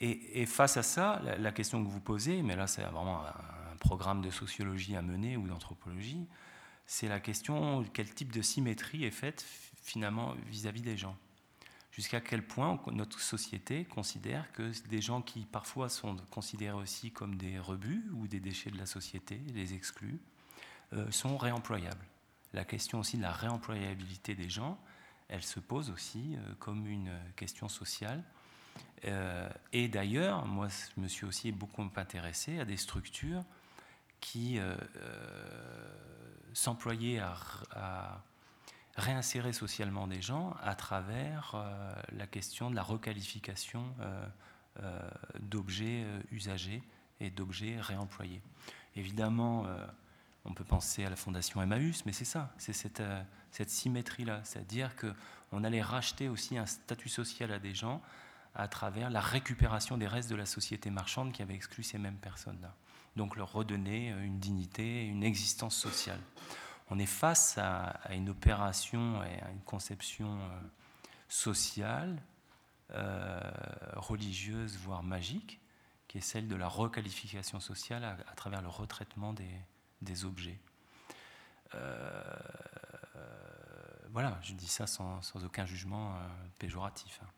[0.00, 3.34] Et, face à ça, la, question que vous posez, mais là c'est vraiment un,
[3.80, 6.26] programme de sociologie à mener ou d'anthropologie,
[6.84, 9.44] c'est la question quel type de symétrie est faite
[9.82, 11.16] finalement vis-à-vis des gens?
[11.92, 17.36] Jusqu'à quel point notre société considère que des gens qui parfois sont considérés aussi comme
[17.36, 20.37] des rebuts ou des déchets de la société, des exclus, euh,
[21.10, 22.04] sont réemployables.
[22.54, 24.78] La question aussi de la réemployabilité des gens,
[25.28, 28.22] elle se pose aussi euh, comme une question sociale.
[29.04, 33.44] Euh, et d'ailleurs, moi, je me suis aussi beaucoup intéressé à des structures
[34.20, 34.58] qui
[36.54, 38.22] s'employer à,
[38.96, 44.26] réinsérer socialement des gens à travers euh, la question de la requalification euh,
[44.82, 46.82] euh, d'objets usagés
[47.20, 48.42] et d'objets réemployés.
[48.96, 49.66] Évidemment,
[50.44, 53.02] on peut penser à la fondation Emmaüs, mais c'est ça, c'est cette,
[53.50, 58.00] cette symétrie-là, c'est-à-dire qu'on allait racheter aussi un statut social à des gens
[58.54, 62.16] à travers la récupération des restes de la société marchande qui avait exclu ces mêmes
[62.16, 62.74] personnes-là
[63.18, 66.20] donc leur redonner euh, une dignité, une existence sociale.
[66.88, 70.60] On est face à, une opération et à une conception euh,
[71.28, 72.22] sociale,
[72.92, 73.38] euh,
[73.96, 75.60] religieuse, voire magique,
[76.06, 79.50] qui est celle de la requalification sociale à, travers le retraitement des,
[80.24, 80.58] objets.
[84.10, 86.18] voilà, je dis ça sans, aucun jugement
[86.58, 87.20] péjoratif.
[87.22, 87.28] Hein.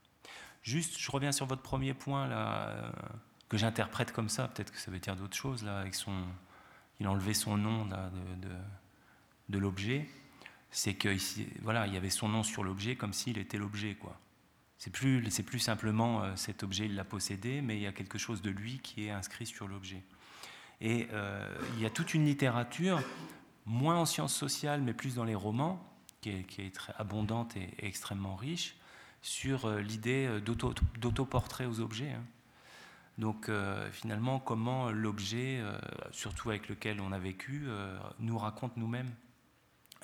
[0.62, 2.92] Juste, je reviens sur votre premier point là
[3.50, 6.24] que j'interprète comme ça, peut-être que ça veut dire d'autres choses, là, avec son,
[7.00, 7.96] il a enlevé son nom de,
[9.48, 10.08] de, l'objet,
[10.70, 11.08] c'est que
[11.60, 14.18] voilà, il y avait son nom sur l'objet comme s'il était l'objet, quoi.
[14.78, 17.92] C'est plus, c'est plus simplement euh, cet objet, il l'a possédé, mais il y a
[17.92, 20.02] quelque chose de lui qui est inscrit sur l'objet.
[20.80, 23.00] Et euh, il y a toute une littérature,
[23.66, 25.84] moins en sciences sociales, mais plus dans les romans,
[26.20, 28.76] qui est, très abondante et, extrêmement riche,
[29.22, 32.12] sur euh, l'idée d'autoportrait aux objets.
[32.12, 32.24] Hein.
[33.20, 35.78] Donc euh, finalement, comment l'objet, euh,
[36.10, 39.10] surtout avec lequel on a vécu, euh, nous raconte nous-mêmes.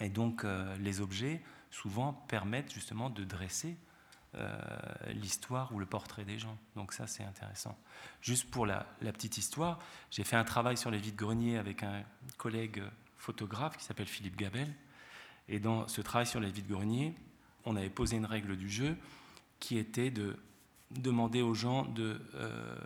[0.00, 0.44] Et donc
[0.78, 1.40] les objets,
[1.70, 3.78] souvent, permettent justement de dresser
[5.08, 6.56] l'histoire ou le portrait des gens.
[6.74, 7.78] Donc ça, c'est intéressant.
[8.20, 9.78] Juste pour la, petite histoire,
[10.10, 12.02] j'ai fait un travail sur les vides-greniers avec un
[12.36, 12.82] collègue
[13.16, 14.72] photographe qui s'appelle Philippe Gabel.
[15.48, 17.14] Et dans ce travail sur les vides-greniers,
[17.64, 18.96] on avait posé une règle du jeu
[19.58, 20.36] qui était de
[20.90, 22.76] demander aux gens de euh,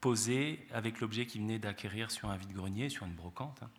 [0.00, 3.70] poser avec l'objet qu'ils venaient d'acquérir sur un vide-grenier, sur une brocante, hein.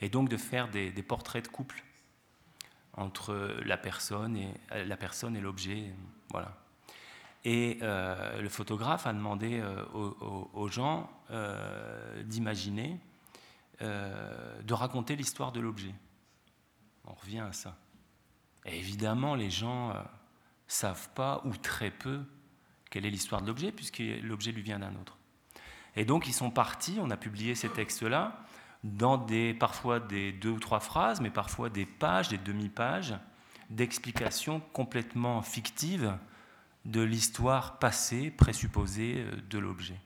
[0.00, 1.82] et donc de faire des, portraits de couple
[2.94, 5.94] entre la personne et euh, la personne et l'objet,
[6.30, 6.56] voilà.
[7.44, 9.60] Et euh, le photographe a demandé
[9.94, 11.10] aux, gens
[12.24, 13.00] d'imaginer,
[13.80, 15.92] de raconter l'histoire de l'objet.
[17.04, 17.76] On revient à ça.
[18.64, 19.92] Et évidemment, les gens
[20.68, 22.20] savent pas, ou très peu,
[22.90, 25.18] quelle est l'histoire de l'objet, puisque l'objet lui vient d'un autre.
[25.96, 28.38] Et donc ils sont partis, on a publié ces textes-là,
[28.84, 33.14] dans des, parfois des deux ou trois phrases, mais parfois des pages, des demi-pages,
[33.70, 36.16] d'explications complètement fictives
[36.84, 40.00] de l'histoire passée, présupposée euh, de l'objet.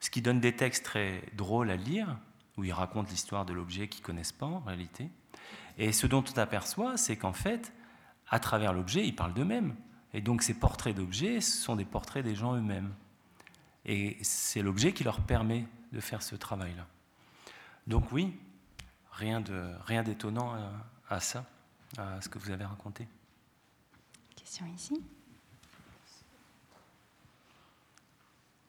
[0.00, 2.18] Ce qui donne des textes très drôles à lire,
[2.56, 5.08] où ils racontent l'histoire de l'objet qu'ils ne connaissent pas en réalité.
[5.78, 7.72] Et ce dont on aperçoit, c'est qu'en fait,
[8.28, 9.74] à travers l'objet, ils parlent d'eux-mêmes.
[10.12, 12.92] Et donc ces portraits d'objets sont des portraits des gens eux-mêmes.
[13.86, 16.86] Et c'est l'objet qui leur permet de faire ce travail-là.
[17.86, 18.38] Donc oui,
[19.12, 20.70] rien d'étonnant rien
[21.08, 21.44] à, à, ça,
[21.98, 23.06] à ce que vous avez raconté.
[24.36, 25.02] Question ici.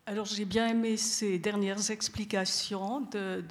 [0.05, 3.45] Alors j'ai bien aimé ces dernières explications de,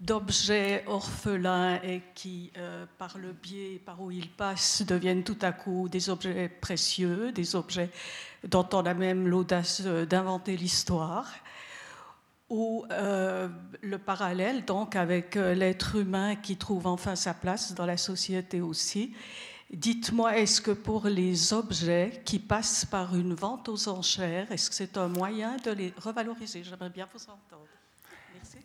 [0.00, 5.52] d'objets orphelins et qui, euh, par le biais par où ils passent, deviennent tout à
[5.52, 7.90] coup des objets précieux, des objets
[8.42, 11.30] dont on a même l'audace d'inventer l'histoire,
[12.48, 13.48] ou euh,
[13.82, 18.60] le parallèle donc avec euh, l'être humain qui trouve enfin sa place dans la société
[18.60, 19.14] aussi,
[19.70, 24.76] Dites-moi, est-ce que pour les objets qui passent par une vente aux enchères, est-ce que
[24.76, 26.62] c'est un moyen de les revaloriser?
[26.62, 27.66] J'aimerais bien vous entendre.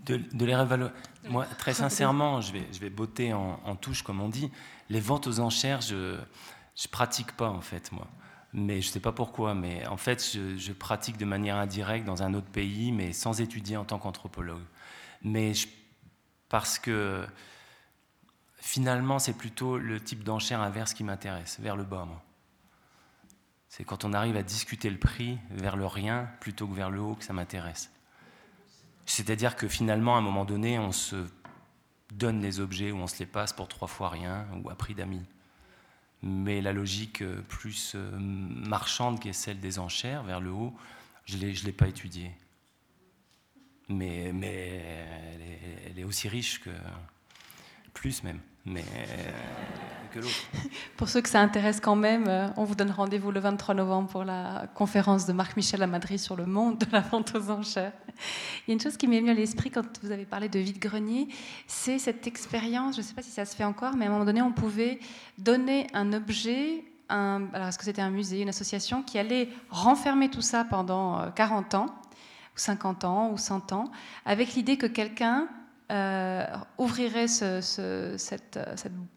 [0.05, 0.95] De, les revaloriser.
[1.27, 4.51] Moi, très sincèrement, je vais, je vais botter en, touche, comme on dit.
[4.89, 8.07] Les ventes aux enchères, je ne pratique pas, en fait, moi.
[8.53, 12.21] Mais je ne sais pas pourquoi, mais en fait, je, pratique de manière indirecte dans
[12.23, 14.63] un autre pays, mais sans étudier en tant qu'anthropologue.
[15.21, 15.53] Mais
[16.49, 17.25] parce que
[18.57, 22.21] finalement, c'est plutôt le type d'enchère inverse qui m'intéresse, vers le bas, moi.
[23.69, 26.99] C'est quand on arrive à discuter le prix vers le rien plutôt que vers le
[26.99, 27.89] haut que ça m'intéresse.
[29.05, 31.25] C'est-à-dire que finalement, à un moment donné, on se
[32.11, 34.93] donne les objets ou on se les passe pour trois fois rien ou à prix
[34.93, 35.25] d'amis.
[36.23, 40.75] Mais la logique euh, plus euh, marchande qui est celle des enchères vers le haut,
[41.25, 42.31] je ne l'ai pas étudiée.
[43.89, 44.83] Mais, mais
[45.85, 46.69] elle est aussi riche que,
[47.93, 49.31] plus même mais euh,
[50.11, 50.35] que l'autre.
[50.97, 54.09] Pour ceux que ça intéresse quand même, euh, on vous donne rendez-vous le 23 novembre
[54.09, 57.49] pour la conférence de Marc Michel à Madrid sur le monde de la vente aux
[57.49, 57.93] enchères.
[58.67, 60.59] Il y a une chose qui m'est venue à l'esprit quand vous avez parlé de
[60.59, 61.27] vide-grenier,
[61.65, 64.11] c'est cette expérience, je ne sais pas si ça se fait encore, mais à un
[64.11, 64.99] moment donné, on pouvait
[65.37, 70.41] donner un objet alors est-ce que c'était un musée, une association qui allait renfermer tout
[70.41, 73.91] ça pendant 40 euh, ans, ou 50 ans, ou 100 ans,
[74.25, 75.47] avec l'idée que quelqu'un
[75.91, 76.45] euh,
[76.77, 78.59] ouvrirait cette,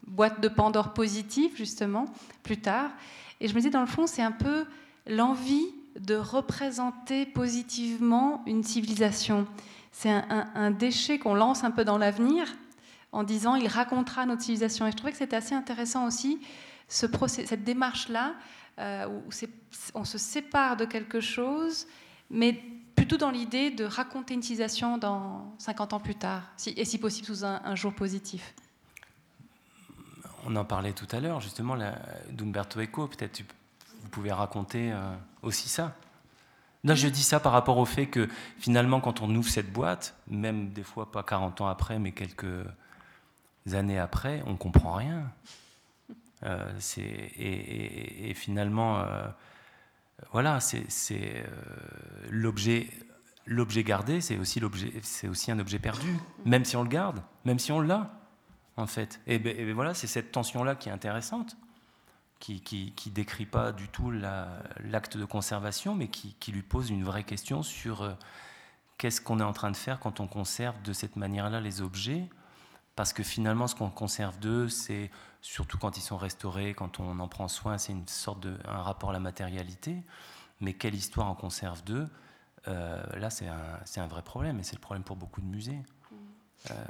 [0.05, 2.05] boîte de Pandore positive, justement,
[2.43, 2.91] plus tard.
[3.39, 4.65] Et je me disais, dans le fond, c'est un peu
[5.07, 5.67] l'envie
[5.99, 9.47] de représenter positivement une civilisation.
[9.93, 12.53] C'est un, déchet qu'on lance un peu dans l'avenir
[13.13, 14.85] en disant il racontera notre civilisation.
[14.85, 16.41] Et je trouvais que c'était assez intéressant aussi,
[16.89, 18.33] ce cette démarche-là,
[18.79, 19.23] euh, où
[19.93, 21.87] on se sépare de quelque chose,
[22.29, 22.61] mais
[22.95, 27.27] plutôt dans l'idée de raconter une civilisation dans 50 ans plus tard, et si possible
[27.27, 28.53] sous un, jour positif.
[30.45, 31.75] On en parlait tout à l'heure, justement,
[32.29, 33.07] d'Umberto Eco.
[33.07, 33.41] Peut-être
[34.01, 35.95] vous pouvez raconter euh, aussi ça.
[36.83, 40.15] Là, je dis ça par rapport au fait que finalement, quand on ouvre cette boîte,
[40.27, 42.67] même des fois pas 40 ans après, mais quelques
[43.73, 45.31] années après, on comprend rien.
[46.43, 46.71] Euh,
[47.37, 49.25] et, finalement, euh,
[50.31, 50.85] voilà, c'est
[51.21, 51.45] euh,
[52.29, 52.89] l'objet.
[53.47, 57.79] L'objet gardé, c'est aussi, un objet perdu, même si on le garde, même si on
[57.79, 58.19] l'a,
[58.75, 59.21] en fait.
[59.27, 61.55] Et, ben, ben voilà, c'est cette tension-là qui est intéressante,
[62.39, 67.23] qui, qui, décrit pas du tout l'acte de conservation, mais qui, lui pose une vraie
[67.23, 68.13] question sur euh,
[68.97, 72.27] qu'est-ce qu'on est en train de faire quand on conserve de cette manière-là les objets,
[72.95, 75.11] parce que finalement, ce qu'on conserve d'eux, c'est
[75.41, 78.81] surtout quand ils sont restaurés, quand on en prend soin, c'est une sorte de un
[78.81, 80.03] rapport à la matérialité.
[80.61, 82.07] Mais quelle histoire en conserve d'eux
[82.67, 85.83] euh, Là, c'est un, un, vrai problème, et c'est le problème pour beaucoup de musées.
[86.11, 86.15] Mm.
[86.71, 86.85] Euh.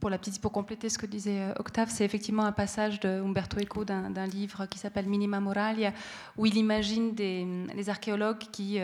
[0.00, 3.08] Pour, la petite, pour compléter ce que disait euh, Octave, c'est effectivement un passage de
[3.08, 5.92] Umberto Eco d'un livre qui s'appelle Minima Moralia,
[6.36, 8.78] où il imagine des, archéologues qui,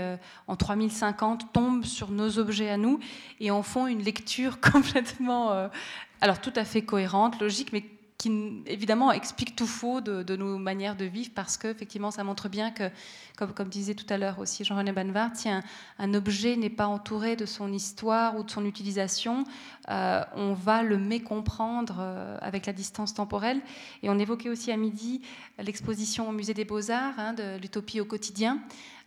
[0.47, 2.99] en 3050, tombent sur nos objets à nous
[3.39, 5.71] et en font une lecture complètement,
[6.21, 7.85] alors tout à fait cohérente, logique, mais
[8.21, 12.71] qui évidemment explique tout faux de, nos manières de vivre parce qu'effectivement ça montre bien
[12.71, 12.91] que,
[13.39, 17.35] comme, comme disait tout à l'heure aussi Jean-René Banvart, si un, objet n'est pas entouré
[17.35, 19.45] de son histoire ou de son utilisation,
[19.89, 23.63] euh, on va le mécomprendre euh, avec la distance temporelle.
[24.03, 25.23] Et on évoquait aussi à midi
[25.59, 28.61] l'exposition au musée des beaux-arts hein, de l'utopie au quotidien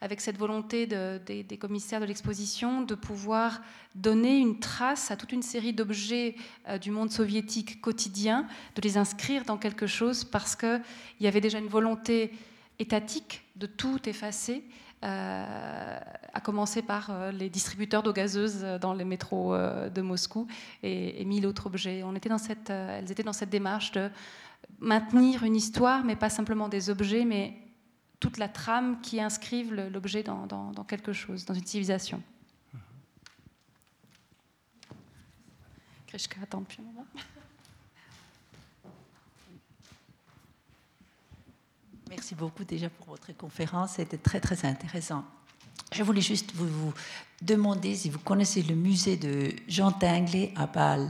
[0.03, 3.61] avec cette volonté des, commissaires de l'exposition de pouvoir
[3.95, 6.35] donner une trace à toute une série d'objets
[6.67, 10.81] euh, du monde soviétique quotidien, de les inscrire dans quelque chose parce qu'il
[11.21, 12.33] y avait déjà une volonté
[12.79, 14.65] étatique de tout effacer.
[15.05, 15.99] Euh,
[16.33, 20.47] à commencer par euh, les distributeurs d'eau gazeuse dans les métros de Moscou
[20.81, 22.03] et, mille autres objets.
[22.03, 24.09] On était dans cette, elles étaient dans cette démarche de
[24.79, 27.53] maintenir une histoire, mais pas simplement des objets, mais
[28.23, 32.23] toute la trame qui inscrive l'objet dans, quelque chose, dans une civilisation.
[36.07, 37.05] Krishka attends un moment.
[42.09, 45.25] Merci beaucoup déjà pour votre conférence, c'était très très intéressant.
[45.91, 46.93] Je voulais juste vous,
[47.41, 51.09] demander si vous connaissez le musée de Jean Tingley à Bâle.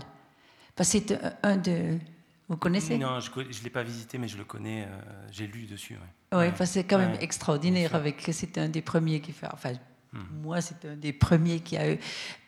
[0.76, 1.99] Parce que c'est un de,
[2.49, 4.83] vous connaissez Non, je ne l'ai pas visité, mais je le connais.
[4.83, 4.87] Euh,
[5.31, 5.97] j'ai lu dessus.
[6.31, 6.65] Oui, ouais.
[6.65, 7.95] c'est quand même extraordinaire.
[7.95, 9.47] Avec, c'était un des premiers qui fait.
[9.51, 9.73] Enfin,
[10.11, 10.19] hmm.
[10.41, 11.95] moi, c'est un des premiers qui a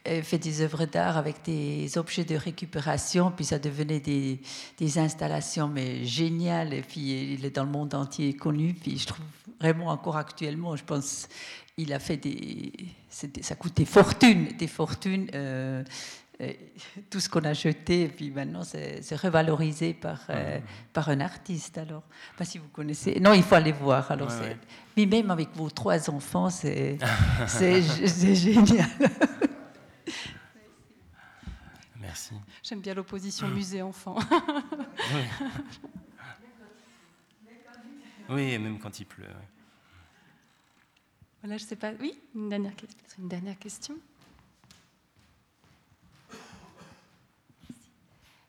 [0.07, 3.31] euh, fait des œuvres d'art avec des objets de récupération.
[3.31, 4.41] Puis ça devenait des,
[4.77, 6.73] des installations mais géniales.
[6.73, 8.73] Et puis il est dans le monde entier connu.
[8.73, 9.25] Puis je trouve
[9.59, 11.27] vraiment encore actuellement, je pense,
[11.77, 12.71] il a fait des.
[13.09, 15.29] Ça coûte des fortunes, des fortunes.
[15.33, 15.83] Euh,
[17.09, 20.59] tout ce qu'on a jeté, et puis maintenant c'est revalorisé par, euh,
[20.91, 21.77] par un artiste.
[21.77, 22.03] Alors,
[22.37, 23.19] pas si vous connaissez.
[23.19, 24.11] Non, il faut aller voir.
[24.11, 24.31] Alors,
[24.97, 26.97] Mais même avec vos trois enfants, c'est
[28.35, 28.89] génial.
[31.99, 32.35] Merci.
[32.63, 34.17] J'aime bien l'opposition musée-enfant.
[38.29, 38.57] oui.
[38.57, 39.25] même quand il pleut.
[41.41, 41.91] Voilà, je sais pas.
[41.99, 42.73] Oui, une dernière,
[43.19, 43.95] une dernière question.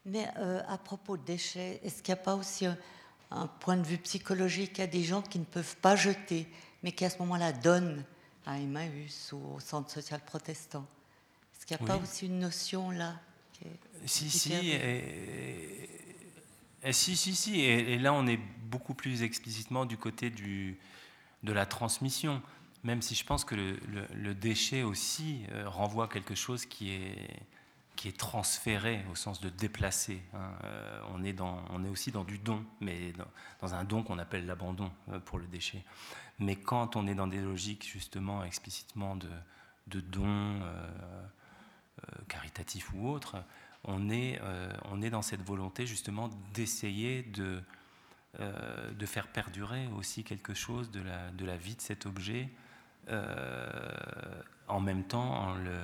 [0.06, 3.82] Mais euh, à propos de déchets, est-ce qu'il n'y a pas aussi un, point de
[3.82, 6.46] vue psychologique à des gens qui ne peuvent pas jeter,
[6.82, 8.04] mais qui à ce moment-là donnent
[8.46, 10.86] à Emmaüs ou au centre social protestant?
[11.52, 13.16] Est-ce qu'il n'y a pas aussi une notion là
[14.04, 14.52] Si, si.
[14.52, 15.90] Et,
[16.92, 17.60] si, si, si.
[17.62, 18.38] Et, là, on est
[18.70, 20.78] beaucoup plus explicitement du côté du,
[21.42, 22.40] de la transmission,
[22.84, 23.76] même si je pense que le,
[24.14, 27.40] le déchet aussi euh, renvoie quelque chose qui est
[27.96, 30.22] qui est transféré au sens de déplacer.
[30.34, 30.52] Hein.
[30.64, 31.24] Euh, on,
[31.84, 33.12] est aussi dans du don, mais
[33.60, 35.82] dans, un don qu'on appelle l'abandon euh, pour le déchet.
[36.38, 39.30] Mais quand on est dans des logiques justement explicitement de,
[39.88, 40.86] de dons euh,
[42.28, 43.36] caritatifs ou autres,
[43.84, 44.40] on est,
[45.10, 47.62] dans cette volonté justement d'essayer de,
[48.38, 52.50] de faire perdurer aussi quelque chose de la, de la vie de cet objet,
[54.66, 55.78] en même temps en le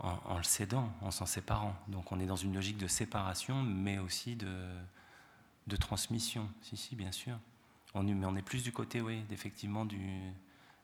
[0.00, 1.74] en, le cédant, en s'en séparant.
[1.88, 6.48] Donc on est dans une logique de séparation, mais aussi de, transmission.
[6.62, 7.38] Si, si, bien sûr.
[7.94, 9.96] On, mais on est plus du côté, oui, effectivement, de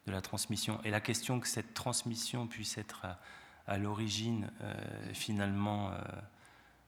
[0.07, 0.81] la transmission.
[0.85, 3.07] Et la question que cette transmission puisse être
[3.67, 4.75] à, l'origine, euh,
[5.15, 5.99] finalement, euh,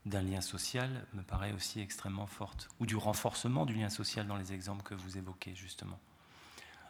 [0.04, 2.68] d'un lien social, me paraît aussi extrêmement forte.
[2.80, 5.98] Ou du renforcement du lien social dans les exemples que vous évoquez, justement.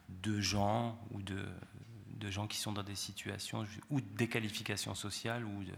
[0.09, 1.49] De gens ou de,
[2.17, 5.73] de gens qui sont dans des situations ou de déqualification sociale ou de,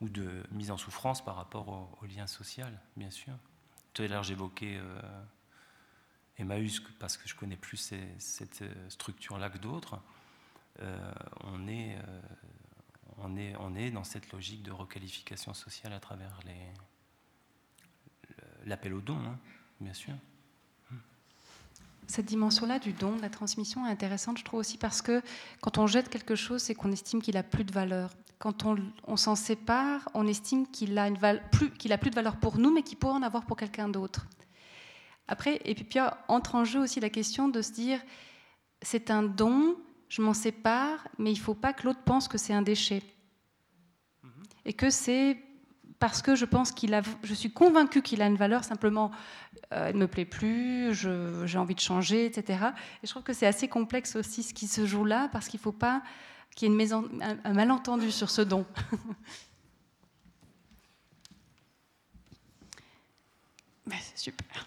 [0.00, 3.34] ou de mise en souffrance par rapport au, lien social, bien sûr.
[3.92, 5.00] Tout à l'heure, j'évoquais euh,
[6.38, 10.00] Emmaüs parce que je connais plus cette euh, structure-là que d'autres.
[10.80, 11.12] Euh,
[11.44, 12.22] on, est, euh,
[13.18, 16.40] on, est, on est dans cette logique de requalification sociale à travers
[18.64, 19.38] l'appel au don, hein,
[19.80, 20.14] bien sûr
[22.06, 25.22] cette dimension-là du don, de la transmission est intéressante, je trouve aussi, parce que
[25.60, 28.10] quand on jette quelque chose, c'est qu'on estime qu'il a plus de valeur.
[28.38, 28.64] Quand
[29.06, 31.16] on, s'en sépare, on estime qu'il a, une
[31.52, 33.88] plus, qu'il a plus de valeur pour nous, mais qu'il pourrait en avoir pour quelqu'un
[33.88, 34.26] d'autre.
[35.28, 38.00] Après, et puis, puis entre en jeu aussi la question de se dire,
[38.82, 39.76] c'est un don,
[40.08, 43.02] je m'en sépare, mais il ne faut pas que l'autre pense que c'est un déchet.
[44.24, 44.28] Mm-hmm.
[44.64, 45.38] Et que c'est
[46.02, 49.12] parce que je pense qu'il a, je suis convaincue qu'il a une valeur, simplement,
[49.72, 52.58] euh, elle ne me plaît plus, j'ai envie de changer, etc.
[53.04, 55.60] Et je trouve que c'est assez complexe aussi ce qui se joue là, parce qu'il
[55.60, 56.02] ne faut pas
[56.56, 58.66] qu'il y ait une un, malentendu sur ce don.
[63.86, 64.66] Ben, c'est super.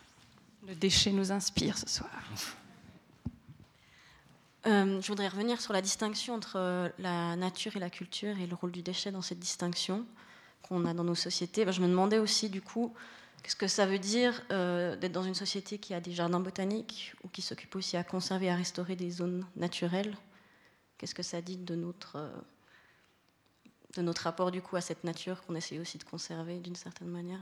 [0.65, 2.11] Le déchet nous inspire ce soir.
[4.67, 8.55] Euh, je voudrais revenir sur la distinction entre la nature et la culture et le
[8.55, 10.05] rôle du déchet dans cette distinction
[10.67, 11.65] qu'on a dans nos sociétés.
[11.65, 12.93] Ben, je me demandais aussi, du coup,
[13.43, 17.13] qu'est-ce que ça veut dire euh, d'être dans une société qui a des jardins botaniques
[17.23, 20.15] ou qui s'occupe aussi à conserver et à restaurer des zones naturelles
[20.97, 22.31] Qu'est-ce que ça dit de notre, euh,
[23.95, 27.09] de notre rapport, du coup, à cette nature qu'on essaie aussi de conserver d'une certaine
[27.09, 27.39] manière?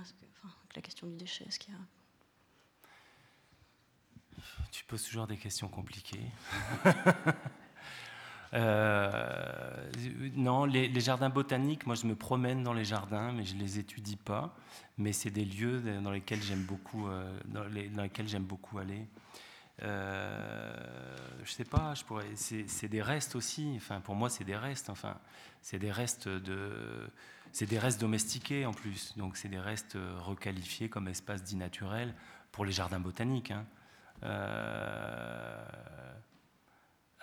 [0.76, 1.80] La question du déchet, est-ce qu'il y a...
[4.72, 6.26] Tu poses toujours des questions compliquées.
[8.54, 9.90] Euh,
[10.36, 14.16] non, les, jardins botaniques, moi je me promène dans les jardins, mais je les étudie
[14.16, 14.56] pas.
[14.98, 19.08] Mais c'est des lieux dans lesquels j'aime beaucoup, euh, dans, lesquels j'aime beaucoup aller.
[19.82, 20.76] Euh,
[21.44, 22.28] je sais pas, je pourrais.
[22.36, 23.74] C'est des restes aussi.
[23.76, 24.90] Enfin, pour moi, c'est des restes.
[24.90, 25.18] Enfin,
[25.62, 27.10] c'est des restes de.
[27.52, 29.16] C'est des restes domestiqués en plus.
[29.18, 32.14] Donc, c'est des restes requalifiés comme espace dit naturel
[32.52, 33.52] pour les jardins botaniques.
[33.52, 33.66] Hein.
[34.24, 35.66] Euh,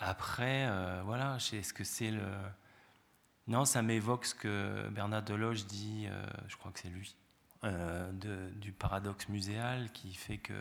[0.01, 2.27] après, euh, voilà, est-ce que c'est le.
[3.47, 7.14] Non, ça m'évoque ce que Bernard Deloge dit, euh, je crois que c'est lui,
[7.64, 8.10] euh,
[8.52, 10.55] du paradoxe muséal qui fait que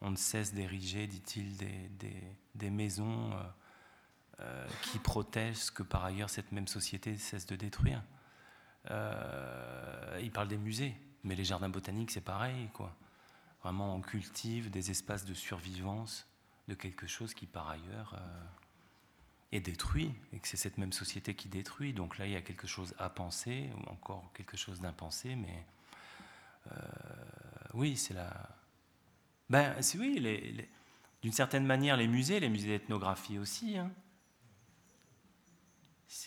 [0.00, 3.32] on ne cesse d'ériger, dit-il, des, maisons
[4.82, 8.02] qui protègent ce que par ailleurs cette même société cesse de détruire.
[8.88, 10.94] il parle des musées,
[11.24, 12.94] mais les jardins botaniques, c'est pareil, quoi.
[13.62, 16.28] Vraiment, on cultive des espaces de survivance
[16.68, 18.44] de quelque chose qui par ailleurs euh,
[19.52, 21.92] est détruit, et que c'est cette même société qui détruit.
[21.92, 25.64] Donc là, il y a quelque chose à penser, ou encore quelque chose d'impensé, mais
[26.72, 26.78] euh,
[27.74, 28.50] oui, c'est la...
[29.48, 30.68] Ben, c'est oui,
[31.22, 33.92] d'une certaine manière, les musées, les musées d'ethnographie aussi, hein.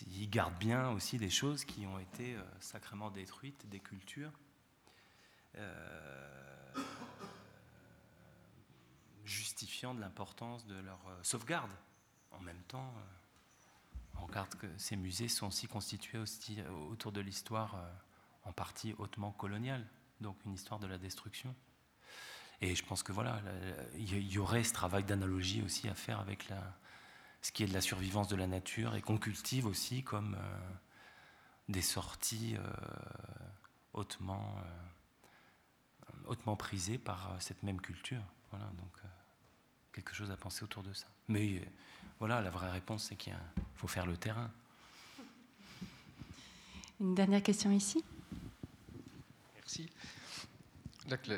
[0.06, 4.32] il garde bien aussi des choses qui ont été sacrément détruites, des cultures.
[9.30, 11.70] Justifiant de l'importance de leur sauvegarde.
[12.32, 12.92] En même temps,
[14.16, 16.58] on regarde que ces musées sont aussi constitués aussi
[16.90, 17.76] autour de l'histoire
[18.44, 19.86] en partie hautement coloniale,
[20.20, 21.54] donc une histoire de la destruction.
[22.60, 23.40] Et je pense que voilà,
[23.94, 26.50] il y aurait ce travail d'analogie aussi à faire avec
[27.42, 30.70] ce qui est de la survivance de la nature et qu'on cultive aussi comme euh,
[31.68, 32.72] des sorties euh,
[33.94, 38.22] hautement, euh, hautement prisées par cette même culture.
[38.50, 38.92] Voilà, donc
[39.92, 41.06] quelque chose à penser autour de ça.
[41.28, 41.62] Mais
[42.18, 43.34] voilà, la vraie réponse, c'est qu'il
[43.76, 44.50] faut faire le terrain.
[47.00, 48.04] Une dernière question ici.
[49.54, 49.88] Merci.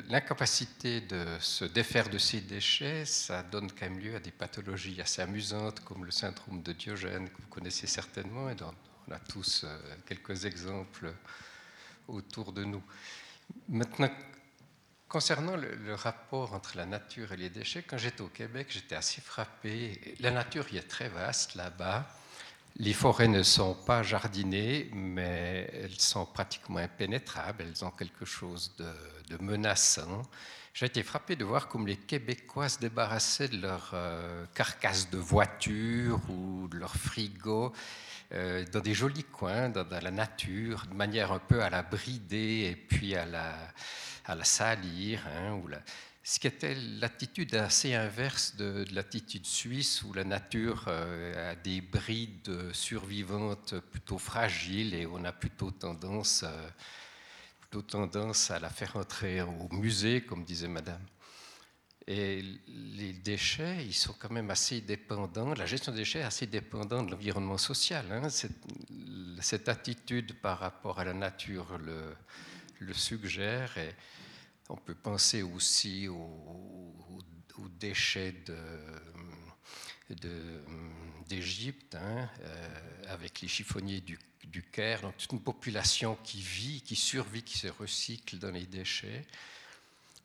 [0.09, 4.99] L'incapacité de se défaire de ces déchets, ça donne quand même lieu à des pathologies
[5.01, 8.73] assez amusantes, comme le syndrome de Diogène, que vous connaissez certainement, et dont
[9.07, 11.13] on a tous euh, quelques exemples
[12.07, 12.83] autour de nous.
[13.69, 14.11] Maintenant,
[15.13, 19.21] concernant le, rapport entre la nature et les déchets, quand j'étais au Québec, j'étais assez
[19.21, 20.15] frappé.
[20.19, 22.07] La nature y est très vaste là-bas.
[22.77, 27.63] Les forêts ne sont pas jardinées, mais elles sont pratiquement impénétrables.
[27.63, 30.23] Elles ont quelque chose de, menaçant.
[30.73, 35.19] J'ai été frappé de voir comme les Québécois se débarrassaient de leurs euh, carcasses de
[35.19, 37.71] voitures ou de leurs frigos
[38.33, 42.69] euh, dans des jolis coins, dans, la nature, de manière un peu à la brider
[42.71, 45.21] et puis à la, salir.
[45.27, 45.61] Hein,
[46.23, 51.81] ce qui était l'attitude assez inverse de, l'attitude suisse où la nature euh, a des
[51.81, 56.69] brides survivantes plutôt fragiles et on a plutôt tendance, euh,
[57.59, 61.01] plutôt tendance à la faire entrer au musée, comme disait Madame.
[62.07, 66.47] Et les déchets, ils sont quand même assez dépendants, la gestion des déchets est assez
[66.47, 68.05] dépendante de l'environnement social.
[68.11, 68.27] Hein.
[69.39, 73.77] Cette, attitude par rapport à la nature le, suggère.
[74.69, 76.93] On peut penser aussi aux,
[77.79, 78.35] déchets
[81.27, 84.19] d'Égypte, hein, euh, avec les chiffonniers du,
[84.71, 89.25] Caire, donc toute une population qui vit, qui survit, qui se recycle dans les déchets,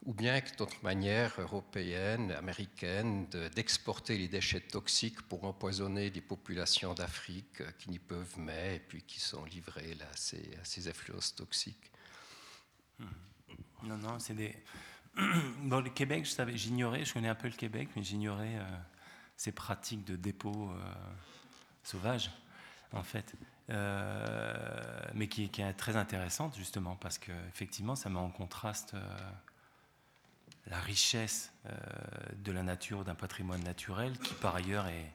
[0.05, 6.95] ou bien que d'autres manières européennes, américaines, d'exporter les déchets toxiques pour empoisonner des populations
[6.95, 10.89] d'Afrique qui n'y peuvent mais, et puis qui sont livrées là, à, ces, à ces
[10.89, 11.91] influences toxiques.
[12.99, 13.07] Mmh.
[13.85, 14.55] Non, non, c'est des.
[15.65, 18.77] Dans le Québec, j'ignorais, je connais un peu le Québec, mais j'ignorais euh,
[19.37, 20.93] ces pratiques de dépôt euh,
[21.83, 22.31] sauvage,
[22.93, 23.35] en fait.
[23.71, 28.95] Euh, mais qui, est très intéressante, justement, parce qu'effectivement, ça met en contraste
[30.69, 31.53] la richesse
[32.37, 35.13] de la nature, d'un patrimoine naturel, qui par ailleurs est,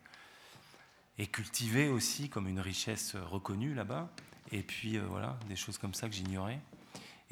[1.18, 4.10] est cultivé aussi comme une richesse reconnue là-bas.
[4.52, 6.60] Et puis, voilà, des choses comme ça que j'ignorais.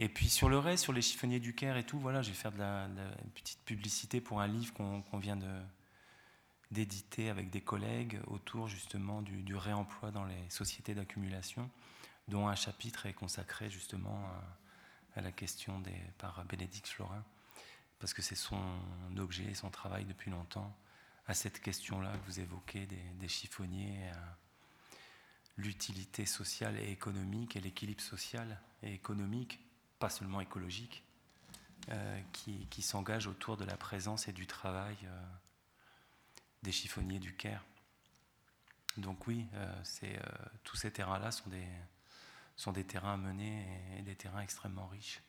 [0.01, 2.35] Et puis sur le reste, sur les chiffonniers du Caire et tout, voilà, je vais
[2.35, 2.87] faire de la,
[3.35, 5.37] petite publicité pour un livre qu'on vient
[6.71, 11.69] d'éditer avec des collègues autour justement du, réemploi dans les sociétés d'accumulation,
[12.27, 14.27] dont un chapitre est consacré justement
[15.15, 17.23] à, la question des, par Bénédicte Florin,
[18.01, 18.59] parce que c'est son
[19.17, 20.75] objet, son travail depuis longtemps,
[21.27, 24.11] à cette question-là que vous évoquez des, chiffonniers,
[25.55, 29.59] l'utilité sociale et économique et l'équilibre social et économique
[30.01, 31.03] pas seulement écologique,
[31.89, 35.21] euh, qui, s'engage autour de la présence et du travail euh,
[36.63, 37.63] des chiffonniers du Caire.
[38.97, 39.81] Donc oui, euh,
[40.63, 41.67] tous ces terrains-là sont des,
[42.55, 43.63] sont des terrains à mener
[43.97, 45.21] et, des terrains extrêmement riches.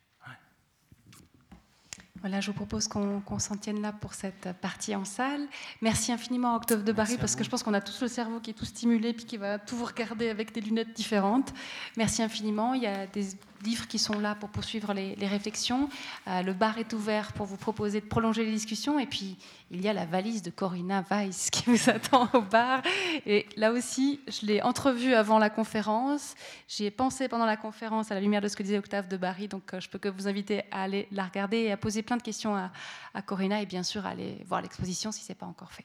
[2.23, 5.41] Voilà, je vous propose qu'on s'en tienne là pour cette partie en salle.
[5.81, 8.39] Merci infiniment à Octave de Barry, parce que je pense qu'on a tous le cerveau
[8.39, 11.53] qui est tout stimulé, puis qui va tout vous regarder avec des lunettes différentes.
[11.97, 12.75] Merci infiniment.
[12.75, 13.27] Il y a des
[13.63, 15.89] livres qui sont là pour poursuivre les, réflexions.
[16.29, 18.99] Euh, le bar est ouvert pour vous proposer de prolonger les discussions.
[18.99, 19.37] Et puis,
[19.71, 22.83] il y a la valise de Corinna Weiss qui vous attend au bar.
[23.27, 26.35] Et là aussi, je l'ai entrevue avant la conférence.
[26.69, 29.17] J'y ai pensé pendant la conférence à la lumière de ce que disait Octave de
[29.17, 29.49] Barry.
[29.49, 32.17] Donc, euh, je peux que vous inviter à aller la regarder et à poser plein
[32.17, 32.71] de questions à,
[33.15, 35.85] à Corinna et bien sûr à aller voir l'exposition si ce n'est pas encore fait.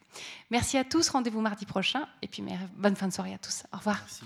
[0.50, 1.10] Merci à tous.
[1.10, 2.08] Rendez-vous mardi prochain.
[2.22, 2.44] Et puis,
[2.76, 3.64] bonne fin de soirée à tous.
[3.74, 3.98] Au revoir.
[4.00, 4.24] Merci.